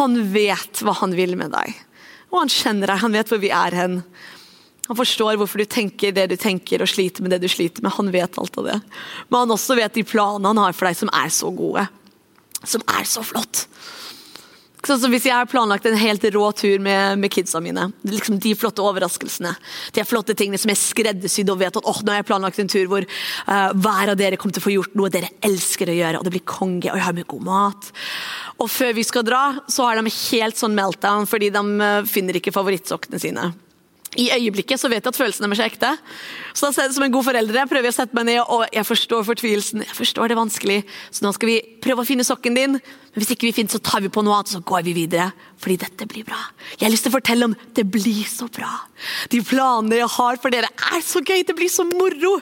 Han 0.01 0.19
vet 0.33 0.83
hva 0.83 0.97
han 0.99 1.15
vil 1.17 1.37
med 1.39 1.55
deg. 1.55 1.77
Og 2.33 2.43
han 2.43 2.51
kjenner 2.53 2.91
deg, 2.91 3.01
han 3.05 3.15
vet 3.15 3.31
hvor 3.31 3.41
vi 3.41 3.53
er 3.55 3.77
hen. 3.79 4.01
Han 4.89 4.97
forstår 4.97 5.37
hvorfor 5.37 5.61
du 5.61 5.69
tenker 5.69 6.15
det 6.17 6.27
du 6.33 6.37
tenker 6.41 6.81
og 6.81 6.89
sliter 6.89 7.23
med 7.23 7.35
det 7.35 7.43
du 7.45 7.49
sliter 7.53 7.85
med. 7.85 7.93
Han 7.95 8.11
vet 8.13 8.41
alt 8.41 8.59
av 8.59 8.69
det. 8.71 8.79
Men 9.29 9.43
han 9.45 9.55
også 9.55 9.77
vet 9.79 9.95
de 9.95 10.05
planene 10.09 10.49
han 10.49 10.61
har 10.65 10.77
for 10.77 10.89
deg 10.89 10.97
som 10.97 11.13
er 11.13 11.33
så 11.33 11.53
gode. 11.53 11.85
Som 12.67 12.83
er 12.91 13.07
så 13.07 13.23
flott. 13.27 13.67
Sånn 14.87 15.01
som 15.03 15.13
Hvis 15.13 15.27
jeg 15.27 15.35
har 15.35 15.49
planlagt 15.51 15.87
en 15.89 15.99
helt 15.99 16.23
rå 16.33 16.45
tur 16.57 16.79
med, 16.83 17.19
med 17.19 17.33
kidsa 17.35 17.61
mine, 17.61 17.89
liksom 18.07 18.39
de 18.41 18.55
flotte 18.57 18.85
overraskelsene, 18.85 19.51
de 19.97 20.05
flotte 20.07 20.37
tingene 20.39 20.61
som 20.61 20.71
er 20.71 20.79
skreddersydd 20.79 21.51
og 21.51 21.59
vet 21.61 21.81
at 21.81 21.89
oh, 21.89 21.99
nå 22.05 22.15
har 22.15 22.23
jeg 22.23 22.29
planlagt 22.31 22.63
en 22.63 22.71
tur 22.71 22.87
hvor 22.91 23.05
uh, 23.05 23.71
hver 23.75 24.15
av 24.15 24.19
dere 24.21 24.39
kommer 24.39 24.55
til 24.55 24.63
å 24.63 24.69
få 24.69 24.75
gjort 24.77 24.97
noe 24.99 25.11
dere 25.13 25.33
elsker 25.45 25.91
å 25.91 25.99
gjøre, 25.99 26.21
og 26.21 26.29
det 26.29 26.35
blir 26.37 26.47
konge, 26.47 26.93
og 26.93 26.97
jeg 26.97 27.07
har 27.09 27.17
mye 27.17 27.31
god 27.35 27.47
mat. 27.51 27.91
Og 28.63 28.71
før 28.71 28.95
vi 28.97 29.07
skal 29.07 29.27
dra, 29.27 29.43
så 29.69 29.89
har 29.89 29.99
de 29.99 30.15
helt 30.15 30.61
sånn 30.61 30.79
meltdown 30.79 31.27
fordi 31.29 31.51
de 31.55 31.65
uh, 31.83 32.05
finner 32.09 32.39
ikke 32.39 32.55
favorittsokkene 32.55 33.23
sine 33.23 33.51
i 34.17 34.31
øyeblikket 34.33 34.81
så 34.81 34.89
vet 34.89 35.05
jeg 35.05 35.13
at 35.13 35.19
følelsene 35.19 35.51
deres 35.51 35.61
er 35.61 35.69
ekte. 35.69 35.91
Så 36.57 36.71
da 36.73 36.87
Som 36.93 37.05
en 37.05 37.13
god 37.13 37.25
foreldre 37.25 37.67
prøver 37.69 37.89
jeg 37.91 37.93
å 37.93 37.99
sette 37.99 38.17
meg 38.17 38.25
ned 38.25 38.41
og 38.41 38.65
jeg 38.73 38.87
forstår 38.87 39.27
fortvilelsen. 39.27 39.85
jeg 39.85 39.97
forstår 39.97 40.29
det 40.29 40.37
vanskelig, 40.37 40.85
Så 41.11 41.23
nå 41.23 41.33
skal 41.35 41.49
vi 41.49 41.63
prøve 41.83 42.01
å 42.01 42.07
finne 42.07 42.25
sokken 42.25 42.55
din. 42.55 42.73
Men 42.73 43.21
hvis 43.21 43.31
ikke 43.37 43.49
vi 43.49 43.53
finner, 43.53 43.71
så 43.71 43.83
tar 43.83 44.01
vi 44.01 44.09
på 44.09 44.25
noe 44.25 44.35
annet 44.35 44.49
så 44.49 44.65
går 44.65 44.83
vi 44.85 44.93
videre. 44.93 45.33
Fordi 45.59 45.77
dette 45.77 46.07
blir 46.07 46.25
bra. 46.25 46.39
Jeg 46.79 46.87
har 46.87 46.91
lyst 46.91 47.03
til 47.05 47.13
å 47.13 47.19
fortelle 47.19 47.45
om 47.45 47.57
det 47.75 47.85
blir 47.85 48.25
så 48.25 48.49
bra. 48.49 48.89
De 49.29 49.43
planene 49.43 49.97
jeg 49.97 50.09
har 50.09 50.37
for 50.37 50.51
dere 50.51 50.69
er 50.95 51.01
så 51.01 51.21
gøy. 51.21 51.45
Det 51.45 51.57
blir 51.57 51.69
så 51.69 51.85
moro. 51.85 52.41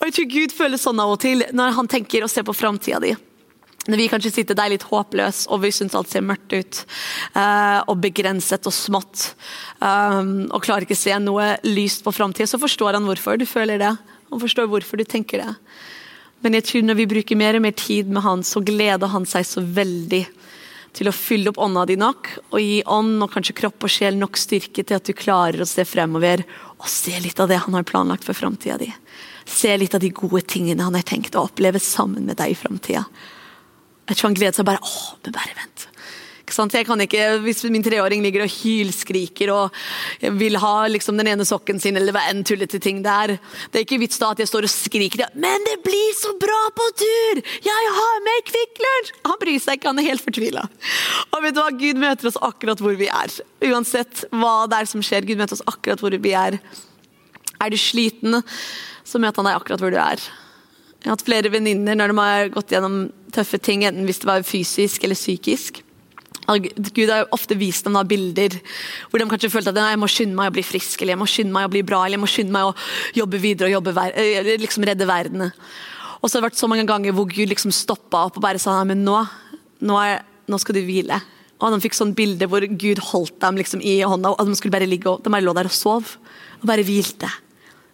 Og 0.00 0.06
jeg 0.06 0.14
tror 0.14 0.30
Gud 0.32 0.52
føler 0.52 0.78
sånn 0.78 1.00
av 1.00 1.10
og 1.10 1.20
til 1.20 1.44
når 1.52 1.76
han 1.76 1.88
tenker 1.88 2.24
og 2.24 2.30
ser 2.30 2.42
på 2.42 2.56
framtida 2.56 3.00
di. 3.00 3.16
Når 3.86 4.00
vi 4.00 4.08
kanskje 4.10 4.32
sitter 4.34 4.58
der 4.58 4.72
litt 4.72 4.86
håpløs 4.88 5.44
og 5.52 5.62
vi 5.62 5.72
syns 5.74 5.94
alt 5.98 6.10
ser 6.10 6.24
mørkt 6.26 6.54
ut, 6.56 6.80
uh, 7.36 7.82
og 7.86 8.00
begrenset 8.02 8.66
og 8.66 8.74
smått, 8.74 9.28
um, 9.78 10.48
og 10.50 10.64
klarer 10.64 10.86
ikke 10.86 10.98
å 10.98 11.04
se 11.04 11.18
noe 11.22 11.52
lyst 11.66 12.02
på 12.06 12.14
framtida, 12.14 12.48
så 12.50 12.60
forstår 12.62 12.98
han 12.98 13.06
hvorfor 13.06 13.38
du 13.38 13.46
føler 13.48 13.82
det. 13.82 13.94
Og 14.34 14.42
forstår 14.42 14.66
hvorfor 14.66 14.98
du 14.98 15.06
tenker 15.06 15.44
det. 15.44 15.52
Men 16.42 16.56
jeg 16.58 16.66
tror 16.66 16.82
når 16.84 16.98
vi 16.98 17.10
bruker 17.10 17.38
mer 17.38 17.56
og 17.58 17.62
mer 17.62 17.76
tid 17.78 18.10
med 18.10 18.24
han, 18.26 18.42
så 18.44 18.60
gleder 18.64 19.12
han 19.12 19.26
seg 19.28 19.46
så 19.46 19.62
veldig 19.62 20.24
til 20.96 21.10
å 21.10 21.14
fylle 21.14 21.52
opp 21.52 21.60
ånda 21.60 21.84
di 21.88 21.96
nok, 22.00 22.30
og 22.50 22.60
gi 22.62 22.80
ånd 22.88 23.20
og 23.24 23.32
kanskje 23.34 23.56
kropp 23.58 23.84
og 23.84 23.92
sjel 23.92 24.16
nok 24.18 24.38
styrke 24.40 24.82
til 24.82 24.96
at 24.96 25.06
du 25.06 25.12
klarer 25.16 25.62
å 25.62 25.68
se 25.68 25.84
fremover 25.84 26.42
og 26.76 26.88
se 26.90 27.14
litt 27.22 27.40
av 27.42 27.50
det 27.52 27.60
han 27.64 27.76
har 27.76 27.86
planlagt 27.88 28.24
for 28.24 28.36
framtida 28.36 28.78
di. 28.80 28.88
Se 29.46 29.74
litt 29.78 29.94
av 29.94 30.02
de 30.02 30.10
gode 30.14 30.42
tingene 30.48 30.86
han 30.86 30.96
har 30.96 31.06
tenkt 31.06 31.36
å 31.36 31.44
oppleve 31.46 31.80
sammen 31.82 32.26
med 32.26 32.40
deg 32.40 32.54
i 32.54 32.58
framtida. 32.58 33.04
Jeg 34.06 34.16
tror 34.16 34.30
han 34.30 34.38
gleder 34.38 34.56
seg 34.56 34.68
bare 34.68 34.82
åh, 34.82 35.14
men 35.24 35.34
bare 35.34 35.56
vent. 35.58 35.88
Jeg 36.46 36.86
kan 36.86 37.00
ikke, 37.00 37.38
Hvis 37.42 37.64
min 37.64 37.82
treåring 37.82 38.22
ligger 38.22 38.44
og 38.44 38.50
hylskriker 38.50 39.50
og 39.50 39.74
vil 40.38 40.56
ha 40.56 40.86
liksom 40.86 41.18
den 41.18 41.26
ene 41.26 41.44
sokken 41.44 41.80
sin, 41.80 41.96
eller 41.96 42.14
hva 42.14 42.22
enn 42.30 42.44
tullete 42.44 42.78
ting 42.78 43.02
det 43.02 43.10
er 43.10 43.38
Det 43.72 43.80
er 43.80 43.84
ikke 43.84 43.98
vits 43.98 44.18
da 44.18 44.30
at 44.30 44.38
jeg 44.38 44.48
står 44.48 44.62
og 44.62 44.70
skriker 44.70 45.26
'Men 45.34 45.64
det 45.64 45.82
blir 45.82 46.12
så 46.14 46.32
bra 46.38 46.70
på 46.70 46.86
tur! 46.96 47.42
Jeg 47.42 47.82
har 47.98 48.22
med 48.22 48.44
Kvikk 48.46 48.78
Lunsj!' 48.78 49.12
Han 49.26 49.38
bryr 49.40 49.58
seg 49.58 49.74
ikke, 49.74 49.88
han 49.88 49.98
er 49.98 50.02
helt 50.02 50.22
fortvila. 50.22 50.68
Og 51.32 51.42
vet 51.42 51.54
du 51.54 51.60
hva, 51.60 51.70
Gud 51.70 51.96
møter 51.96 52.26
oss 52.26 52.38
akkurat 52.40 52.78
hvor 52.78 52.94
vi 52.94 53.08
er. 53.08 53.28
Uansett 53.66 54.24
hva 54.30 54.68
det 54.70 54.78
er 54.80 54.86
som 54.86 55.02
skjer, 55.02 55.26
Gud 55.26 55.38
møter 55.38 55.58
oss 55.58 55.66
akkurat 55.66 56.00
hvor 56.00 56.14
vi 56.14 56.32
er. 56.32 56.60
Er 57.60 57.70
du 57.70 57.76
sliten, 57.76 58.42
så 59.04 59.18
møter 59.18 59.42
han 59.42 59.50
deg 59.50 59.60
akkurat 59.60 59.80
hvor 59.80 59.90
du 59.90 59.98
er. 59.98 60.20
Jeg 61.06 61.12
har 61.12 61.20
hatt 61.20 61.28
flere 61.28 61.50
venninner 61.54 61.94
når 61.94 62.10
de 62.10 62.14
har 62.18 62.48
gått 62.50 62.72
gjennom 62.74 62.94
tøffe 63.30 63.60
ting, 63.62 63.84
enten 63.86 64.08
hvis 64.08 64.18
det 64.24 64.26
var 64.26 64.42
fysisk 64.42 65.04
eller 65.06 65.14
psykisk. 65.14 65.76
Gud 66.50 67.12
har 67.12 67.20
jo 67.20 67.28
ofte 67.36 67.54
vist 67.58 67.86
dem 67.86 67.94
da 67.94 68.02
bilder 68.02 68.56
hvor 69.06 69.22
de 69.22 69.26
kanskje 69.30 69.52
følte 69.52 69.70
at 69.70 69.78
jeg 69.78 70.00
må 70.02 70.08
skynde 70.10 70.34
meg 70.34 70.50
å 70.50 70.54
bli 70.56 70.64
frisk, 70.66 70.98
eller 70.98 71.14
jeg 71.14 71.20
må 71.20 71.28
skynde 71.30 71.54
meg 71.54 71.68
å 71.68 71.70
bli 71.70 71.84
bra, 71.86 72.00
eller 72.02 72.18
jeg 72.18 72.24
må 72.24 72.30
skynde 72.32 72.56
meg 72.56 72.72
å 72.72 72.74
jobbe 73.20 73.38
videre 73.38 73.70
og 73.70 73.76
jobbe, 73.76 73.94
liksom 74.64 74.88
redde 74.90 75.06
verden. 75.06 75.46
Og 75.46 76.26
så 76.26 76.34
har 76.34 76.42
det 76.42 76.48
vært 76.48 76.58
så 76.58 76.70
mange 76.74 76.88
ganger 76.90 77.14
hvor 77.14 77.30
Gud 77.30 77.54
liksom 77.54 77.74
stoppa 77.74 78.24
opp 78.26 78.40
og 78.40 78.46
bare 78.48 78.62
sa 78.66 78.80
men 78.82 79.06
nå, 79.06 79.22
nå, 79.86 80.00
er, 80.02 80.26
nå 80.50 80.58
skal 80.58 80.80
du 80.80 80.82
hvile. 80.90 81.20
Og 81.62 81.70
De 81.70 81.80
fikk 81.86 82.00
sånn 82.00 82.16
bilde 82.18 82.50
hvor 82.50 82.66
Gud 82.66 83.04
holdt 83.12 83.38
dem 83.46 83.62
liksom 83.62 83.78
i 83.78 84.00
hånda, 84.02 84.34
og 84.34 84.50
de 84.50 84.58
skulle 84.58 84.74
bare 84.74 84.90
ligge 84.90 85.14
og 85.14 85.22
de 85.22 85.30
bare 85.30 85.46
lå 85.46 85.54
der 85.54 85.70
og 85.70 85.78
sov. 85.78 86.16
Og 86.58 86.66
bare 86.66 86.82
hvilte. 86.82 87.30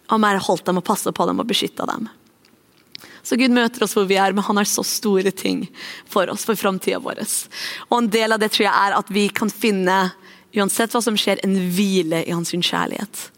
Og 0.09 0.17
bare 0.17 0.41
holdt 0.49 0.65
dem 0.65 0.81
og 0.81 0.87
passet 0.89 1.13
på 1.13 1.29
dem 1.29 1.45
og 1.45 1.53
beskytta 1.53 1.85
dem. 1.93 2.09
Så 3.23 3.37
Gud 3.39 3.53
møter 3.55 3.85
oss 3.85 3.95
hvor 3.95 4.07
vi 4.09 4.17
er, 4.19 4.35
men 4.35 4.43
han 4.43 4.59
har 4.59 4.67
så 4.67 4.83
store 4.83 5.31
ting 5.31 5.63
for 6.11 6.27
oss, 6.31 6.43
for 6.47 6.59
framtida 6.59 6.99
vår. 7.03 7.21
Og 7.89 7.97
en 8.01 8.09
del 8.11 8.35
av 8.35 8.41
det 8.41 8.51
tror 8.51 8.67
jeg 8.67 8.75
er 8.75 8.97
at 8.97 9.13
vi 9.15 9.29
kan 9.31 9.51
finne, 9.51 9.99
uansett 10.53 10.91
hva 10.93 11.01
som 11.03 11.15
skjer, 11.17 11.39
en 11.43 11.55
hvile 11.73 12.23
i 12.27 12.35
hans 12.35 12.51
kjærlighet. 12.51 13.29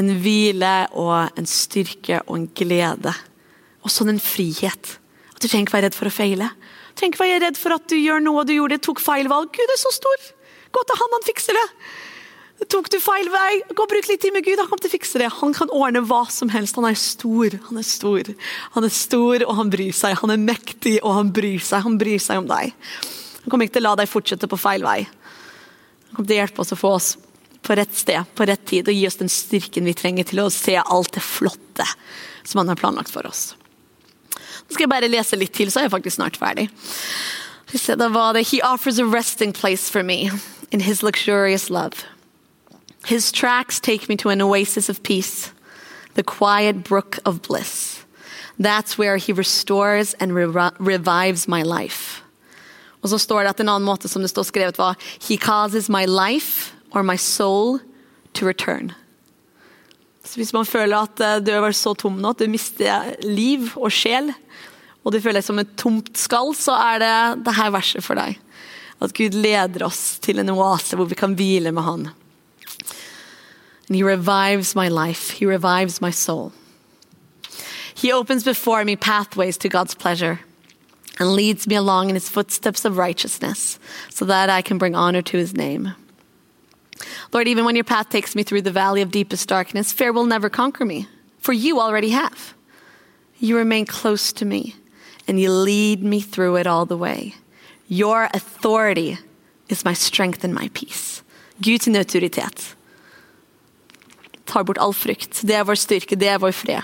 En 0.00 0.08
hvile 0.24 0.72
og 0.96 1.36
en 1.36 1.48
styrke 1.48 2.22
og 2.24 2.38
en 2.38 2.48
glede. 2.56 3.12
Og 3.84 3.92
sånn 3.92 4.14
en 4.14 4.22
frihet. 4.22 4.94
At 5.34 5.42
du 5.42 5.48
trenger 5.50 5.66
ikke 5.66 5.76
være 5.76 5.90
redd 5.90 5.98
for 5.98 6.08
å 6.08 6.14
feile. 6.14 6.48
Du 6.92 7.02
trenger 7.02 7.12
ikke 7.12 7.26
være 7.26 7.42
redd 7.44 7.60
for 7.60 7.76
at 7.76 7.84
du 7.92 7.98
gjør 7.98 8.24
noe 8.24 8.46
du 8.48 8.54
gjorde, 8.56 8.80
tok 8.80 9.04
feil 9.04 9.28
valg. 9.28 9.52
Gud 9.52 9.76
er 9.76 9.80
så 9.80 9.92
stor! 9.92 10.32
Gå 10.72 10.80
til 10.88 11.00
han, 11.02 11.12
han 11.18 11.28
fikser 11.28 11.60
det! 11.60 11.68
Tok 12.70 12.88
du 12.92 12.98
feil 13.02 13.28
vei? 13.32 13.62
Gå 13.72 13.84
og 13.84 13.90
Bruk 13.90 14.06
litt 14.08 14.22
tid 14.22 14.34
med 14.34 14.44
Gud. 14.46 14.60
Han 14.60 14.68
kommer 14.70 14.84
til 14.84 14.92
å 14.92 14.94
fikse 14.94 15.20
det. 15.20 15.30
Han 15.40 15.54
kan 15.56 15.72
ordne 15.74 16.04
hva 16.06 16.22
som 16.30 16.52
helst. 16.52 16.78
Han 16.78 16.86
er 16.88 16.98
stor. 16.98 17.56
Han 17.68 17.80
er 17.80 17.86
stor. 17.86 18.30
Han 18.76 18.86
er 18.86 18.94
stor, 18.94 19.44
og 19.48 19.56
han 19.58 19.72
bryr 19.72 19.96
seg. 19.96 20.14
Han 20.22 20.32
er 20.34 20.40
mektig, 20.40 20.98
og 21.02 21.16
han 21.18 21.32
bryr 21.34 21.60
seg. 21.64 21.82
Han 21.88 21.98
bryr 22.00 22.22
seg 22.22 22.44
om 22.44 22.48
deg. 22.50 22.76
Han 23.42 23.50
kommer 23.50 23.66
ikke 23.66 23.78
til 23.80 23.84
å 23.84 23.90
la 23.90 23.96
deg 23.98 24.10
fortsette 24.10 24.48
på 24.50 24.60
feil 24.60 24.86
vei. 24.86 25.00
Han 25.02 26.14
kommer 26.16 26.30
til 26.30 26.38
å 26.38 26.40
hjelpe 26.42 26.62
oss 26.62 26.74
å 26.74 26.78
få 26.78 26.94
oss 27.00 27.10
på 27.62 27.76
rett 27.78 27.94
sted, 27.94 28.30
på 28.34 28.46
rett 28.46 28.64
tid, 28.66 28.88
og 28.88 28.94
gi 28.94 29.06
oss 29.06 29.18
den 29.20 29.30
styrken 29.30 29.86
vi 29.86 29.94
trenger 29.98 30.26
til 30.28 30.42
å 30.42 30.50
se 30.50 30.76
alt 30.82 31.12
det 31.14 31.22
flotte 31.22 31.86
som 32.44 32.62
han 32.62 32.72
har 32.72 32.78
planlagt 32.78 33.12
for 33.12 33.26
oss. 33.26 33.52
Nå 34.34 34.74
skal 34.74 34.86
jeg 34.86 34.92
bare 34.92 35.10
lese 35.10 35.38
litt 35.38 35.54
til, 35.54 35.70
så 35.70 35.80
er 35.80 35.86
jeg 35.86 35.94
faktisk 35.94 36.18
snart 36.18 36.38
ferdig. 36.40 36.68
Da 37.72 38.08
var 38.12 38.34
det 38.36 38.48
He 38.50 38.60
offers 38.62 38.98
a 38.98 39.06
resting 39.06 39.52
place 39.52 39.88
for 39.88 40.02
me 40.02 40.30
in 40.70 40.80
his 40.80 41.02
luxurious 41.02 41.70
love. 41.70 42.04
His 43.04 43.32
tracks 43.32 43.80
take 43.80 44.08
me 44.08 44.16
to 44.16 44.28
an 44.28 44.42
oasis 44.42 44.88
of 44.88 45.02
peace, 45.02 45.52
the 46.14 46.22
quiet 46.22 46.84
brook 46.84 47.18
of 47.24 47.42
bliss. 47.42 48.04
That's 48.58 48.96
where 48.96 49.16
he 49.16 49.32
restores 49.32 50.14
and 50.14 50.34
re 50.34 50.46
revives 50.78 51.48
my 51.48 51.62
life. 51.62 52.22
Og 53.02 53.10
så 53.10 53.18
står 53.18 53.42
det 53.42 53.50
at 53.50 53.60
en 53.60 53.68
annen 53.68 53.86
måte 53.86 54.08
som 54.08 54.22
det 54.22 54.30
står 54.30 54.46
skrevet 54.46 54.78
var 54.78 54.94
He 55.26 55.36
causes 55.36 55.88
my 55.88 56.06
life 56.06 56.72
or 56.92 57.02
my 57.02 57.16
soul 57.16 57.80
to 58.34 58.46
return. 58.46 58.92
Så 60.24 60.38
hvis 60.38 60.52
man 60.52 60.66
føler 60.66 61.02
at 61.02 61.20
eh, 61.20 61.40
du 61.42 61.50
er 61.50 61.74
så 61.74 61.96
tom 61.98 62.20
nå 62.22 62.30
at 62.30 62.38
du 62.38 62.46
mister 62.48 63.10
liv 63.26 63.72
og 63.74 63.90
sjel, 63.92 64.30
og 65.02 65.12
du 65.12 65.18
føler 65.18 65.40
deg 65.40 65.48
som 65.48 65.58
et 65.58 65.74
tomt 65.76 66.14
skall, 66.16 66.54
så 66.54 66.76
er 66.78 67.02
det 67.02 67.14
dette 67.48 67.70
verset 67.74 68.06
for 68.06 68.18
deg. 68.20 68.38
At 69.02 69.14
Gud 69.18 69.34
leder 69.34 69.88
oss 69.88 70.20
til 70.22 70.38
en 70.38 70.54
oase 70.54 70.94
hvor 70.94 71.10
vi 71.10 71.18
kan 71.18 71.34
hvile 71.34 71.72
med 71.74 71.82
Han. 71.82 72.04
And 73.92 73.96
he 73.98 74.04
revives 74.04 74.74
my 74.74 74.88
life. 74.88 75.32
He 75.32 75.44
revives 75.44 76.00
my 76.00 76.10
soul. 76.10 76.54
He 77.94 78.10
opens 78.10 78.42
before 78.42 78.82
me 78.86 78.96
pathways 78.96 79.58
to 79.58 79.68
God's 79.68 79.94
pleasure 79.94 80.40
and 81.18 81.34
leads 81.34 81.66
me 81.66 81.74
along 81.74 82.08
in 82.08 82.14
his 82.14 82.30
footsteps 82.30 82.86
of 82.86 82.96
righteousness 82.96 83.78
so 84.08 84.24
that 84.24 84.48
I 84.48 84.62
can 84.62 84.78
bring 84.78 84.94
honor 84.94 85.20
to 85.20 85.36
his 85.36 85.54
name. 85.54 85.92
Lord, 87.34 87.46
even 87.46 87.66
when 87.66 87.76
your 87.76 87.84
path 87.84 88.08
takes 88.08 88.34
me 88.34 88.42
through 88.42 88.62
the 88.62 88.70
valley 88.70 89.02
of 89.02 89.10
deepest 89.10 89.46
darkness, 89.46 89.92
fear 89.92 90.10
will 90.10 90.24
never 90.24 90.48
conquer 90.48 90.86
me, 90.86 91.06
for 91.36 91.52
you 91.52 91.78
already 91.78 92.08
have. 92.08 92.54
You 93.40 93.58
remain 93.58 93.84
close 93.84 94.32
to 94.32 94.46
me, 94.46 94.74
and 95.28 95.38
you 95.38 95.52
lead 95.52 96.02
me 96.02 96.22
through 96.22 96.56
it 96.56 96.66
all 96.66 96.86
the 96.86 96.96
way. 96.96 97.34
Your 97.88 98.30
authority 98.32 99.18
is 99.68 99.84
my 99.84 99.92
strength 99.92 100.44
and 100.44 100.54
my 100.54 100.70
peace. 100.72 101.22
Guds 101.60 101.86
tar 104.46 104.64
bort 104.64 104.78
all 104.78 104.92
frykt. 104.92 105.42
Det 105.46 105.54
er 105.54 105.64
vår 105.64 105.78
styrke, 105.78 106.16
det 106.16 106.28
er 106.28 106.38
vår 106.38 106.52
fred. 106.52 106.82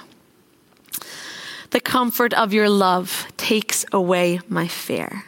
The 1.70 1.80
comfort 1.80 2.32
of 2.32 2.54
your 2.54 2.68
love 2.68 3.26
takes 3.36 3.84
away 3.92 4.40
my 4.48 4.68
fear. 4.68 5.24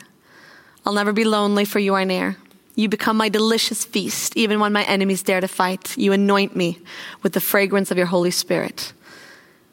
I'll 0.86 0.94
never 0.94 1.12
be 1.12 1.24
lonely, 1.24 1.66
for 1.66 1.78
you 1.78 1.94
are 1.94 2.04
near. 2.04 2.36
You 2.74 2.88
become 2.88 3.18
my 3.18 3.28
delicious 3.28 3.84
feast, 3.84 4.36
even 4.36 4.58
when 4.58 4.72
my 4.72 4.84
enemies 4.84 5.22
dare 5.22 5.40
to 5.40 5.48
fight. 5.48 5.94
You 5.98 6.12
anoint 6.12 6.56
me 6.56 6.78
with 7.22 7.34
the 7.34 7.40
fragrance 7.40 7.90
of 7.90 7.98
your 7.98 8.06
Holy 8.06 8.30
Spirit. 8.30 8.94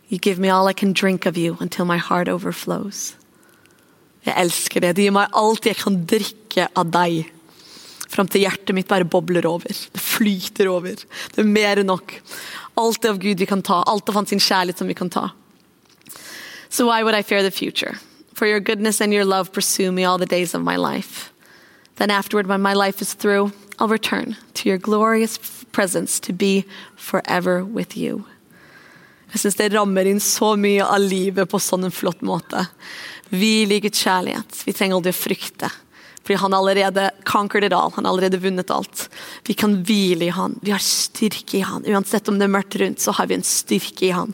You 0.10 0.18
give 0.18 0.40
me 0.40 0.50
all 0.50 0.68
I 0.68 0.74
can 0.74 0.94
drink 0.94 1.26
of 1.26 1.38
you 1.38 1.58
until 1.60 1.86
my 1.86 1.98
heart 1.98 2.28
overflows. 2.28 3.16
Jeg 4.26 4.36
elsker 4.38 4.80
det. 4.80 4.96
Det 4.96 5.04
gir 5.06 5.12
meg 5.16 5.32
alt 5.36 5.66
jeg 5.66 5.78
kan 5.80 6.02
drikke 6.06 6.68
av 6.76 6.92
deg. 6.92 7.32
Fram 8.18 8.30
til 8.34 8.48
hjertet 8.48 8.74
mitt 8.74 8.88
bare 8.90 9.06
bobler 9.06 9.46
over. 9.46 9.70
Det 9.70 10.02
flyter 10.02 10.72
over. 10.72 10.98
Det 11.36 11.44
er 11.44 11.46
mer 11.46 11.78
enn 11.78 11.92
nok. 11.92 12.16
Alt 12.82 13.04
det 13.04 13.12
av 13.14 13.20
Gud 13.22 13.38
vi 13.38 13.46
kan 13.46 13.62
ta. 13.62 13.84
Alt 13.86 14.10
av 14.10 14.18
hans 14.18 14.34
kjærlighet 14.34 14.82
som 14.82 14.90
vi 14.90 14.96
kan 14.98 15.12
ta. 15.14 15.28
So 16.70 16.88
why 16.88 17.04
would 17.04 17.14
I 17.14 17.22
fear 17.22 17.44
the 17.44 17.52
future? 17.52 18.00
For 18.34 18.48
your 18.48 18.60
goodness 18.60 19.02
and 19.02 19.14
your 19.14 19.26
love 19.26 19.54
pursue 19.54 19.92
me 19.92 20.04
all 20.04 20.18
the 20.18 20.26
days 20.26 20.56
of 20.56 20.64
my 20.64 20.78
life. 20.78 21.32
Then 21.98 22.10
afterward, 22.10 22.48
when 22.48 22.62
my 22.62 22.74
life 22.74 23.02
is 23.02 23.14
through, 23.14 23.52
I'll 23.78 23.88
return 23.88 24.36
to 24.56 24.70
your 24.70 24.80
glorious 24.80 25.38
presence 25.72 26.20
to 26.22 26.34
be 26.34 26.66
forever 26.96 27.64
with 27.64 27.96
you. 27.96 28.26
Jeg 29.34 29.44
syns 29.44 29.58
det 29.60 29.74
rammer 29.74 30.10
inn 30.10 30.22
så 30.24 30.56
mye 30.58 30.86
av 30.86 31.04
livet 31.06 31.50
på 31.52 31.60
sånn 31.62 31.86
en 31.86 31.94
flott 31.94 32.22
måte. 32.26 32.66
Vi 33.30 33.68
liker 33.70 33.94
kjærlighet. 33.94 34.64
Vi 34.66 34.74
trenger 34.74 34.98
aldri 34.98 35.14
å 35.14 35.22
frykte. 35.22 35.70
Fordi 36.28 36.42
han 36.42 36.54
allerede 36.54 37.10
conquered 37.24 37.64
it 37.64 37.74
all. 37.74 37.92
Han 37.96 38.04
har 38.04 38.12
allerede 38.12 38.42
vunnet 38.44 38.72
alt. 38.72 39.06
Vi 39.48 39.54
kan 39.56 39.78
hvile 39.88 40.28
i 40.28 40.34
han. 40.36 40.58
Vi 40.60 40.74
har 40.76 40.84
styrke 40.84 41.62
i 41.62 41.64
han. 41.64 41.86
Uansett 41.88 42.28
om 42.28 42.36
det 42.36 42.50
er 42.50 42.52
mørkt 42.52 42.76
rundt, 42.82 43.00
så 43.00 43.14
har 43.16 43.30
vi 43.30 43.38
en 43.38 43.48
styrke 43.48 44.10
i 44.10 44.12
han. 44.12 44.34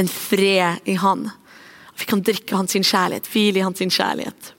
En 0.00 0.08
fred 0.08 0.88
i 0.88 0.96
han. 1.02 1.28
Vi 2.00 2.08
kan 2.08 2.24
drikke 2.24 2.56
hans 2.56 2.72
kjærlighet, 2.72 3.28
hvile 3.28 3.60
i 3.60 3.66
hans 3.66 3.84
kjærlighet. 3.84 4.54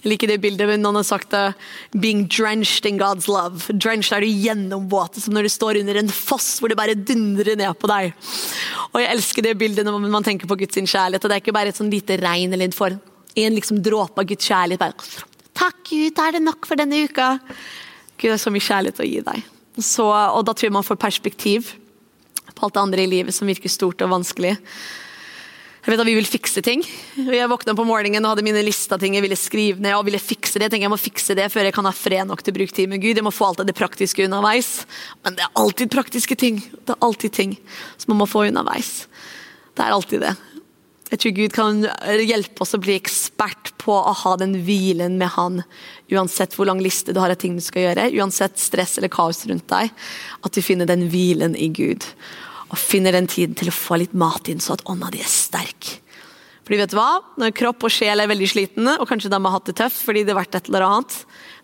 Jeg 0.00 0.14
liker 0.14 0.28
det 0.28 0.38
bildet 0.40 0.68
hvor 0.68 0.78
noen 0.80 1.00
har 1.00 1.08
sagt 1.08 1.32
det. 1.32 1.54
'Being 1.92 2.26
drenched 2.28 2.84
in 2.88 3.00
God's 3.00 3.28
love'. 3.28 3.72
Drenched 3.72 4.16
er 4.16 4.24
du 4.24 4.44
gjennomvåt, 4.44 5.16
som 5.20 5.34
når 5.34 5.48
du 5.48 5.52
står 5.52 5.80
under 5.80 5.96
en 6.00 6.08
foss 6.08 6.58
hvor 6.60 6.68
det 6.68 6.76
bare 6.76 6.96
dundrer 6.96 7.56
ned 7.56 7.72
på 7.80 7.88
deg. 7.88 8.12
Og 8.92 9.00
Jeg 9.00 9.12
elsker 9.16 9.42
det 9.42 9.56
bildet 9.56 9.84
når 9.88 10.04
man 10.04 10.24
tenker 10.24 10.48
på 10.48 10.56
Guds 10.56 10.76
kjærlighet. 10.76 11.24
og 11.24 11.28
Det 11.28 11.36
er 11.36 11.44
ikke 11.44 11.56
bare 11.56 11.68
et 11.72 11.80
sånn 11.80 11.92
lite 11.92 12.20
regn 12.20 12.52
eller 12.52 12.72
for 12.72 12.92
en 13.36 13.54
liksom 13.54 13.82
dråpe 13.82 14.18
av 14.20 14.26
Guds 14.26 14.48
kjærlighet. 14.48 14.80
Bare, 14.80 14.94
'Takk, 15.60 15.82
Gud, 15.90 16.16
er 16.16 16.32
det 16.32 16.40
nok 16.40 16.64
for 16.64 16.80
denne 16.80 17.04
uka?' 17.04 17.36
Gud 18.20 18.32
har 18.32 18.40
så 18.40 18.52
mye 18.52 18.64
kjærlighet 18.64 19.00
å 19.00 19.08
gi 19.08 19.20
deg. 19.24 19.44
Så, 19.80 20.04
og 20.08 20.44
Da 20.44 20.52
tror 20.52 20.68
jeg 20.68 20.76
man 20.76 20.86
får 20.86 21.00
perspektiv 21.00 21.74
på 22.54 22.64
alt 22.64 22.74
det 22.74 22.82
andre 22.82 23.04
i 23.04 23.08
livet 23.08 23.34
som 23.36 23.48
virker 23.48 23.72
stort 23.72 24.00
og 24.04 24.12
vanskelig. 24.12 24.56
Jeg 25.80 25.94
vet 25.94 26.02
at 26.02 26.08
vi 26.10 26.16
vil 26.18 26.28
fikse 26.28 26.60
ting. 26.60 26.82
Jeg 27.16 27.48
våkna 27.48 27.72
på 27.72 27.86
morgenen 27.88 28.24
og 28.26 28.34
hadde 28.34 28.44
mine 28.44 28.60
lista 28.66 28.98
ting 29.00 29.14
jeg 29.16 29.24
ville 29.24 29.38
skrive 29.38 29.80
ned. 29.80 29.94
og 29.96 30.04
ville 30.04 30.20
fikse 30.20 30.58
det. 30.58 30.68
Jeg 30.68 30.74
tenker 30.74 30.88
jeg 30.88 30.92
må 30.92 31.00
fikse 31.00 31.36
det 31.36 31.48
før 31.48 31.64
jeg 31.64 31.76
kan 31.76 31.88
ha 31.88 31.92
fred 31.96 32.28
nok 32.28 32.42
til 32.44 32.52
å 32.52 32.58
bruke 32.58 32.76
tid 32.76 32.88
med 32.88 33.00
Gud. 33.00 33.16
Jeg 33.16 33.24
må 33.24 33.32
få 33.32 33.48
alt 33.48 33.64
det 33.64 33.76
praktiske 33.76 34.26
underveis. 34.28 34.84
Men 35.24 35.38
det 35.38 35.46
er 35.46 35.56
alltid 35.56 35.92
praktiske 35.92 36.36
ting. 36.36 36.60
Det 36.60 36.92
er 36.92 37.00
alltid 37.00 37.32
ting 37.32 37.56
som 37.96 38.12
man 38.12 38.20
må 38.20 38.28
få 38.28 38.44
underveis. 38.50 39.08
Det 39.72 39.86
er 39.86 39.96
alltid 39.96 40.20
det. 40.20 40.34
Jeg 41.10 41.18
tror 41.18 41.32
Gud 41.34 41.54
kan 41.54 41.80
hjelpe 42.22 42.62
oss 42.62 42.76
å 42.76 42.80
bli 42.82 42.94
ekspert 42.94 43.72
på 43.82 43.96
å 43.98 44.12
ha 44.14 44.36
den 44.38 44.54
hvilen 44.62 45.16
med 45.18 45.32
Han. 45.34 45.62
Uansett 46.12 46.54
hvor 46.54 46.68
lang 46.70 46.78
liste 46.82 47.14
du 47.14 47.18
har 47.18 47.32
av 47.32 47.40
ting 47.40 47.56
du 47.58 47.64
skal 47.64 47.88
gjøre, 47.88 48.10
uansett 48.14 48.60
stress 48.62 48.96
eller 48.98 49.10
kaos 49.10 49.42
rundt 49.50 49.66
deg. 49.72 49.90
At 50.46 50.54
du 50.54 50.62
finner 50.62 50.86
den 50.86 51.08
hvilen 51.10 51.56
i 51.58 51.66
Gud 51.74 52.06
og 52.70 52.78
finner 52.78 53.16
den 53.16 53.26
tiden 53.26 53.56
til 53.58 53.72
å 53.72 53.74
få 53.74 53.98
litt 53.98 54.12
mat 54.14 54.46
inn, 54.46 54.62
så 54.62 54.76
at 54.76 54.84
ånda 54.86 55.08
di 55.10 55.18
er 55.18 55.30
sterk. 55.30 55.96
Fordi 56.62 56.78
vet 56.78 56.92
du 56.92 57.00
hva? 57.00 57.16
Når 57.42 57.56
kropp 57.58 57.88
og 57.88 57.90
sjel 57.90 58.22
er 58.22 58.30
veldig 58.30 58.46
slitne, 58.46 58.92
og 59.02 59.08
kanskje 59.10 59.32
de 59.32 59.40
har 59.42 59.54
hatt 59.56 59.66
det 59.66 59.74
tøft 59.80 60.04
fordi 60.06 60.22
det 60.22 60.30
har 60.36 60.38
vært 60.44 60.54
et 60.54 60.70
eller 60.70 60.86
annet, 60.86 61.16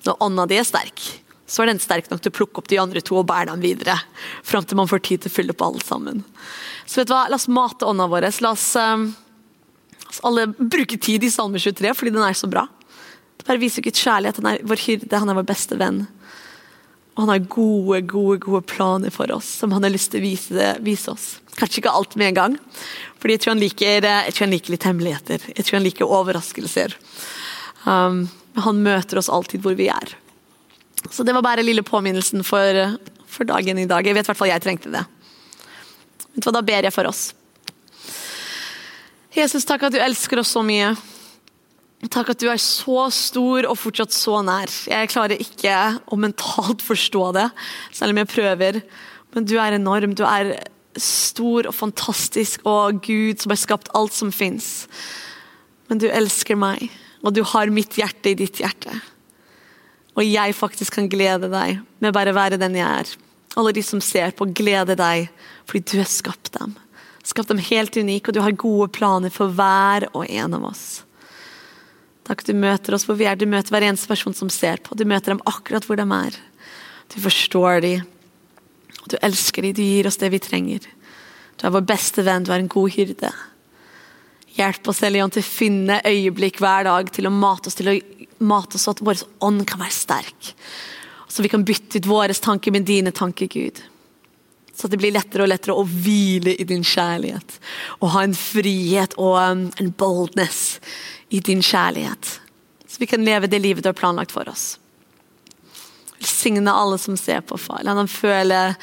når 0.08 0.24
ånda 0.26 0.48
di 0.50 0.58
er 0.58 0.66
sterk, 0.66 1.04
så 1.46 1.62
er 1.62 1.70
den 1.70 1.78
sterk 1.78 2.10
nok 2.10 2.24
til 2.24 2.32
å 2.32 2.36
plukke 2.40 2.58
opp 2.58 2.72
de 2.72 2.80
andre 2.82 3.04
to 3.06 3.20
og 3.20 3.28
bære 3.30 3.52
dem 3.52 3.62
videre. 3.62 3.94
Fram 4.42 4.66
til 4.66 4.80
man 4.80 4.90
får 4.90 5.04
tid 5.06 5.22
til 5.22 5.30
å 5.30 5.36
fylle 5.36 5.54
på 5.54 5.68
alle 5.68 5.86
sammen. 5.86 6.24
Så 6.90 6.98
vet 6.98 7.12
du 7.12 7.14
hva? 7.14 7.28
La 7.30 7.38
oss 7.38 7.46
mate 7.46 7.86
ånda 7.86 8.08
vår. 8.10 8.26
La 8.42 8.50
oss, 8.50 8.66
oss 8.74 9.14
alle 10.26 10.46
bruker 10.56 10.98
tid 11.02 11.24
i 11.24 11.30
Salme 11.30 11.60
23, 11.62 11.94
fordi 11.94 12.12
den 12.14 12.24
er 12.24 12.36
så 12.36 12.48
bra. 12.50 12.66
Det 13.36 13.46
bare 13.48 13.60
viser 13.62 13.84
Guds 13.84 14.02
kjærlighet. 14.02 14.40
Han 14.42 14.50
er 14.52 14.62
vår 14.66 14.82
hyrde, 14.86 15.18
han 15.18 15.32
er 15.32 15.38
vår 15.38 15.48
beste 15.48 15.78
venn. 15.80 16.04
Og 17.16 17.24
han 17.24 17.32
har 17.32 17.48
gode, 17.48 18.02
gode 18.10 18.42
gode 18.44 18.62
planer 18.68 19.12
for 19.12 19.30
oss 19.32 19.48
som 19.62 19.72
han 19.72 19.86
har 19.86 19.92
lyst 19.94 20.10
til 20.12 20.20
å 20.20 20.26
vise, 20.26 20.72
vise 20.84 21.12
oss. 21.12 21.28
Kanskje 21.56 21.80
ikke 21.80 21.94
alt 21.96 22.16
med 22.20 22.32
en 22.32 22.36
gang, 22.36 22.56
fordi 23.16 23.36
jeg 23.36 23.44
tror 23.44 23.54
han 23.54 23.62
liker, 23.62 24.08
tror 24.28 24.44
han 24.44 24.52
liker 24.52 24.74
litt 24.74 24.84
hemmeligheter. 24.84 25.46
Jeg 25.54 25.64
tror 25.64 25.78
han 25.78 25.86
liker 25.86 26.12
overraskelser. 26.18 26.96
Um, 27.86 28.26
han 28.60 28.82
møter 28.84 29.20
oss 29.20 29.32
alltid 29.32 29.64
hvor 29.64 29.76
vi 29.78 29.88
er. 29.92 30.12
Så 31.08 31.24
det 31.24 31.32
var 31.36 31.44
bare 31.46 31.64
lille 31.64 31.84
påminnelsen 31.86 32.44
for, 32.44 32.98
for 33.30 33.48
dagen 33.48 33.80
i 33.80 33.88
dag. 33.88 34.04
Jeg 34.04 34.16
vet 34.16 34.26
i 34.26 34.32
hvert 34.32 34.42
fall 34.42 34.52
jeg 34.52 34.64
trengte 34.64 34.92
det. 34.92 35.06
Da 36.36 36.60
ber 36.60 36.84
jeg 36.84 36.92
for 36.92 37.08
oss. 37.08 37.30
Jesus, 39.36 39.66
takk 39.68 39.82
at 39.84 39.92
du 39.92 40.00
elsker 40.00 40.40
oss 40.40 40.54
så 40.54 40.62
mye. 40.64 40.94
Takk 42.12 42.30
at 42.32 42.40
du 42.40 42.46
er 42.48 42.60
så 42.60 43.06
stor 43.12 43.66
og 43.68 43.76
fortsatt 43.76 44.14
så 44.14 44.38
nær. 44.44 44.70
Jeg 44.88 45.10
klarer 45.12 45.40
ikke 45.42 45.74
å 46.08 46.16
mentalt 46.20 46.84
forstå 46.84 47.24
det, 47.36 47.50
selv 47.92 48.14
om 48.14 48.20
jeg 48.22 48.30
prøver. 48.32 48.78
Men 49.36 49.48
du 49.48 49.58
er 49.60 49.76
enorm. 49.76 50.14
Du 50.16 50.24
er 50.24 50.54
stor 50.96 51.68
og 51.68 51.76
fantastisk 51.76 52.64
og 52.64 53.02
Gud 53.04 53.42
som 53.42 53.52
har 53.52 53.60
skapt 53.60 53.92
alt 53.96 54.16
som 54.16 54.32
fins. 54.32 54.86
Men 55.90 56.00
du 56.00 56.08
elsker 56.08 56.56
meg, 56.56 56.88
og 57.20 57.36
du 57.36 57.42
har 57.44 57.72
mitt 57.72 57.98
hjerte 58.00 58.32
i 58.32 58.38
ditt 58.40 58.62
hjerte. 58.62 58.94
Og 60.16 60.24
jeg 60.24 60.56
faktisk 60.56 60.96
kan 60.96 61.12
glede 61.12 61.52
deg 61.52 61.82
med 62.00 62.16
bare 62.16 62.32
å 62.32 62.38
være 62.38 62.60
den 62.60 62.80
jeg 62.80 62.88
er. 62.88 63.12
Alle 63.60 63.76
de 63.76 63.84
som 63.84 64.00
ser 64.04 64.32
på, 64.36 64.48
gleder 64.48 64.96
deg 64.96 65.28
fordi 65.68 65.84
du 65.92 66.00
har 66.00 66.08
skapt 66.08 66.54
dem. 66.56 66.72
Skapt 67.26 67.50
dem 67.50 67.58
helt 67.58 67.96
unike, 67.98 68.30
og 68.30 68.36
du 68.36 68.42
har 68.44 68.54
gode 68.54 68.90
planer 68.94 69.32
for 69.34 69.50
hver 69.50 70.06
og 70.12 70.28
en 70.30 70.54
av 70.54 70.68
oss. 70.68 70.86
Takk 72.26 72.44
du 72.46 72.52
møter 72.58 72.94
oss 72.94 73.06
hvor 73.06 73.18
vi 73.18 73.26
er. 73.26 73.38
Du 73.38 73.46
møter 73.50 73.74
hver 73.74 73.86
eneste 73.86 74.10
person 74.10 74.34
som 74.34 74.50
ser 74.50 74.82
på. 74.82 74.94
Du 74.98 75.04
møter 75.06 75.34
dem 75.34 75.42
akkurat 75.46 75.86
hvor 75.86 75.98
de 75.98 76.06
er. 76.06 76.38
Du 77.14 77.18
forstår 77.22 77.82
dem. 77.84 78.06
Du 79.06 79.18
elsker 79.22 79.62
dem. 79.62 79.74
Du 79.78 79.82
gir 79.82 80.08
oss 80.10 80.18
det 80.22 80.32
vi 80.34 80.42
trenger. 80.42 80.86
Du 81.56 81.66
er 81.66 81.74
vår 81.74 81.86
beste 81.86 82.24
venn. 82.26 82.46
Du 82.46 82.52
er 82.54 82.62
en 82.62 82.70
god 82.70 82.94
hyrde. 82.94 83.30
Hjelp 84.56 84.90
oss 84.90 85.02
Elion, 85.04 85.30
til 85.30 85.44
å 85.44 85.46
finne 85.46 86.00
øyeblikk 86.06 86.62
hver 86.62 86.86
dag 86.88 87.10
til 87.12 87.28
å 87.28 87.34
mate 87.34 87.70
oss 87.70 87.76
til 87.78 87.92
å 87.92 87.96
mate 88.46 88.78
oss 88.78 88.86
så 88.86 88.94
at 88.94 89.02
vår 89.04 89.22
ånd 89.44 89.66
kan 89.68 89.82
være 89.82 89.94
sterk. 89.94 90.54
Så 91.28 91.44
vi 91.44 91.50
kan 91.52 91.64
bytte 91.66 92.00
ut 92.00 92.08
våre 92.08 92.34
tanker 92.34 92.72
med 92.72 92.86
dine 92.88 93.12
tanker, 93.12 93.50
Gud. 93.52 93.82
Så 94.76 94.90
det 94.92 94.98
blir 95.00 95.14
lettere 95.14 95.46
og 95.46 95.48
lettere 95.48 95.76
å 95.76 95.84
hvile 95.88 96.52
i 96.52 96.64
din 96.68 96.84
kjærlighet. 96.84 97.58
Og 98.02 98.10
ha 98.12 98.24
en 98.26 98.36
frihet 98.36 99.16
og 99.16 99.38
um, 99.40 99.62
en 99.80 99.92
boldness 99.96 100.64
i 101.32 101.40
din 101.40 101.62
kjærlighet. 101.64 102.34
Så 102.84 103.00
vi 103.00 103.08
kan 103.08 103.24
leve 103.24 103.48
det 103.48 103.62
livet 103.64 103.84
du 103.84 103.88
har 103.88 103.96
planlagt 103.96 104.34
for 104.36 104.48
oss. 104.52 104.74
Velsign 106.16 106.60
velsigne 106.60 106.72
alle 106.72 106.98
som 106.98 107.16
ser 107.16 107.40
på, 107.40 107.58
far. 107.58 107.82
La 107.84 107.94
dem 107.96 108.08
føle 108.08 108.76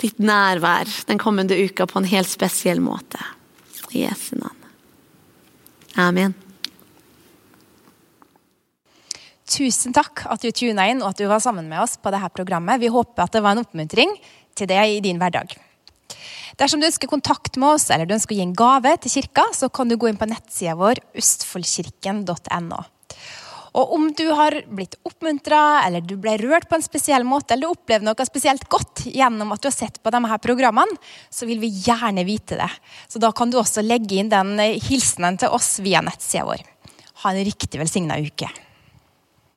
ditt 0.00 0.18
nærvær 0.18 0.88
den 1.06 1.18
kommende 1.18 1.56
uka 1.56 1.86
på 1.86 2.00
en 2.00 2.08
helt 2.08 2.28
spesiell 2.28 2.80
måte. 2.80 3.18
I 3.90 4.04
Jesu 4.06 4.36
navn. 4.38 4.56
Amen. 5.98 6.34
Tusen 9.50 9.92
takk 9.92 10.22
at 10.30 10.44
du 10.44 10.52
tuna 10.54 10.86
inn 10.86 11.02
og 11.02 11.10
at 11.10 11.18
du 11.18 11.26
var 11.26 11.42
sammen 11.42 11.66
med 11.66 11.82
oss 11.82 11.96
på 11.98 12.12
dette 12.14 12.30
programmet. 12.36 12.78
Vi 12.80 12.92
håper 12.92 13.24
at 13.24 13.34
det 13.34 13.42
var 13.42 13.56
en 13.56 13.64
oppmuntring 13.64 14.12
til 14.58 14.70
deg 14.70 14.96
i 14.98 15.02
din 15.04 15.20
hverdag. 15.20 15.56
Dersom 16.60 16.82
du 16.82 16.88
ønsker 16.90 17.08
kontakt 17.08 17.56
med 17.60 17.76
oss 17.76 17.88
eller 17.88 18.08
du 18.08 18.14
ønsker 18.16 18.36
å 18.36 18.40
gi 18.40 18.44
en 18.44 18.56
gave 18.56 18.92
til 19.00 19.14
kirka, 19.14 19.46
så 19.56 19.70
kan 19.72 19.88
du 19.88 19.96
gå 19.96 20.10
inn 20.10 20.20
på 20.20 20.28
nettsida 20.28 20.76
vår 20.76 21.00
østfoldkirken.no. 21.16 22.80
Og 23.78 23.92
om 23.94 24.08
du 24.18 24.24
har 24.34 24.56
blitt 24.66 24.96
oppmuntra, 25.06 25.84
eller 25.86 26.02
du 26.02 26.16
ble 26.18 26.34
rørt 26.40 26.66
på 26.68 26.74
en 26.74 26.84
spesiell 26.84 27.22
måte, 27.26 27.54
eller 27.54 27.68
du 27.68 27.76
opplevde 27.76 28.08
noe 28.08 28.26
spesielt 28.26 28.66
godt 28.72 29.04
gjennom 29.06 29.54
at 29.54 29.62
du 29.62 29.68
har 29.70 29.76
sett 29.76 30.00
på 30.02 30.10
disse 30.10 30.38
programmene, 30.42 30.98
så 31.30 31.46
vil 31.46 31.62
vi 31.62 31.70
gjerne 31.86 32.26
vite 32.26 32.58
det. 32.58 32.70
Så 33.06 33.22
da 33.22 33.30
kan 33.32 33.52
du 33.52 33.60
også 33.60 33.86
legge 33.86 34.18
inn 34.18 34.32
den 34.32 34.56
hilsenen 34.58 35.38
til 35.38 35.54
oss 35.54 35.78
via 35.84 36.02
nettsida 36.02 36.48
vår. 36.50 36.66
Ha 37.22 37.30
en 37.30 37.46
riktig 37.46 37.78
velsigna 37.78 38.18
uke. 38.18 38.50